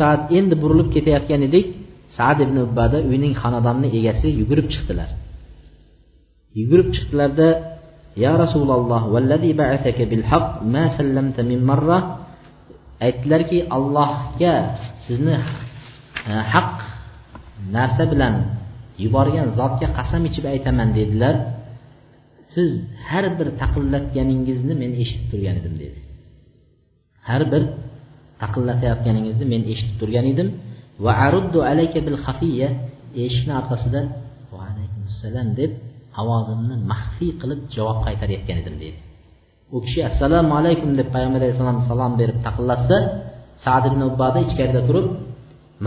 Saad 0.00 0.20
endi 0.38 0.54
burilib 0.62 0.88
ketayotgan 0.94 1.42
edik. 1.48 1.66
Saad 2.16 2.38
ibn 2.44 2.56
ubbada 2.66 2.98
uyning 3.10 3.34
xonadonni 3.42 3.88
egasi 3.98 4.28
yugurib 4.40 4.66
chiqdilar. 4.72 5.10
Yugurib 6.58 6.88
chiqdilarda 6.94 7.48
ya 8.24 8.32
rasululloh 8.42 9.02
ma 10.74 10.84
sallamta 10.96 11.40
min 11.50 11.60
marra? 11.70 11.98
Aytdilarki 13.06 13.58
allohga 13.76 14.54
sizni 15.04 15.36
e, 16.30 16.32
haq 16.52 16.72
narsa 17.76 18.04
bilan 18.12 18.34
yuborgan 19.04 19.48
zotga 19.58 19.88
qasam 19.98 20.22
ichib 20.28 20.44
aytaman 20.54 20.88
dedilar. 20.98 21.34
Siz 22.54 22.70
har 23.10 23.24
bir 23.38 23.48
taqillatganingizni 23.62 24.74
men 24.82 24.90
eshitib 25.02 25.26
turgan 25.32 25.56
edim 25.60 25.74
dedi. 25.82 25.98
Har 27.28 27.42
bir 27.52 27.62
taqillatayotganingizni 28.42 29.44
men 29.52 29.62
eshitib 29.72 29.96
turgan 30.00 30.26
edim. 30.32 30.48
Va 31.04 31.12
aruddu 31.26 31.58
alayka 31.70 31.98
bil 32.06 32.18
xafiya 32.26 32.68
eshikni 33.24 33.52
orqasida 33.60 34.00
va 34.52 34.58
alaykum 34.70 35.02
assalom 35.10 35.48
deb 35.60 35.70
ovozimni 36.20 36.76
maxfiy 36.92 37.32
qilib 37.40 37.60
javob 37.76 37.98
qaytarayotgan 38.06 38.56
edim 38.62 38.76
deydi 38.82 39.00
u 39.76 39.78
kishi 39.84 40.00
assalomu 40.10 40.52
alaykum 40.60 40.90
deb 40.98 41.08
payg'ambar 41.14 41.40
alayhissalom 41.42 41.78
salom 41.90 42.12
berib 42.20 42.38
taqillatsa 42.46 42.96
sad 43.64 43.82
ibn 43.90 44.00
ubbada 44.10 44.38
ichkarida 44.46 44.80
turib 44.88 45.06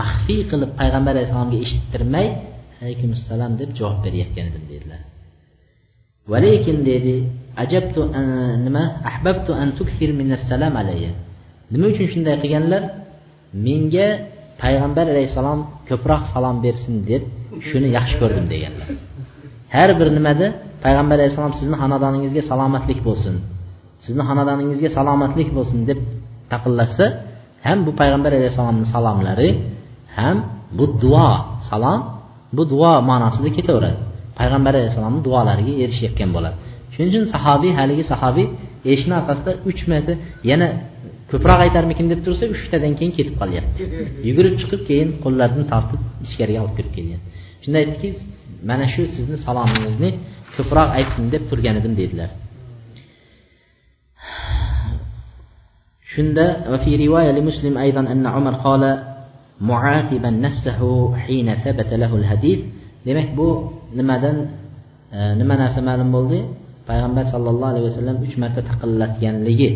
maxfiy 0.00 0.40
qilib 0.50 0.70
payg'ambar 0.80 1.12
alayhissalomga 1.16 1.56
eshittirmay 1.64 2.26
alaykum 2.82 3.10
assalom 3.18 3.52
deb 3.60 3.70
javob 3.78 3.98
berayotgan 4.04 4.44
edim 4.50 4.64
dedilar. 4.72 5.00
Va 6.30 6.38
lekin 6.44 6.76
dedi 6.90 7.16
ajabtu 7.64 8.00
nima 8.66 8.82
ahbabtu 9.10 9.50
an 9.62 9.68
tukthir 9.78 10.10
salam 10.50 10.74
alayya. 10.82 11.12
Nima 11.72 11.86
uchun 11.92 12.06
shunday 12.12 12.36
qilganlar? 12.42 12.82
Menga 13.66 14.08
payg'ambar 14.62 15.06
alayhissalom 15.14 15.60
ko'proq 15.88 16.22
salom 16.34 16.56
bersin 16.64 16.94
deb 17.10 17.22
shuni 17.68 17.88
yaxshi 17.96 18.16
ko'rdim 18.22 18.46
deganlar. 18.52 18.88
Har 19.74 19.90
bir 19.98 20.08
nimada 20.18 20.46
payg'ambar 20.84 21.16
alayhissalom 21.20 21.54
sizni 21.60 21.76
xonadoningizga 21.82 22.42
salomatlik 22.50 23.00
bo'lsin. 23.08 23.34
Sizni 24.04 24.22
xonadoningizga 24.28 24.90
salomatlik 24.98 25.48
bo'lsin 25.56 25.78
deb 25.90 25.98
taqillashsa 26.52 27.06
ham 27.66 27.78
bu 27.86 27.90
payg'ambar 28.00 28.32
alayhissalomni 28.38 28.86
salomlari 28.94 29.48
ham 30.18 30.36
bu 30.78 30.84
duo 31.02 31.30
salom 31.70 32.00
bu 32.56 32.62
duo 32.72 32.92
ma'nosida 33.10 33.50
ketaveradi. 33.58 33.98
Payg'ambar 34.38 34.72
alayhissalomni 34.78 35.20
duolariga 35.26 35.72
erishayotgan 35.84 36.30
bo'ladi. 36.36 36.56
Shuning 36.92 37.08
uchun 37.12 37.24
sahobiy 37.34 37.72
haligi 37.78 38.04
sahobiy 38.12 38.46
eshikni 38.92 39.14
orqasida 39.20 39.52
uch 39.70 39.80
marta 39.90 40.12
yana 40.50 40.68
ko'proq 41.30 41.58
aytarmikin 41.66 42.06
deb 42.12 42.20
tursa 42.26 42.44
uchtadan 42.54 42.92
keyin 42.98 43.12
ketib 43.18 43.34
qolyapti. 43.42 43.80
Yugurib 44.28 44.54
chiqib 44.60 44.80
keyin 44.88 45.08
qo'llaridan 45.24 45.64
tortib 45.72 46.00
ichkariga 46.26 46.60
olib 46.64 46.74
kirib 46.78 46.92
kelyapti 46.98 47.28
shunda 47.64 47.78
aytdiki 47.82 48.08
mana 48.70 48.86
shu 48.94 49.02
sizni 49.16 49.36
salomingizni 49.46 50.10
ko'proq 50.56 50.88
aytsin 50.98 51.24
deb 51.34 51.42
turgan 51.50 51.74
edim 51.80 51.94
dedilar. 52.00 52.30
shunda 56.14 56.46
va 56.72 56.78
fi 56.84 56.90
muslim 57.50 57.74
aydan 57.84 58.06
anna 58.14 58.28
umar 58.38 58.56
qala 58.66 58.90
muatiban 59.60 60.36
nafsahu 60.46 61.14
hina 61.26 61.52
thabata 61.64 61.94
lahu 62.02 62.16
hadis 62.22 62.60
demak 63.06 63.28
bu 63.38 63.48
nimadan 63.98 64.36
e, 65.16 65.18
nima 65.40 65.54
narsa 65.62 65.80
ma'lum 65.88 66.10
bo'ldi? 66.16 66.38
Payg'ambar 66.88 67.24
sallallohu 67.32 67.70
alayhi 67.72 67.86
vasallam 67.90 68.16
uch 68.26 68.34
marta 68.42 68.60
taqillatganligi 68.70 69.68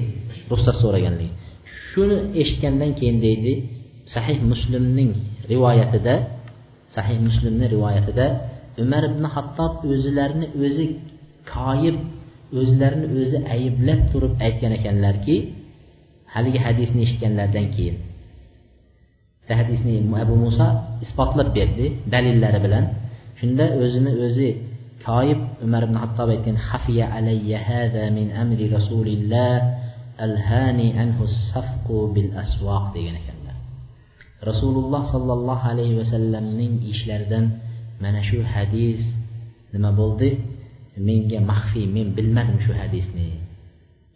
ruxsat 0.50 0.76
so'raganligi. 0.82 1.32
Shuni 1.90 2.16
eshitgandan 2.42 2.90
keyin 2.98 3.18
deydi 3.26 3.54
sahih 4.14 4.38
muslimning 4.50 5.10
rivoyatida 5.52 6.14
sahih 6.94 7.18
muslimni 7.26 7.66
rivoyatida 7.74 8.26
umar 8.82 9.02
ibn 9.10 9.24
hattob 9.34 9.72
o'zlarini 9.92 10.46
o'zi 10.64 10.86
koyib 11.54 11.96
o'zlarini 12.60 13.06
o'zi 13.20 13.38
ayblab 13.54 14.00
turib 14.12 14.34
aytgan 14.46 14.72
ekanlarki 14.78 15.36
haligi 16.34 16.58
hadisni 16.66 17.00
eshitganlaridan 17.06 17.66
keyin. 17.74 17.96
Hadisni 19.48 20.04
abu 20.24 20.34
muso 20.36 20.68
isbotlab 21.04 21.48
berdi 21.56 21.86
dalillari 22.12 22.58
bilan. 22.64 22.84
Shunda 23.40 23.66
o'zini 23.82 24.12
o'zi 24.26 24.48
koyib 25.06 25.40
umar 25.64 25.82
ibn 25.88 25.96
hattob 26.02 26.28
aytgan 26.34 26.56
hafiya 26.68 27.06
alayya 27.16 27.58
hada 27.68 28.04
min 28.16 28.28
amri 28.42 28.66
rasulillah 28.76 29.54
alhani 30.26 30.88
anhu 31.02 31.24
safqu 31.50 31.98
bil 32.14 32.30
asvoq 32.42 32.84
degan 32.94 33.14
ekanlar. 33.20 33.56
Rasululloh 34.50 35.02
sollallohu 35.14 35.64
alayhi 35.72 35.98
vasallamning 36.00 36.84
ishlaridan 36.92 37.44
mana 38.02 38.20
shu 38.28 38.38
hadis 38.54 39.00
nima 39.72 39.90
bo'ldi? 40.00 40.30
Menga 41.08 41.38
maxfiy 41.50 41.86
men 41.96 42.06
bilmadim 42.16 42.58
shu 42.64 42.72
hadisni. 42.80 43.47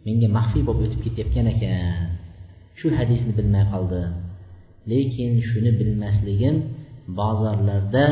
Menga 0.05 0.27
maxfiy 0.37 0.63
bo'lib 0.67 0.83
o'tib 0.87 1.01
ketayotgan 1.05 1.47
ekan. 1.53 2.07
Shu 2.79 2.87
hadisni 2.99 3.31
bilmay 3.39 3.65
qoldim. 3.73 4.11
Lekin 4.91 5.31
shuni 5.49 5.71
bilmasligim 5.79 6.55
bozorlarda 7.19 8.05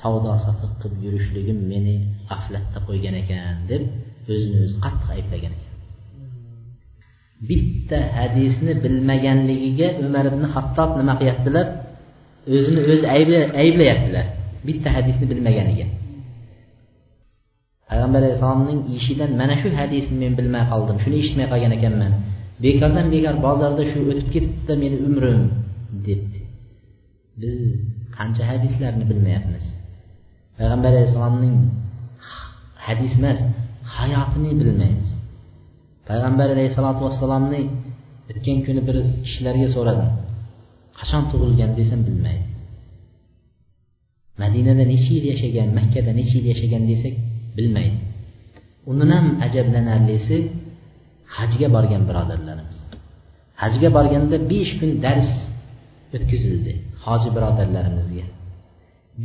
savdo 0.00 0.32
sotiq 0.46 0.72
qilib 0.80 1.00
yurishligim 1.06 1.58
meni 1.72 1.94
g'aflatda 2.28 2.78
qo'ygan 2.88 3.14
ekan 3.22 3.54
deb 3.70 3.82
o'zini 4.32 4.56
o'zi 4.64 4.76
qattiq 4.84 5.08
ayblagan 5.16 5.52
ekan. 5.58 5.72
Bitta 7.48 7.98
hadisni 8.18 8.72
bilmaganligiga 8.84 9.88
umar 10.04 10.24
ibn 10.30 10.42
hattob 10.54 10.90
nima 11.00 11.14
qilyaptilar? 11.20 11.66
O'zini 12.56 12.80
o'zi 12.92 13.06
ayblayaptilar. 13.62 14.26
Bitta 14.68 14.88
hadisni 14.96 15.24
bilmaganiga. 15.32 15.86
Payg'ambar 17.94 18.20
alayhissalomning 18.22 18.80
ishidan 18.98 19.30
mana 19.40 19.54
shu 19.60 19.68
hadisni 19.80 20.16
men 20.22 20.32
bilmay 20.38 20.64
qoldim 20.72 20.96
shuni 21.04 21.16
eshitmay 21.22 21.46
qolgan 21.52 21.72
ekanman. 21.78 22.12
Bekordan 22.64 23.06
bekor 23.14 23.36
bozorda 23.46 23.82
shu 23.90 23.98
o'tib 24.10 24.28
ketibdida 24.34 24.74
meni 24.82 24.96
umrim 25.08 25.40
debdi. 26.06 26.40
Biz 27.40 27.56
qancha 28.16 28.42
hadislarni 28.50 29.04
bilmayapmiz. 29.10 29.64
Payg'ambar 30.58 30.90
alayhissalomning 30.94 31.54
hadis 32.86 33.12
emas 33.20 33.38
hayotini 33.96 34.50
bilmaymiz. 34.60 35.10
Payg'ambar 36.08 36.48
alayhissalotu 36.54 37.00
vassalomni 37.06 37.60
o'tgan 38.30 38.58
kuni 38.66 38.80
bir 38.88 38.96
kishilarga 39.24 39.68
so'radim. 39.76 40.10
Qachon 40.98 41.22
tug'ilgan 41.30 41.70
desam 41.78 42.00
bilmaydi. 42.08 42.46
Madinada 44.42 44.84
necha 44.92 45.10
yil 45.16 45.26
yashagan 45.32 45.68
makkada 45.78 46.10
necha 46.18 46.34
yil 46.38 46.46
yashagan 46.52 46.84
desak 46.92 47.14
bilmaydi. 47.56 47.98
Undan 48.90 49.10
ham 49.16 49.26
ajablanarlisi 49.46 50.36
hajga 51.36 51.68
borgan 51.76 52.02
birodarlarimiz. 52.08 52.78
Hajga 53.62 53.88
borganda 53.96 54.36
besh 54.52 54.72
kun 54.80 54.90
dars 55.06 55.30
o'tkazildi 56.16 56.72
hoji 57.04 57.28
birodarlarimizga. 57.36 58.26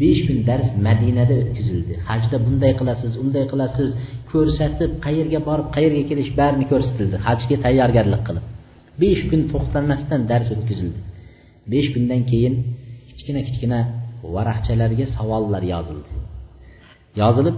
Besh 0.02 0.22
kun 0.28 0.38
dars 0.50 0.68
madinada 0.88 1.36
o'tkazildi. 1.44 1.94
Hajda 2.10 2.38
bunday 2.46 2.74
qilasiz 2.80 3.12
unday 3.24 3.46
qilasiz 3.52 3.90
ko'rsatib 4.32 4.92
qayerga 5.06 5.40
borib 5.50 5.68
qayerga 5.76 6.04
kelish 6.10 6.32
barini 6.40 6.66
ko'rsatildi. 6.72 7.16
Hajga 7.28 7.56
tayyorgarlik 7.66 8.22
qilib. 8.28 8.46
Besh 9.02 9.22
kun 9.30 9.42
to'xtamasdan 9.52 10.22
dars 10.32 10.48
o'tkazildi. 10.56 11.00
Besh 11.72 11.90
kundan 11.94 12.22
keyin 12.32 12.56
kichkina 13.10 13.42
kichkina 13.48 13.80
varaqchalarga 14.36 15.06
savollar 15.16 15.64
yozildi. 15.74 16.10
Yozilib 17.22 17.58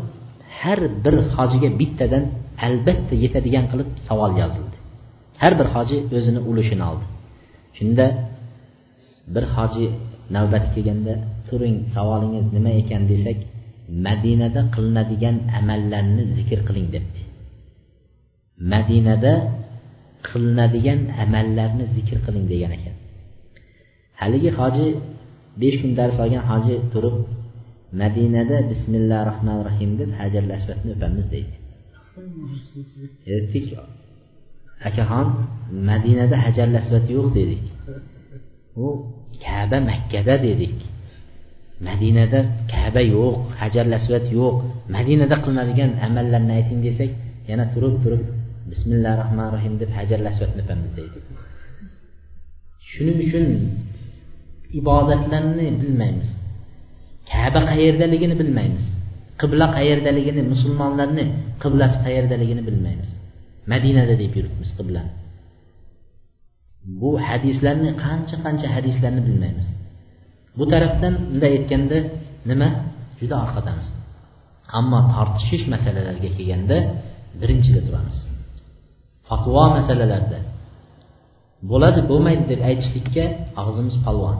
har 0.64 0.80
bir 1.04 1.16
hojiga 1.36 1.70
bittadan 1.80 2.24
albatta 2.68 3.14
yetadigan 3.24 3.66
qilib 3.72 3.90
savol 4.08 4.32
yozildi. 4.42 4.78
Har 5.42 5.54
bir 5.60 5.68
hoji 5.76 5.98
o'zini 6.18 6.42
ulushini 6.50 6.84
oldi. 6.92 7.06
Shunda 7.78 8.06
bir 9.34 9.46
hoji 9.56 9.86
navbati 10.36 10.68
kelganda 10.76 11.14
turing 11.48 11.78
savolingiz 11.96 12.48
nima 12.56 12.72
ekan 12.82 13.02
desak 13.12 13.40
madinada 14.06 14.62
qilinadigan 14.76 15.36
amallarni 15.60 16.24
zikr 16.38 16.60
qiling 16.68 16.88
debdi. 16.96 17.22
Madinada 18.74 19.34
qilinadigan 20.30 21.00
amallarni 21.24 21.86
zikr 21.96 22.18
qiling 22.26 22.46
degan 22.54 22.72
ekan. 22.78 22.96
Haligi 24.22 24.52
hoji 24.60 24.88
besh 25.62 25.78
kun 25.82 25.92
dars 26.00 26.16
olgan 26.24 26.44
hoji 26.52 26.76
turib 26.94 27.16
madinada 28.00 28.58
bismillahi 28.72 29.24
rohmanir 29.30 29.66
rohim 29.70 29.92
deb 30.00 30.12
hajar 30.20 30.44
asvatni 30.58 30.90
o'pamiz 30.96 31.26
deydi. 31.34 31.56
E, 33.28 33.32
Aytdik 33.38 33.66
akaxon 34.88 35.28
madinada 35.90 36.36
hajar 36.46 36.68
asvat 36.82 37.06
yo'q 37.16 37.28
dedik. 37.38 37.64
U 38.84 38.86
kaba 39.46 39.78
makkada 39.90 40.36
dedik. 40.48 40.78
Madinada 41.88 42.40
kaba 42.74 43.02
yo'q 43.16 43.38
hajar 43.62 43.86
asvat 44.00 44.26
yo'q. 44.38 44.56
Madinada 44.96 45.36
qilinadigan 45.44 45.92
amallarni 46.06 46.54
ayting 46.60 46.80
desak 46.88 47.12
yana 47.50 47.66
turib 47.74 47.96
turib 48.04 48.24
bismillahi 48.72 49.16
rohmanir 49.22 49.52
rohim 49.58 49.74
deb 49.82 49.92
hajar 49.98 50.20
asvatni 50.32 50.62
o'pamiz 50.64 50.92
deydi. 50.98 51.20
Shuning 52.92 53.18
uchun 53.26 53.46
ibodatlarni 54.80 55.68
bilmaymiz. 55.82 56.30
Kaba 57.30 57.62
qayerdaligini 57.72 58.36
bilmaymiz. 58.42 58.86
Qibla 59.42 59.66
qayerdaligini 59.78 60.42
musulmonlarni 60.54 61.26
qiblasi 61.64 61.98
qayerdaligini 62.06 62.62
bilmaymiz. 62.68 63.12
Madinada 63.72 64.14
deb 64.22 64.32
yuribmiz 64.38 64.70
qiblani 64.80 65.12
bu 67.02 67.12
hadislarni 67.28 67.92
qancha 68.04 68.36
qancha 68.46 68.68
hadislarni 68.76 69.22
bilmaymiz. 69.28 69.68
Bu 70.58 70.64
tarafdan 70.72 71.14
bunday 71.30 71.52
aytganda 71.58 71.98
nima? 72.50 72.70
Juda 73.20 73.36
orqadamiz. 73.46 73.88
Ammo 74.78 75.00
tortishish 75.14 75.66
masalalarga 75.74 76.30
kelganda 76.38 76.78
birinchida 77.42 77.82
turamiz. 77.88 78.18
Fatvo 79.28 79.64
masalalarida. 79.78 80.40
Bo'ladi 81.72 82.02
bo'lmaydi 82.10 82.44
deb 82.52 82.62
aytishlikka 82.70 83.26
og'zimiz 83.62 83.96
polvon 84.06 84.38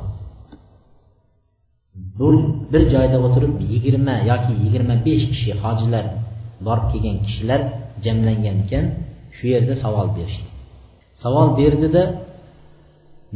bir 1.96 2.36
bir 2.74 2.84
joyda 2.94 3.18
o'tirib 3.26 3.54
yigirma 3.72 4.16
yoki 4.32 4.52
yigirma 4.64 4.96
besh 5.08 5.26
kishi 5.32 5.52
hojilar 5.64 6.06
borib 6.66 6.86
kelgan 6.92 7.18
kishilar 7.26 7.62
jamlangan 8.06 8.58
ekan 8.64 8.86
shu 9.36 9.46
yerda 9.54 9.74
savol 9.84 10.08
berishdi. 10.18 10.50
Savol 11.24 11.48
berdida 11.60 12.04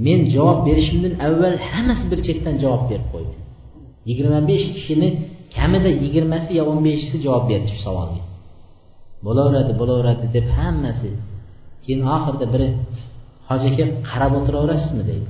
men 0.05 0.19
javob 0.35 0.59
berishimdan 0.67 1.13
avval 1.27 1.55
hammasi 1.69 2.05
bir 2.11 2.19
chetdan 2.27 2.55
javob 2.63 2.83
berib 2.89 3.07
qo'ydi. 3.13 3.35
Yigirma 4.09 4.39
besh 4.49 4.65
kishini 4.75 5.09
kamida 5.55 5.89
yigirmasi 6.03 6.49
yo 6.59 6.63
o'n 6.71 6.79
beshisi 6.87 7.15
javob 7.25 7.45
berdi 7.51 7.67
shu 7.73 7.79
savolga. 7.87 8.21
Bo'laveradi 9.25 9.73
bo'laveradi 9.81 10.25
deb 10.35 10.45
hammasi 10.57 11.09
keyin 11.83 12.01
oxirida 12.15 12.45
biri 12.53 12.67
hoji 13.49 13.67
aka 13.71 13.85
qarab 14.09 14.31
o'tiraverasizmi? 14.39 15.03
deydi. 15.11 15.29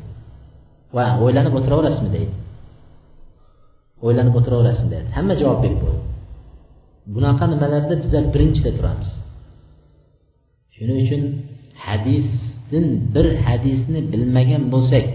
Va 0.95 1.05
o'ylanib 1.23 1.53
o'tiraverasizmi? 1.59 2.11
deydi. 2.17 2.35
O'ylanib 4.05 4.33
o'tiraverasizmi 4.39 4.89
deydi 4.93 5.09
hamma 5.17 5.33
javob 5.41 5.59
berib 5.63 5.79
bo'ldi 5.85 6.01
bunaqa 7.15 7.45
nimalarda 7.53 7.95
bizlar 8.03 8.23
birinchida 8.33 8.71
turamiz? 8.77 9.09
Shuning 10.75 10.97
uchun 11.05 11.21
hadisdan 11.87 12.87
bir 13.15 13.25
hadisni 13.45 13.99
bilmagan 14.11 14.63
bo'lsak 14.73 15.05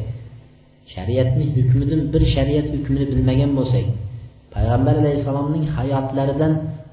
shariatni 0.94 1.44
hukmidan 1.56 2.00
bir 2.12 2.22
shariat 2.34 2.66
hukmini 2.74 3.06
bilmagan 3.12 3.50
bo'lsak 3.58 3.86
payg'ambar 4.54 4.94
alayhissalomning 5.02 5.64
hayotlaridan 5.76 6.52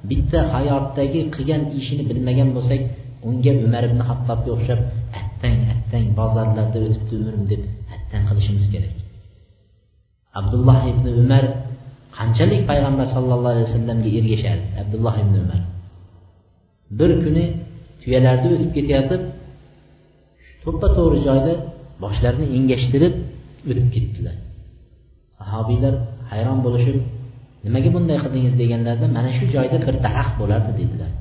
bitta 0.10 0.40
hayotdagi 0.56 1.22
qilgan 1.36 1.62
ishini 1.80 2.04
bilmagan 2.10 2.50
bo'lsak 2.56 2.82
unga 3.28 3.54
umar 3.66 3.84
ibn 3.90 4.00
hattobga 4.10 4.50
o'xshab 4.56 4.80
attang 5.20 5.60
attang 5.74 6.06
bozorlarda 6.20 6.78
o'tibdi 6.86 7.14
umrim 7.22 7.44
deb 7.52 7.62
attang 7.96 8.24
qilishimiz 8.30 8.66
kerak. 8.74 8.96
Abdulloh 10.40 10.80
ibn 10.92 11.06
umar 11.22 11.44
qanchalik 12.18 12.62
payg'ambar 12.70 13.08
sallallohu 13.16 13.54
alayhi 13.54 13.68
vasallamga 13.70 14.10
ergashardi? 14.20 14.68
Abdulloh 14.82 15.16
ibn 15.24 15.34
umar. 15.44 15.62
Bir 17.00 17.12
kuni 17.24 17.46
tuyalarni 18.02 18.48
o'tib 18.56 18.72
ketayotib 18.78 19.22
to'ppa 20.64 20.88
to'g'ri 20.98 21.20
joyda 21.28 21.54
boshlarini 22.04 22.48
engashtirib 22.58 23.14
o'tib 23.70 23.88
ketdilar. 23.96 24.36
Sahobiylar 25.38 25.94
hayron 26.32 26.60
bo'lishib 26.66 26.98
nimaga 27.66 27.90
bunday 27.96 28.18
qildingiz? 28.24 28.54
deganlarida 28.62 29.08
mana 29.18 29.32
shu 29.38 29.46
joyda 29.56 29.78
bir 29.88 29.96
daraxt 30.06 30.36
bo'lardi 30.42 30.72
dedilar. 30.82 31.12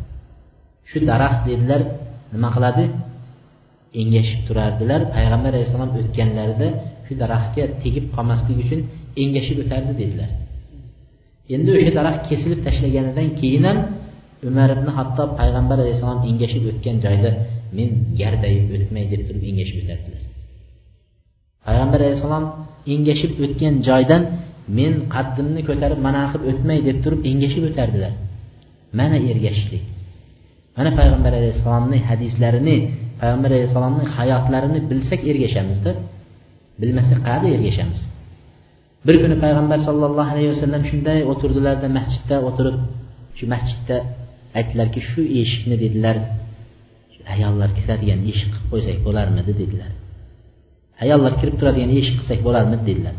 Shu 0.90 0.98
daraxt 1.10 1.40
dedilar 1.48 1.80
nima 2.34 2.48
qiladi? 2.56 2.84
Engashib 4.00 4.40
turardilar. 4.48 5.00
Payg'ambar 5.14 5.50
alayhissalom 5.54 5.90
o'tganlarida 6.00 6.68
shu 7.06 7.12
daraxtga 7.22 7.62
tegib 7.82 8.04
qolmaslik 8.16 8.58
uchun 8.64 8.80
engashib 9.22 9.56
o'tardi 9.64 9.94
dedilar. 10.02 10.30
Endi 11.54 11.70
o'sha 11.78 11.92
daraxt 11.98 12.22
kesilib 12.30 12.60
tashlaganidan 12.66 13.28
keyin 13.40 13.64
ham 13.68 13.78
umar 14.48 14.68
ibn 14.76 14.88
hattob 14.96 15.30
payg'ambar 15.40 15.76
alayhissalom 15.82 16.20
engashib 16.30 16.62
o'tgan 16.70 16.96
joyda 17.04 17.30
men 17.76 17.88
gardayib 18.20 18.66
o'tmay 18.76 19.04
deb 19.12 19.22
turib 19.28 19.44
engashib 19.50 19.76
o'tardilar. 19.82 20.22
Payg'ambar 21.66 21.98
alayhissalom 22.04 22.44
engashib 22.94 23.32
o'tgan 23.44 23.74
joydan 23.88 24.22
men 24.78 24.92
qaddimni 25.14 25.60
ko'tarib 25.68 26.00
mana 26.06 26.22
qilib 26.32 26.46
o'tmay 26.52 26.78
deb 26.88 26.98
turib 27.04 27.20
engashib 27.30 27.64
o'tardilar. 27.70 28.12
Mana 28.98 29.16
ergashishlik. 29.32 29.84
Mana 30.76 30.90
payg'ambar 30.98 31.32
alayhissalomni 31.40 31.98
hadislarini 32.08 32.76
payg'ambar 33.20 33.50
alayhissalomni 33.56 34.04
hayotlarini 34.16 34.80
bilsak 34.90 35.20
ergashamizda. 35.30 35.92
Bilmasak 36.80 37.18
qayerda 37.26 37.48
ergashamiz. 37.56 38.00
Bir 39.06 39.16
kuni 39.22 39.36
payg'ambar 39.44 39.78
sollallohu 39.88 40.30
alayhi 40.32 40.50
vasallam 40.54 40.82
shunday 40.90 41.18
o'tirdilarda 41.32 41.88
masjidda 41.98 42.36
o'tirib 42.48 42.76
shu 43.38 43.44
masjidda 43.54 43.96
aytdilarki 44.58 45.00
shu 45.10 45.20
eshikni 45.40 45.76
dedilar. 45.84 46.16
Ayollar 47.34 47.70
kiradigan 47.78 48.20
eshik 48.30 48.50
qilib 48.54 48.66
qo'ysak 48.72 48.98
bo'larmidi 49.06 49.52
dedilar. 49.60 49.92
Ayollar 51.02 51.32
kirib 51.40 51.56
turadigan 51.60 51.90
eshik 51.98 52.14
qilsak 52.20 52.40
bo'larmidi 52.46 52.84
dedilar. 52.90 53.16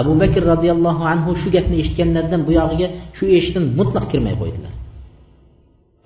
Abu 0.00 0.12
bakr 0.22 0.42
roziyallohu 0.52 1.02
anhu 1.12 1.30
shu 1.42 1.48
gapni 1.56 1.76
eshitganlaridan 1.82 2.42
buyog'iga 2.48 2.88
shu 3.16 3.24
eshikdan 3.38 3.64
mutlaq 3.78 4.04
kirmay 4.12 4.34
qo'ydilar. 4.42 4.72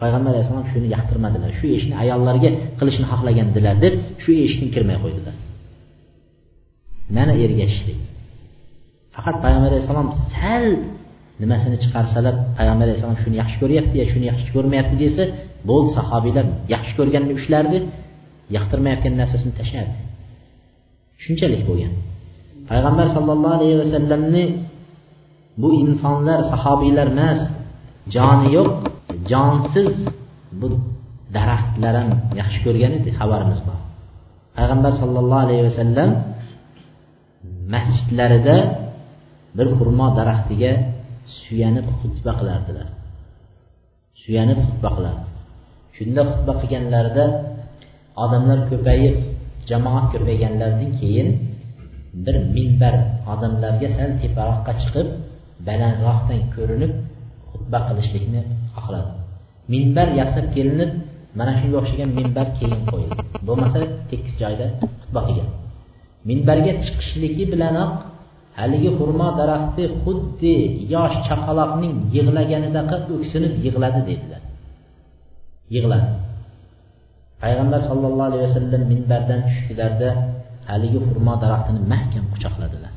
Payg'ambar 0.03 0.31
alayhissalom 0.35 0.67
shuni 0.73 0.89
yoqtirmadilar 0.95 1.51
shu 1.59 1.67
ishni 1.79 1.95
ayollarga 2.03 2.51
qilishni 2.79 3.07
xohlagandilar 3.13 3.75
deb 3.85 3.95
shu 4.23 4.31
eshikdan 4.45 4.71
kirmay 4.75 4.99
qo'ydilar. 5.05 5.35
Mana 7.17 7.33
ergashishlik. 7.45 7.99
Faqat 9.19 9.37
payg'ambar 9.45 9.69
alayhissalom 9.73 10.09
sal 10.35 10.65
nimasini 11.43 11.77
chiqarsalar 11.85 12.35
payg'ambar 12.59 12.85
alayhissalom 12.89 13.19
shuni 13.25 13.37
yaxshi 13.43 13.57
ko'ryapti 13.63 13.95
ya 14.01 14.07
shuni 14.13 14.27
yaxshi 14.33 14.51
ko'rmayapti 14.57 14.97
desa 15.05 15.23
bo'ldi 15.69 15.91
sahobiylar 15.99 16.47
yaxshi 16.75 16.93
ko'rganini 16.99 17.33
ushlardi 17.39 17.79
yoqtirmayotgan 18.57 19.15
narsasini 19.21 19.53
tashlardi 19.61 19.99
shunchalik 21.25 21.63
bo'lgan. 21.69 21.93
Payg'ambar 22.71 23.07
sollallohu 23.17 23.55
alayhi 23.59 23.77
vasallamni 23.83 24.45
bu 25.63 25.69
insonlar 25.83 26.39
sahobiylar 26.53 27.07
emas 27.15 27.41
joni 28.15 28.49
yo'q 28.57 28.71
jonsiz 29.31 29.91
bu 30.61 30.67
daraxtlar 31.37 31.95
ham 32.01 32.11
yaxshi 32.41 32.59
ko'rgan 32.67 32.93
edi 32.99 33.11
xabarimiz 33.19 33.61
bor. 33.67 33.79
Payg'ambar 34.57 34.93
sollallohu 35.01 35.43
alayhi 35.47 35.65
vasallam 35.69 36.11
masjidlarida 37.75 38.57
bir 39.59 39.67
xurmo 39.77 40.07
daraxtiga 40.19 40.73
suyanib 41.41 41.87
xutba 41.99 42.33
qilardilar. 42.41 42.89
Suyanib 44.23 44.59
xutba 44.67 44.89
qilardi. 44.97 45.27
Shunda 45.97 46.23
xutba 46.31 46.53
qilganlarida 46.61 47.25
odamlar 48.25 48.59
ko'payib 48.71 49.17
jamoat 49.71 50.05
ko'payganlaridan 50.13 50.91
keyin 51.01 51.29
bir 52.25 52.37
minbar 52.57 52.95
odamlarga 53.33 53.89
sal 53.97 54.11
teparoqqa 54.23 54.73
chiqib 54.81 55.09
balandroqdan 55.67 56.41
ko'rinib 56.55 56.93
xutba 57.51 57.79
qilishlikni 57.89 58.41
xohladi. 58.77 59.11
Minbar 59.73 60.09
yasab 60.21 60.47
kelinib 60.57 60.91
mana 61.39 61.53
shunga 61.61 61.77
o'xshagan 61.83 62.11
minbar 62.19 62.47
keyin 62.59 62.81
qo'yildi. 62.91 63.23
Bo'lmasa 63.49 63.79
tekis 64.11 64.35
joyda 64.43 64.67
xutba 65.03 65.21
qilgan. 65.29 65.49
Minbarga 66.29 66.73
chiqishligi 66.85 67.45
bilanoq 67.53 67.93
haligi 68.59 68.91
xurmo 68.99 69.29
daraxti 69.41 69.83
xuddi 70.03 70.55
yosh 70.95 71.17
chaqaloqning 71.29 71.95
yig'laganidaqa 72.15 72.97
o'ksinib 73.15 73.53
yig'ladi 73.65 74.01
dedilar. 74.09 74.43
Yig'ladi. 75.75 76.11
Payg'ambar 77.43 77.81
sollallohu 77.89 78.29
alayhi 78.31 78.45
vasallam 78.49 78.83
minbardan 78.93 79.41
tushdilarda 79.49 80.09
haligi 80.71 80.99
xurmo 81.07 81.35
daraxtini 81.43 81.81
mahkam 81.93 82.25
quchoqladilar. 82.33 82.93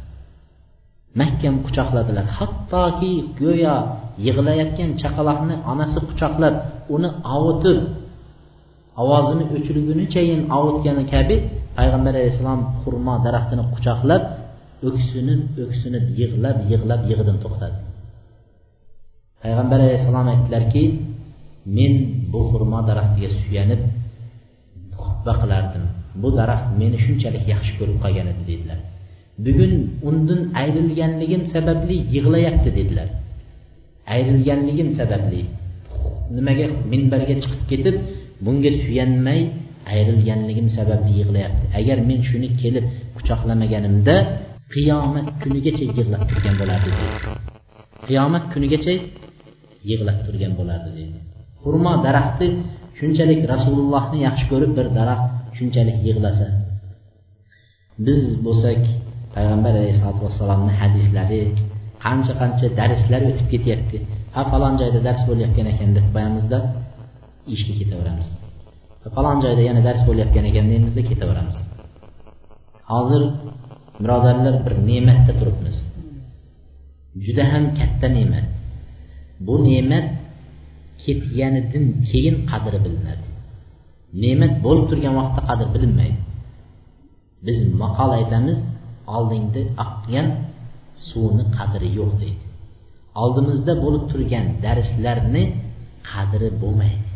Mahkam 1.21 1.55
quchoqladilar. 1.65 2.25
Hattoki 2.37 3.13
go'yo 3.41 3.75
yig'layotgan 4.25 4.89
chaqaloqni 5.01 5.55
onasi 5.71 5.99
quchoqlab 6.09 6.55
uni 6.95 7.09
ovutib 7.35 7.79
ovozini 9.01 9.45
o'chirgunichayin 9.55 10.41
ovutgani 10.57 11.03
kabi 11.13 11.35
payg'ambar 11.77 12.13
alayhissalom 12.19 12.61
xurmo 12.81 13.13
daraxtini 13.25 13.63
quchoqlab 13.73 14.21
o'ksinib 14.87 15.41
o'ksinib 15.63 16.05
yig'lab 16.19 16.57
yig'lab 16.71 17.01
yig'idan 17.09 17.37
to'xtadi. 17.43 17.77
Payg'ambar 19.43 19.79
alayhissalom 19.85 20.27
aytdilarki 20.33 20.83
men 21.77 21.93
bu 22.31 22.39
xurmo 22.49 22.79
daraxtiga 22.89 23.29
suyanib 23.39 23.81
xutba 25.03 25.33
qilardim. 25.41 25.83
Bu 26.21 26.29
daraxt 26.39 26.67
meni 26.81 26.97
shunchalik 27.05 27.43
yaxshi 27.53 27.71
ko'rib 27.79 27.97
qolgan 28.03 28.27
edi 28.33 28.43
dedilar. 28.51 28.79
Bugun 29.45 29.73
undan 30.09 30.41
ayrilganligim 30.61 31.43
sababli 31.53 31.95
yig'layapti 32.15 32.69
dedilar. 32.79 33.09
Ayrilganligim 34.15 34.89
sababli 34.99 35.41
nimaga 36.35 36.65
minbarga 36.91 37.35
chiqib 37.43 37.61
ketib 37.71 37.95
bunga 38.45 38.71
suyanmay 38.83 39.39
ayrilganligim 39.93 40.67
sababli 40.77 41.11
yig'layapti. 41.19 41.65
Agar 41.79 41.97
men 42.09 42.19
shuni 42.29 42.49
kelib 42.61 42.85
quchoqlamaganimda 43.17 44.15
qiyomat 44.73 45.27
kunigacha 45.41 45.83
yig'lab 45.97 46.23
turgan 46.29 46.55
bo'lardi 46.61 46.89
deydi. 46.99 47.17
Qiyomat 48.07 48.43
kunigacha 48.53 48.93
yig'lab 49.89 50.17
turgan 50.25 50.53
bo'lardi 50.59 50.89
deydi. 50.97 51.17
Xurmo 51.61 51.93
daraxti 52.05 52.47
shunchalik 52.99 53.41
rasulullohni 53.53 54.17
yaxshi 54.27 54.45
ko'rib 54.51 54.71
bir 54.77 54.87
daraxt 54.99 55.27
shunchalik 55.57 55.97
yig'lasa. 56.07 56.47
Biz 58.05 58.21
bo'lsak 58.45 58.81
payg'ambar 59.35 59.73
alayhisalotu 59.81 60.21
vassalomni 60.27 60.73
hadislari 60.81 61.41
qancha 62.05 62.33
qancha 62.41 62.67
darslar 62.79 63.21
o'tib 63.29 63.47
ketyapti. 63.53 63.97
Ha 64.35 64.41
falon 64.51 64.73
joyda 64.81 64.99
dars 65.07 65.21
bo'layotgan 65.29 65.67
ekan 65.73 65.89
deb 65.97 66.05
qo'yamizda 66.13 66.59
ishga 67.53 67.73
ketaveramiz. 67.79 68.27
Falon 69.15 69.37
joyda 69.43 69.61
yana 69.69 69.81
dars 69.87 70.01
bo'layotgan 70.07 70.45
ekan 70.51 70.65
deymizda 70.71 71.01
ketaveramiz. 71.09 71.57
Hozir 72.91 73.23
birodarlar 74.03 74.55
bir 74.65 74.73
ne'matda 74.89 75.33
turibmiz. 75.39 75.77
Juda 77.25 77.43
ham 77.51 77.63
katta 77.79 78.07
ne'mat. 78.17 78.47
Bu 79.45 79.55
ne'mat 79.67 80.05
ketganidan 81.03 81.85
keyin 82.09 82.35
qadri 82.51 82.79
bilinadi. 82.85 83.27
Ne'mat 84.23 84.53
bo'lib 84.65 84.85
turgan 84.91 85.13
vaqtda 85.19 85.41
qadr 85.49 85.67
bilinmaydi. 85.75 86.19
Biz 87.45 87.57
maqol 87.81 88.11
aytamiz 88.19 88.59
oldingda 89.15 89.61
oqqan 89.85 90.27
suvni 91.07 91.45
qadri 91.57 91.89
yo'q 91.99 92.11
deydi. 92.21 92.43
Oldimizda 93.23 93.73
bo'lib 93.83 94.03
turgan 94.11 94.45
darslarni 94.65 95.43
qadri 96.09 96.49
bo'lmaydi. 96.61 97.07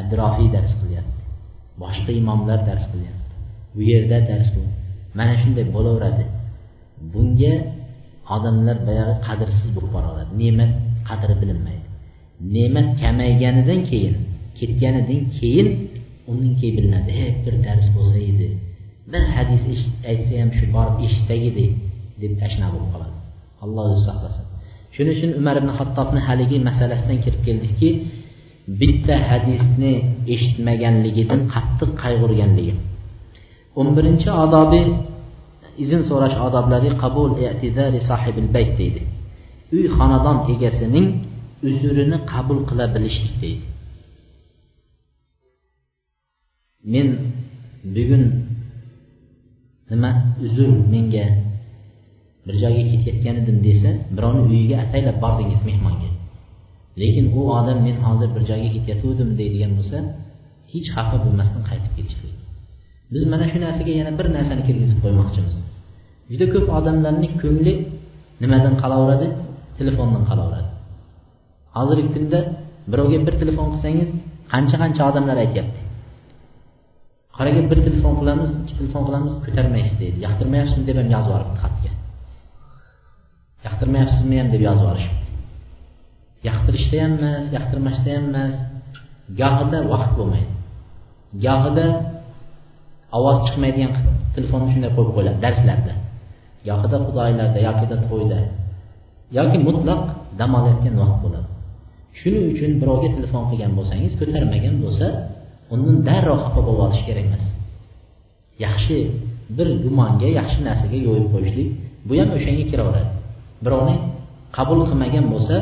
Abdurofiy 0.00 0.48
dars 0.56 0.72
qilyapti 0.80 1.18
boshqa 1.82 2.10
imomlar 2.20 2.60
dars 2.68 2.84
qilyapti 2.92 3.32
bu 3.74 3.80
yerda 3.90 4.18
dars 4.30 4.48
mana 5.16 5.34
shunday 5.40 5.66
bo'laveradi. 5.76 6.24
Bunga 7.12 7.54
odamlar 8.34 8.76
boyagi 8.88 9.14
qadrsiz 9.26 9.68
bo'lib 9.76 9.90
boraveradi 9.96 10.32
ne'mat 10.42 10.72
qadri 11.08 11.34
bilinmaydi. 11.42 11.86
Ne'mat 12.54 12.88
kamayganidan 13.02 13.80
keyin 13.90 14.14
ketganidan 14.58 15.20
keyin 15.38 15.68
undan 16.30 16.52
keyin 16.58 16.74
bilinadi. 16.78 17.10
He 17.18 17.26
bir 17.44 17.54
dars 17.66 17.86
bo'lsa 17.96 18.18
edi. 18.30 18.48
Bir 19.12 19.22
hadis 19.36 19.62
aytsa 20.10 20.32
ham 20.40 20.50
shu 20.58 20.64
borib 20.76 20.96
eshitsak 21.06 21.40
edi 21.50 21.64
deb 22.22 22.32
tashna 22.42 22.66
bo'lib 22.74 22.90
qoladi. 22.94 23.16
Alloh 23.64 23.84
o'zi 23.92 24.02
saqlasin. 24.08 24.44
Shuning 24.94 25.14
uchun 25.16 25.30
umar 25.40 25.54
ibn 25.60 25.70
hattobni 25.78 26.20
haligi 26.28 26.56
masalasidan 26.68 27.18
kirib 27.24 27.42
keldikki 27.46 27.88
bitta 28.80 29.16
hadisni 29.30 29.92
eshitmaganligidan 30.34 31.40
qattiq 31.54 31.90
qayg'urganligi 32.02 32.74
o'n 33.78 33.88
birinchi 33.96 34.28
odobi 34.44 34.80
izn 35.84 36.00
so'rash 36.08 36.36
odoblari 36.46 36.90
qabul 37.02 37.30
e'tizari 37.46 38.00
sohibil 38.08 38.48
bayt 38.54 38.72
deydi. 38.80 39.02
Uy 39.74 39.84
xonadon 39.96 40.36
egasining 40.54 41.06
uzrini 41.68 42.18
qabul 42.32 42.58
qila 42.68 42.84
bilishlik 42.94 43.34
deydi. 43.42 43.66
Men 46.92 47.08
bugun 47.94 48.24
nima 49.90 50.10
uzr 50.46 50.68
menga 50.92 51.26
bir 52.46 52.54
joyga 52.62 52.84
ketayotgan 52.92 53.36
edim 53.42 53.58
desa 53.66 53.90
birovni 54.16 54.42
uyiga 54.50 54.76
ataylab 54.84 55.16
bordingiz 55.24 55.60
mehmonga. 55.68 56.10
Lekin 57.00 57.26
u 57.38 57.40
odam 57.58 57.78
men 57.86 57.96
hozir 58.06 58.28
bir 58.36 58.42
joyga 58.50 58.68
ketayotgandim 58.76 59.30
deydigan 59.40 59.72
bo'lsa 59.78 59.98
hech 60.72 60.88
xafa 60.94 61.16
bo'lmasdan 61.24 61.62
qaytib 61.70 61.92
ketishlik 61.98 62.47
biz 63.12 63.22
mana 63.32 63.44
shu 63.50 63.58
narsaga 63.64 63.92
yana 64.00 64.12
bir 64.18 64.26
narsani 64.36 64.62
kirgizib 64.68 64.98
qo'ymoqchimiz. 65.04 65.54
Juda 66.30 66.46
ko'p 66.54 66.66
odamlarni 66.78 67.28
ko'ngli 67.42 67.74
nimadan 68.42 68.74
qolaveradi 68.82 69.26
telefondan 69.78 70.24
qolaveradi 70.30 70.68
hozirgi 71.76 72.08
kunda 72.14 72.40
birovga 72.90 73.18
bir 73.26 73.34
telefon 73.42 73.66
qilsangiz 73.72 74.10
qancha 74.52 74.76
qancha 74.82 75.02
odamlar 75.10 75.36
aytyapti. 75.44 75.80
Qoraga 77.36 77.62
bir 77.70 77.78
telefon 77.86 78.14
qilamiz 78.20 78.50
ikki 78.62 78.74
telefon 78.80 79.02
qilamiz 79.08 79.32
ko'tarmaysiz 79.44 79.96
deydi. 80.02 80.16
Yoqtirmayapsizmi 80.26 80.84
deb 80.88 80.96
ham 81.00 81.08
yozib 81.14 81.30
yuboribdi 81.30 81.56
xatga. 81.64 81.90
Yoqtirmayapsizmi 83.66 84.36
ham 84.40 84.48
deb 84.54 84.62
yozib 84.68 84.84
yuborishibdi. 84.84 85.26
Yoqtirishda 86.48 86.96
ham 87.04 87.12
emas 87.18 87.46
yoqtirmasda 87.56 88.08
ham 88.16 88.24
emas. 88.30 88.54
Gohida 89.40 89.78
vaqt 89.92 90.12
bo'lmaydi. 90.18 90.52
Gohida 91.46 91.86
ovoz 93.16 93.38
chiqmaydigan 93.46 93.92
telefonni 94.34 94.68
shunday 94.74 94.90
qo'yib 94.96 95.10
qo'yiladi 95.16 95.38
darslarda. 95.44 95.94
Gohida 96.68 96.96
xudoylarda 97.06 97.58
yokida 97.68 97.96
to'yda. 98.08 98.38
Yoki 99.38 99.58
mutlaq 99.68 100.02
dam 100.38 100.50
olayotgan 100.58 100.94
vaqt 101.02 101.18
bo'ladi. 101.24 101.48
Shuning 102.18 102.44
uchun 102.52 102.70
birovga 102.80 103.08
telefon 103.16 103.42
qilgan 103.50 103.72
bo'lsangiz 103.78 104.12
ko'tarmagan 104.20 104.74
bo'lsa 104.84 105.06
undan 105.74 105.96
darrov 106.08 106.38
xafa 106.44 106.60
bo'lib 106.66 106.82
olish 106.86 107.02
kerak 107.08 107.24
emas. 107.28 107.44
Yaxshi 108.64 108.96
bir 109.56 109.68
gumonga 109.84 110.28
yaxshi 110.40 110.58
narsaga 110.68 110.98
yo'yib 111.06 111.26
qo'yishlik 111.34 111.68
bu 112.08 112.12
ham 112.20 112.30
o'shanga 112.36 112.64
kiraveradi. 112.70 113.10
Birovni 113.64 113.96
qabul 114.56 114.80
qilmagan 114.88 115.26
bo'lsa 115.32 115.56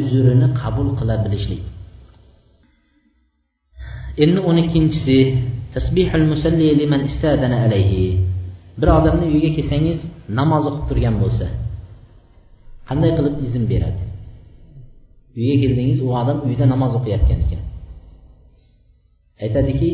uzrini 0.00 0.48
qabul 0.60 0.88
qila 0.98 1.14
bilishlik. 1.24 1.62
Endi 4.24 4.38
o'n 4.48 4.56
ikkinchisi 4.64 5.16
tasbihul 5.78 6.26
musalli 6.32 6.74
liman 6.80 7.02
istadana 7.06 7.56
alayhi 7.66 8.18
bir 8.80 8.88
odamni 8.98 9.26
uyiga 9.30 9.50
kelsangiz 9.58 9.98
namoz 10.38 10.64
o'qib 10.70 10.84
turgan 10.90 11.16
bo'lsa 11.22 11.46
qanday 12.88 13.10
qilib 13.16 13.34
izn 13.46 13.64
beradi 13.72 14.04
uyga 15.38 15.56
keldingiz 15.62 15.98
u 16.06 16.08
odam 16.20 16.38
uyda 16.48 16.64
namoz 16.74 16.92
o'qiyotgan 16.98 17.38
ekan 17.44 17.62
aytadiki 19.44 19.90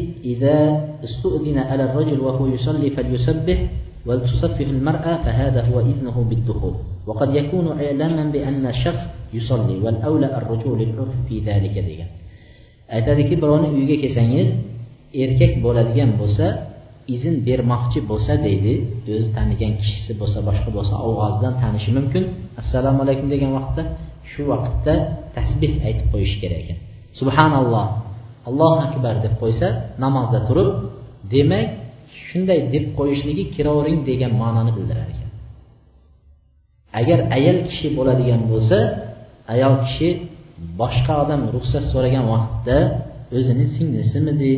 ولتصفح 4.08 4.66
المرأة 4.78 5.14
فهذا 5.24 5.60
هو 5.68 5.76
إذنه 5.80 6.16
بالدخول 6.30 6.74
وقد 7.06 7.34
يكون 7.34 7.66
إعلاما 7.84 8.24
بأن 8.34 8.66
الشخص 8.66 9.04
يصلي 9.34 9.76
والأولى 9.84 10.28
الرجوع 10.38 10.78
للعرف 10.78 11.16
في 11.28 11.40
ذلك 11.40 11.74
degan 11.88 12.10
aytadiki 12.96 13.34
birovni 13.40 13.68
uyiga 13.76 13.96
kelsangiz 14.04 14.48
erkak 15.22 15.52
bo'ladigan 15.64 16.10
bo'lsa 16.20 16.46
izn 17.14 17.34
bermoqchi 17.48 18.00
bo'lsa 18.10 18.32
deydi 18.46 18.74
o'zi 19.14 19.28
tanigan 19.36 19.72
kishisi 19.80 20.12
bo'lsa 20.20 20.38
boshqa 20.48 20.70
bo'lsa 20.76 20.94
ovozdan 21.08 21.54
tanishi 21.62 21.90
mumkin. 21.98 22.22
Assalomu 22.62 23.00
alaykum 23.04 23.26
degan 23.34 23.50
vaqtda 23.58 23.82
shu 24.30 24.42
vaqtda 24.52 24.94
tasbeh 25.36 25.72
aytib 25.86 26.06
qo'yish 26.12 26.34
kerak 26.42 26.60
ekan. 26.64 26.78
Subhanalloh 27.18 27.86
allohu 28.48 28.78
akbar 28.88 29.14
deb 29.24 29.34
qo'ysa 29.42 29.68
namozda 30.04 30.38
turib 30.48 30.68
demak 31.34 31.66
shunday 32.26 32.60
deb 32.74 32.84
qo'yishligi 32.98 33.44
kiravering 33.54 33.98
degan 34.10 34.32
ma'noni 34.42 34.72
bildirar 34.76 35.06
ekan. 35.14 35.30
Agar 37.00 37.18
ayol 37.36 37.58
kishi 37.68 37.86
bo'ladigan 37.98 38.40
bo'lsa 38.52 38.78
ayol 39.54 39.74
kishi 39.84 40.08
boshqa 40.80 41.14
odam 41.22 41.40
ruxsat 41.54 41.84
so'ragan 41.92 42.24
vaqtda 42.34 42.76
o'zini 43.36 43.66
singlisimidi 43.76 44.52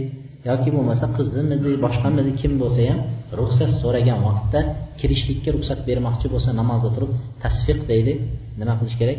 yoki 0.49 0.69
bo'lmasa 0.77 1.07
qizimidi 1.17 1.71
boshqamidi 1.85 2.33
kim 2.41 2.53
bo'lsa 2.63 2.81
ham 2.91 3.01
ruxsat 3.39 3.71
so'ragan 3.83 4.19
vaqtda 4.29 4.61
kirishlikka 5.01 5.51
ruxsat 5.57 5.81
bermoqchi 5.89 6.27
bo'lsa 6.35 6.51
namozda 6.61 6.91
turib 6.97 7.13
tasfiq 7.45 7.79
deydi. 7.91 8.13
Nima 8.61 8.75
qilish 8.81 8.97
kerak? 9.01 9.19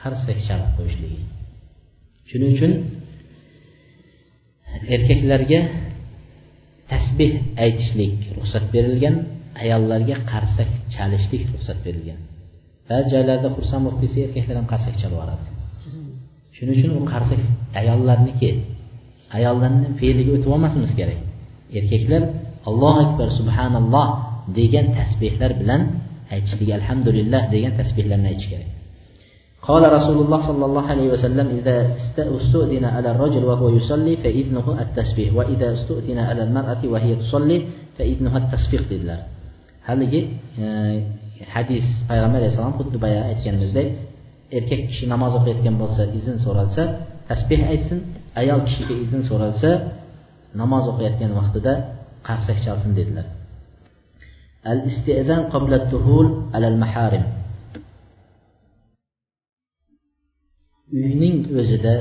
Qarsak 0.00 0.38
chalib 0.46 0.70
qo'yishligi. 0.76 1.18
Shuning 2.28 2.50
uchun 2.56 2.72
erkaklarga 4.94 5.60
tasbeh 6.92 7.32
aytishlik 7.64 8.16
ruxsat 8.36 8.64
berilgan 8.74 9.14
ayollarga 9.62 10.16
qarsak 10.32 10.70
chalishlik 10.94 11.42
ruxsat 11.52 11.78
berilgan. 11.86 12.20
Ba'zi 12.88 13.06
joylarda 13.14 13.48
xursand 13.56 13.82
bo'lib 13.86 14.00
kelsa 14.02 14.18
erkaklar 14.26 14.56
ham 14.60 14.66
qarsak 14.72 14.94
chalib 15.00 15.14
yuboradi. 15.16 15.46
Shuning 16.56 16.74
uchun 16.78 16.90
u 16.98 17.02
qarsak 17.12 17.40
ayollarniki 17.80 18.48
ayollarni 19.37 19.87
fe'liga 19.99 20.31
o'tib 20.35 20.49
olmasimiz 20.55 20.91
kerak 20.99 21.19
erkaklar 21.79 22.23
allohu 22.69 22.99
akbar 23.05 23.27
subhanalloh 23.39 24.07
degan 24.59 24.85
tasbehlar 24.97 25.51
bilan 25.61 25.81
aytishlik 26.33 26.69
alhamdulillah 26.79 27.41
degan 27.53 27.73
tasbehlarni 27.79 28.29
aytish 28.33 28.49
kerak 28.53 28.71
قال 29.67 29.83
رسول 29.97 30.17
الله 30.23 30.39
صلى 30.49 30.65
الله 30.69 30.85
عليه 30.93 31.07
وسلم 31.15 31.47
إذا 31.59 31.77
استؤذن 32.39 32.85
على 32.95 33.09
الرجل 33.11 33.43
وهو 33.49 33.67
يصلي 33.77 34.13
فإذنه 34.23 34.67
التسبيح 34.83 35.29
وإذا 35.37 35.67
استؤذن 35.77 36.19
على 36.29 36.41
المرأة 36.47 36.81
وهي 36.93 37.11
تصلي 37.15 37.57
فإذنها 37.97 38.37
التصفيق 38.37 38.83
dedilar 38.87 39.19
haligi 39.87 40.21
hadis 41.55 41.85
payg'ambar 42.09 42.39
alayhissalom 42.41 42.75
xuddi 42.79 42.97
boya 43.03 43.21
aytganimizdek 43.31 43.87
erkak 44.57 44.81
kishi 44.89 45.05
namoz 45.13 45.33
o'qiyotgan 45.39 45.75
bo'lsa 45.81 46.03
izn 46.19 46.35
so'ralsa 46.45 46.83
tasbeh 47.29 47.61
aytsin 47.71 47.99
ayol 48.40 48.60
kishiga 48.66 48.94
izn 49.04 49.20
so'ralsa 49.30 49.70
namoz 50.60 50.84
o'qiyotgan 50.92 51.32
vaqtida 51.38 51.72
qarsak 52.26 52.58
chalsin 52.64 52.92
dedilar. 52.98 53.26
Al 54.70 54.80
istidan 54.90 55.42
qabla 55.52 55.78
tuhul 55.92 56.26
alal 56.56 56.78
maharim. 56.84 57.24
Uyning 60.98 61.36
o'zida 61.60 61.94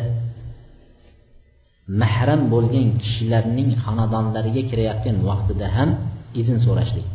mahram 2.02 2.42
bo'lgan 2.54 2.88
kishilarning 3.02 3.70
xonadonlariga 3.84 4.64
kirayotgan 4.70 5.18
vaqtida 5.30 5.68
ham 5.76 5.90
izn 6.42 6.58
so'rashlik. 6.66 7.08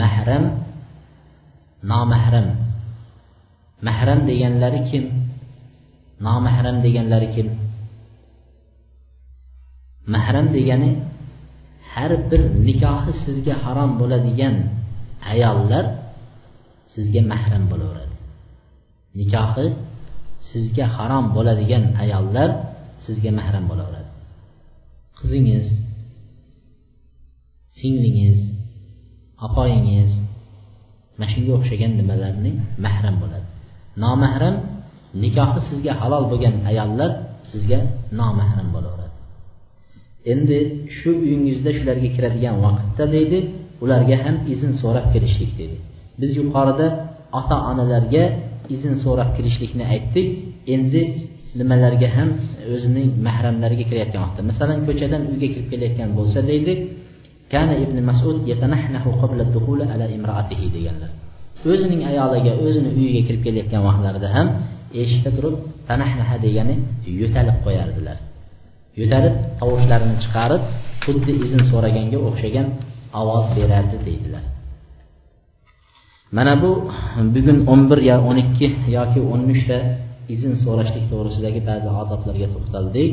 Mahram 0.00 0.44
nomahram. 1.90 2.48
Mahram 3.86 4.20
deganlari 4.28 4.80
kim? 4.90 5.04
Nomahram 6.26 6.76
deganlari 6.84 7.28
kim? 7.34 7.48
Mahram 10.14 10.46
degani 10.56 10.90
har 11.92 12.12
bir 12.30 12.40
nikohi 12.68 13.12
sizga 13.24 13.54
harom 13.64 13.90
bo'ladigan 14.00 14.54
ayollar 15.32 15.84
sizga 16.94 17.22
mahram 17.32 17.64
bo'laveradi. 17.72 18.16
Nikohi 19.20 19.66
sizga 20.50 20.84
harom 20.96 21.24
bo'ladigan 21.36 21.84
ayollar 22.02 22.48
sizga 23.04 23.30
mahram 23.38 23.64
bo'laveradi. 23.70 24.10
Qizingiz 25.18 25.66
singlingiz 27.78 28.40
opoyingiz 29.46 30.12
mana 31.18 31.28
shunga 31.32 31.52
o'xshagan 31.58 31.92
nimalarni 32.00 32.52
mahram 32.84 33.16
bo'ladi. 33.22 33.46
Nomahram 34.02 34.56
nikohi 35.24 35.60
sizga 35.68 35.92
halol 36.00 36.24
bo'lgan 36.30 36.54
ayollar 36.70 37.10
sizga 37.50 37.78
nomahram 38.18 38.68
bo'laveradi 38.74 38.97
endi 40.32 40.58
shu 40.96 41.10
uyingizda 41.24 41.70
shularga 41.78 42.08
kiradigan 42.16 42.56
vaqtda 42.64 43.04
deydi 43.16 43.38
ularga 43.84 44.16
ham 44.24 44.36
izn 44.54 44.72
so'rab 44.82 45.06
kirishlik 45.12 45.52
dedi 45.60 45.76
biz 46.20 46.30
yuqorida 46.40 46.86
ota 47.40 47.56
onalarga 47.70 48.24
izn 48.74 48.94
so'rab 49.04 49.30
kirishlikni 49.36 49.84
aytdik. 49.94 50.26
Endi 50.74 51.02
nimalarga 51.60 52.08
ham 52.16 52.28
o'zining 52.74 53.08
mahramlariga 53.26 53.84
kirayotgan 53.90 54.20
vaqtda 54.24 54.42
masalan 54.50 54.78
ko'chadan 54.86 55.22
uyga 55.32 55.48
kirib 55.54 55.68
kelayotgan 55.72 56.10
bo'lsa 56.18 56.38
deydi 56.50 56.72
kana 57.52 57.74
ibn 57.84 57.96
masud 58.10 58.36
yatanahnahu 58.52 59.10
qabla 59.22 59.44
dukhuli 59.54 59.84
ala 59.92 60.06
imraatihi 60.16 60.66
deganlar. 60.76 61.10
O'zining 61.72 62.02
ayoliga 62.10 62.52
o'zini 62.64 62.90
uyiga 62.98 63.22
kirib 63.28 63.42
kelayotgan 63.46 63.82
vaqtlarida 63.88 64.28
ham 64.36 64.46
eshikda 65.02 65.30
turib 65.36 65.54
tanahnaha 65.88 66.34
degani 66.44 66.74
yo'talib 67.20 67.56
qo'yardilar. 67.66 68.16
Yo'talib 69.00 69.34
tovushlarini 69.60 70.16
chiqarib 70.22 70.62
xuddi 71.04 71.32
izn 71.46 71.62
so'raganga 71.70 72.18
o'xshagan 72.28 72.66
ovoz 73.20 73.44
berardi 73.56 73.96
deydilar. 74.06 74.44
Mana 76.36 76.54
bu 76.62 76.70
bugun 77.34 77.58
o'n 77.72 77.82
bir 77.90 78.00
yo 78.10 78.16
o'n 78.28 78.38
ikki 78.44 78.66
yoki 78.96 79.20
o'n 79.32 79.42
uchta 79.54 79.78
izn 80.34 80.52
so'rashlik 80.64 81.04
to'g'risidagi 81.10 81.60
ba'zi 81.68 81.88
odoblarga 82.02 82.48
to'xtaldik. 82.54 83.10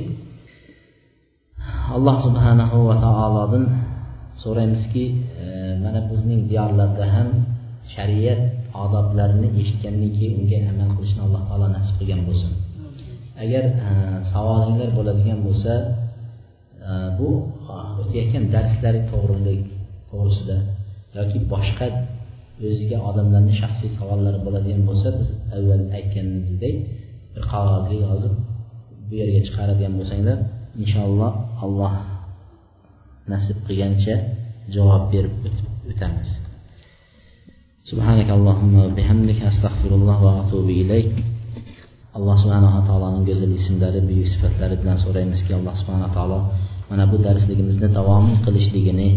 Alloh 1.96 2.18
subhanahu 2.26 2.78
va 2.90 2.96
taolodan 3.06 3.64
so'raymizki 4.44 5.06
e, 5.44 5.46
mana 5.84 6.00
bizning 6.12 6.42
diyorlarda 6.52 7.06
ham 7.16 7.28
shariat 7.94 8.42
odoblarini 8.84 9.48
eshitgandan 9.62 10.12
keyin 10.16 10.34
unga 10.40 10.58
amal 10.72 10.90
qilishni 10.98 11.22
alloh 11.26 11.42
taolo 11.50 11.68
nasib 11.76 11.96
qilgan 12.00 12.22
bo'lsin. 12.28 12.52
agar 13.43 13.65
e, 13.89 13.91
savolinglar 14.33 14.91
bo'ladigan 14.99 15.39
bo'lsa 15.47 15.73
e, 16.89 16.91
bu 17.19 17.29
o'tayotgan 18.03 18.45
darslar 18.55 18.95
to'g'rilik 19.11 19.63
to'g'risida 20.11 20.57
yoki 21.19 21.39
boshqa 21.53 21.87
o'ziga 22.69 22.99
odamlarni 23.09 23.55
shaxsiy 23.63 23.91
savollari 23.99 24.39
bo'ladigan 24.47 24.83
bo'lsa 24.89 25.09
biz 25.19 25.29
avval 25.57 25.83
aytganimizdek 25.99 26.75
bir 27.35 27.45
qog'ozga 27.53 27.97
yozib 28.07 28.35
bu 29.09 29.13
yerga 29.21 29.41
chiqaradigan 29.47 29.95
bo'lsanglar 29.99 30.39
inshaalloh 30.83 31.33
alloh 31.65 31.95
nasib 33.33 33.57
qilganicha 33.67 34.15
javob 34.75 35.05
berib 35.13 35.35
o'tamiz 35.93 36.31
سبحانك 37.91 38.29
اللهم 38.39 38.75
وبحمدك 38.85 39.41
أستغفر 39.53 39.91
الله 39.99 40.19
وأتوب 40.27 40.69
إليك 40.83 41.15
alloh 42.18 42.36
subhanava 42.44 42.80
taoloning 42.90 43.24
go'zal 43.30 43.52
ismlari 43.60 44.00
buyuk 44.10 44.28
sifatlari 44.34 44.76
bilan 44.82 44.98
so'raymizki 45.04 45.52
alloh 45.60 45.76
subhanaa 45.82 46.12
taolo 46.18 46.40
mana 46.90 47.04
bu 47.12 47.18
darsligimizni 47.28 47.88
davom 47.98 48.26
qilishligini 48.46 49.10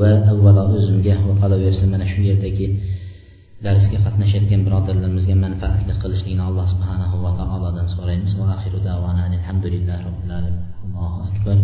va 0.00 0.10
avvalo 0.32 0.62
o'zimga 0.76 1.14
va 1.28 1.34
qolaversin 1.42 1.86
mana 1.94 2.06
shu 2.12 2.20
yerdagi 2.28 2.66
darsga 3.66 3.98
qatnashayotgan 4.06 4.60
birodarlarimizga 4.66 5.36
manfaatli 5.44 5.92
qilishligini 6.02 6.42
alloh 6.48 6.66
subhanahu 6.74 7.16
va 7.24 7.30
taolodan 7.40 7.86
so'raymiz. 7.94 8.32
Va 8.40 8.46
axiru 8.56 8.78
davana 8.88 9.22
alhamdulillahi 9.30 10.04
robbil 10.08 10.32
alamin. 10.38 10.56
Allohu 10.84 11.18
akbar. 11.30 11.56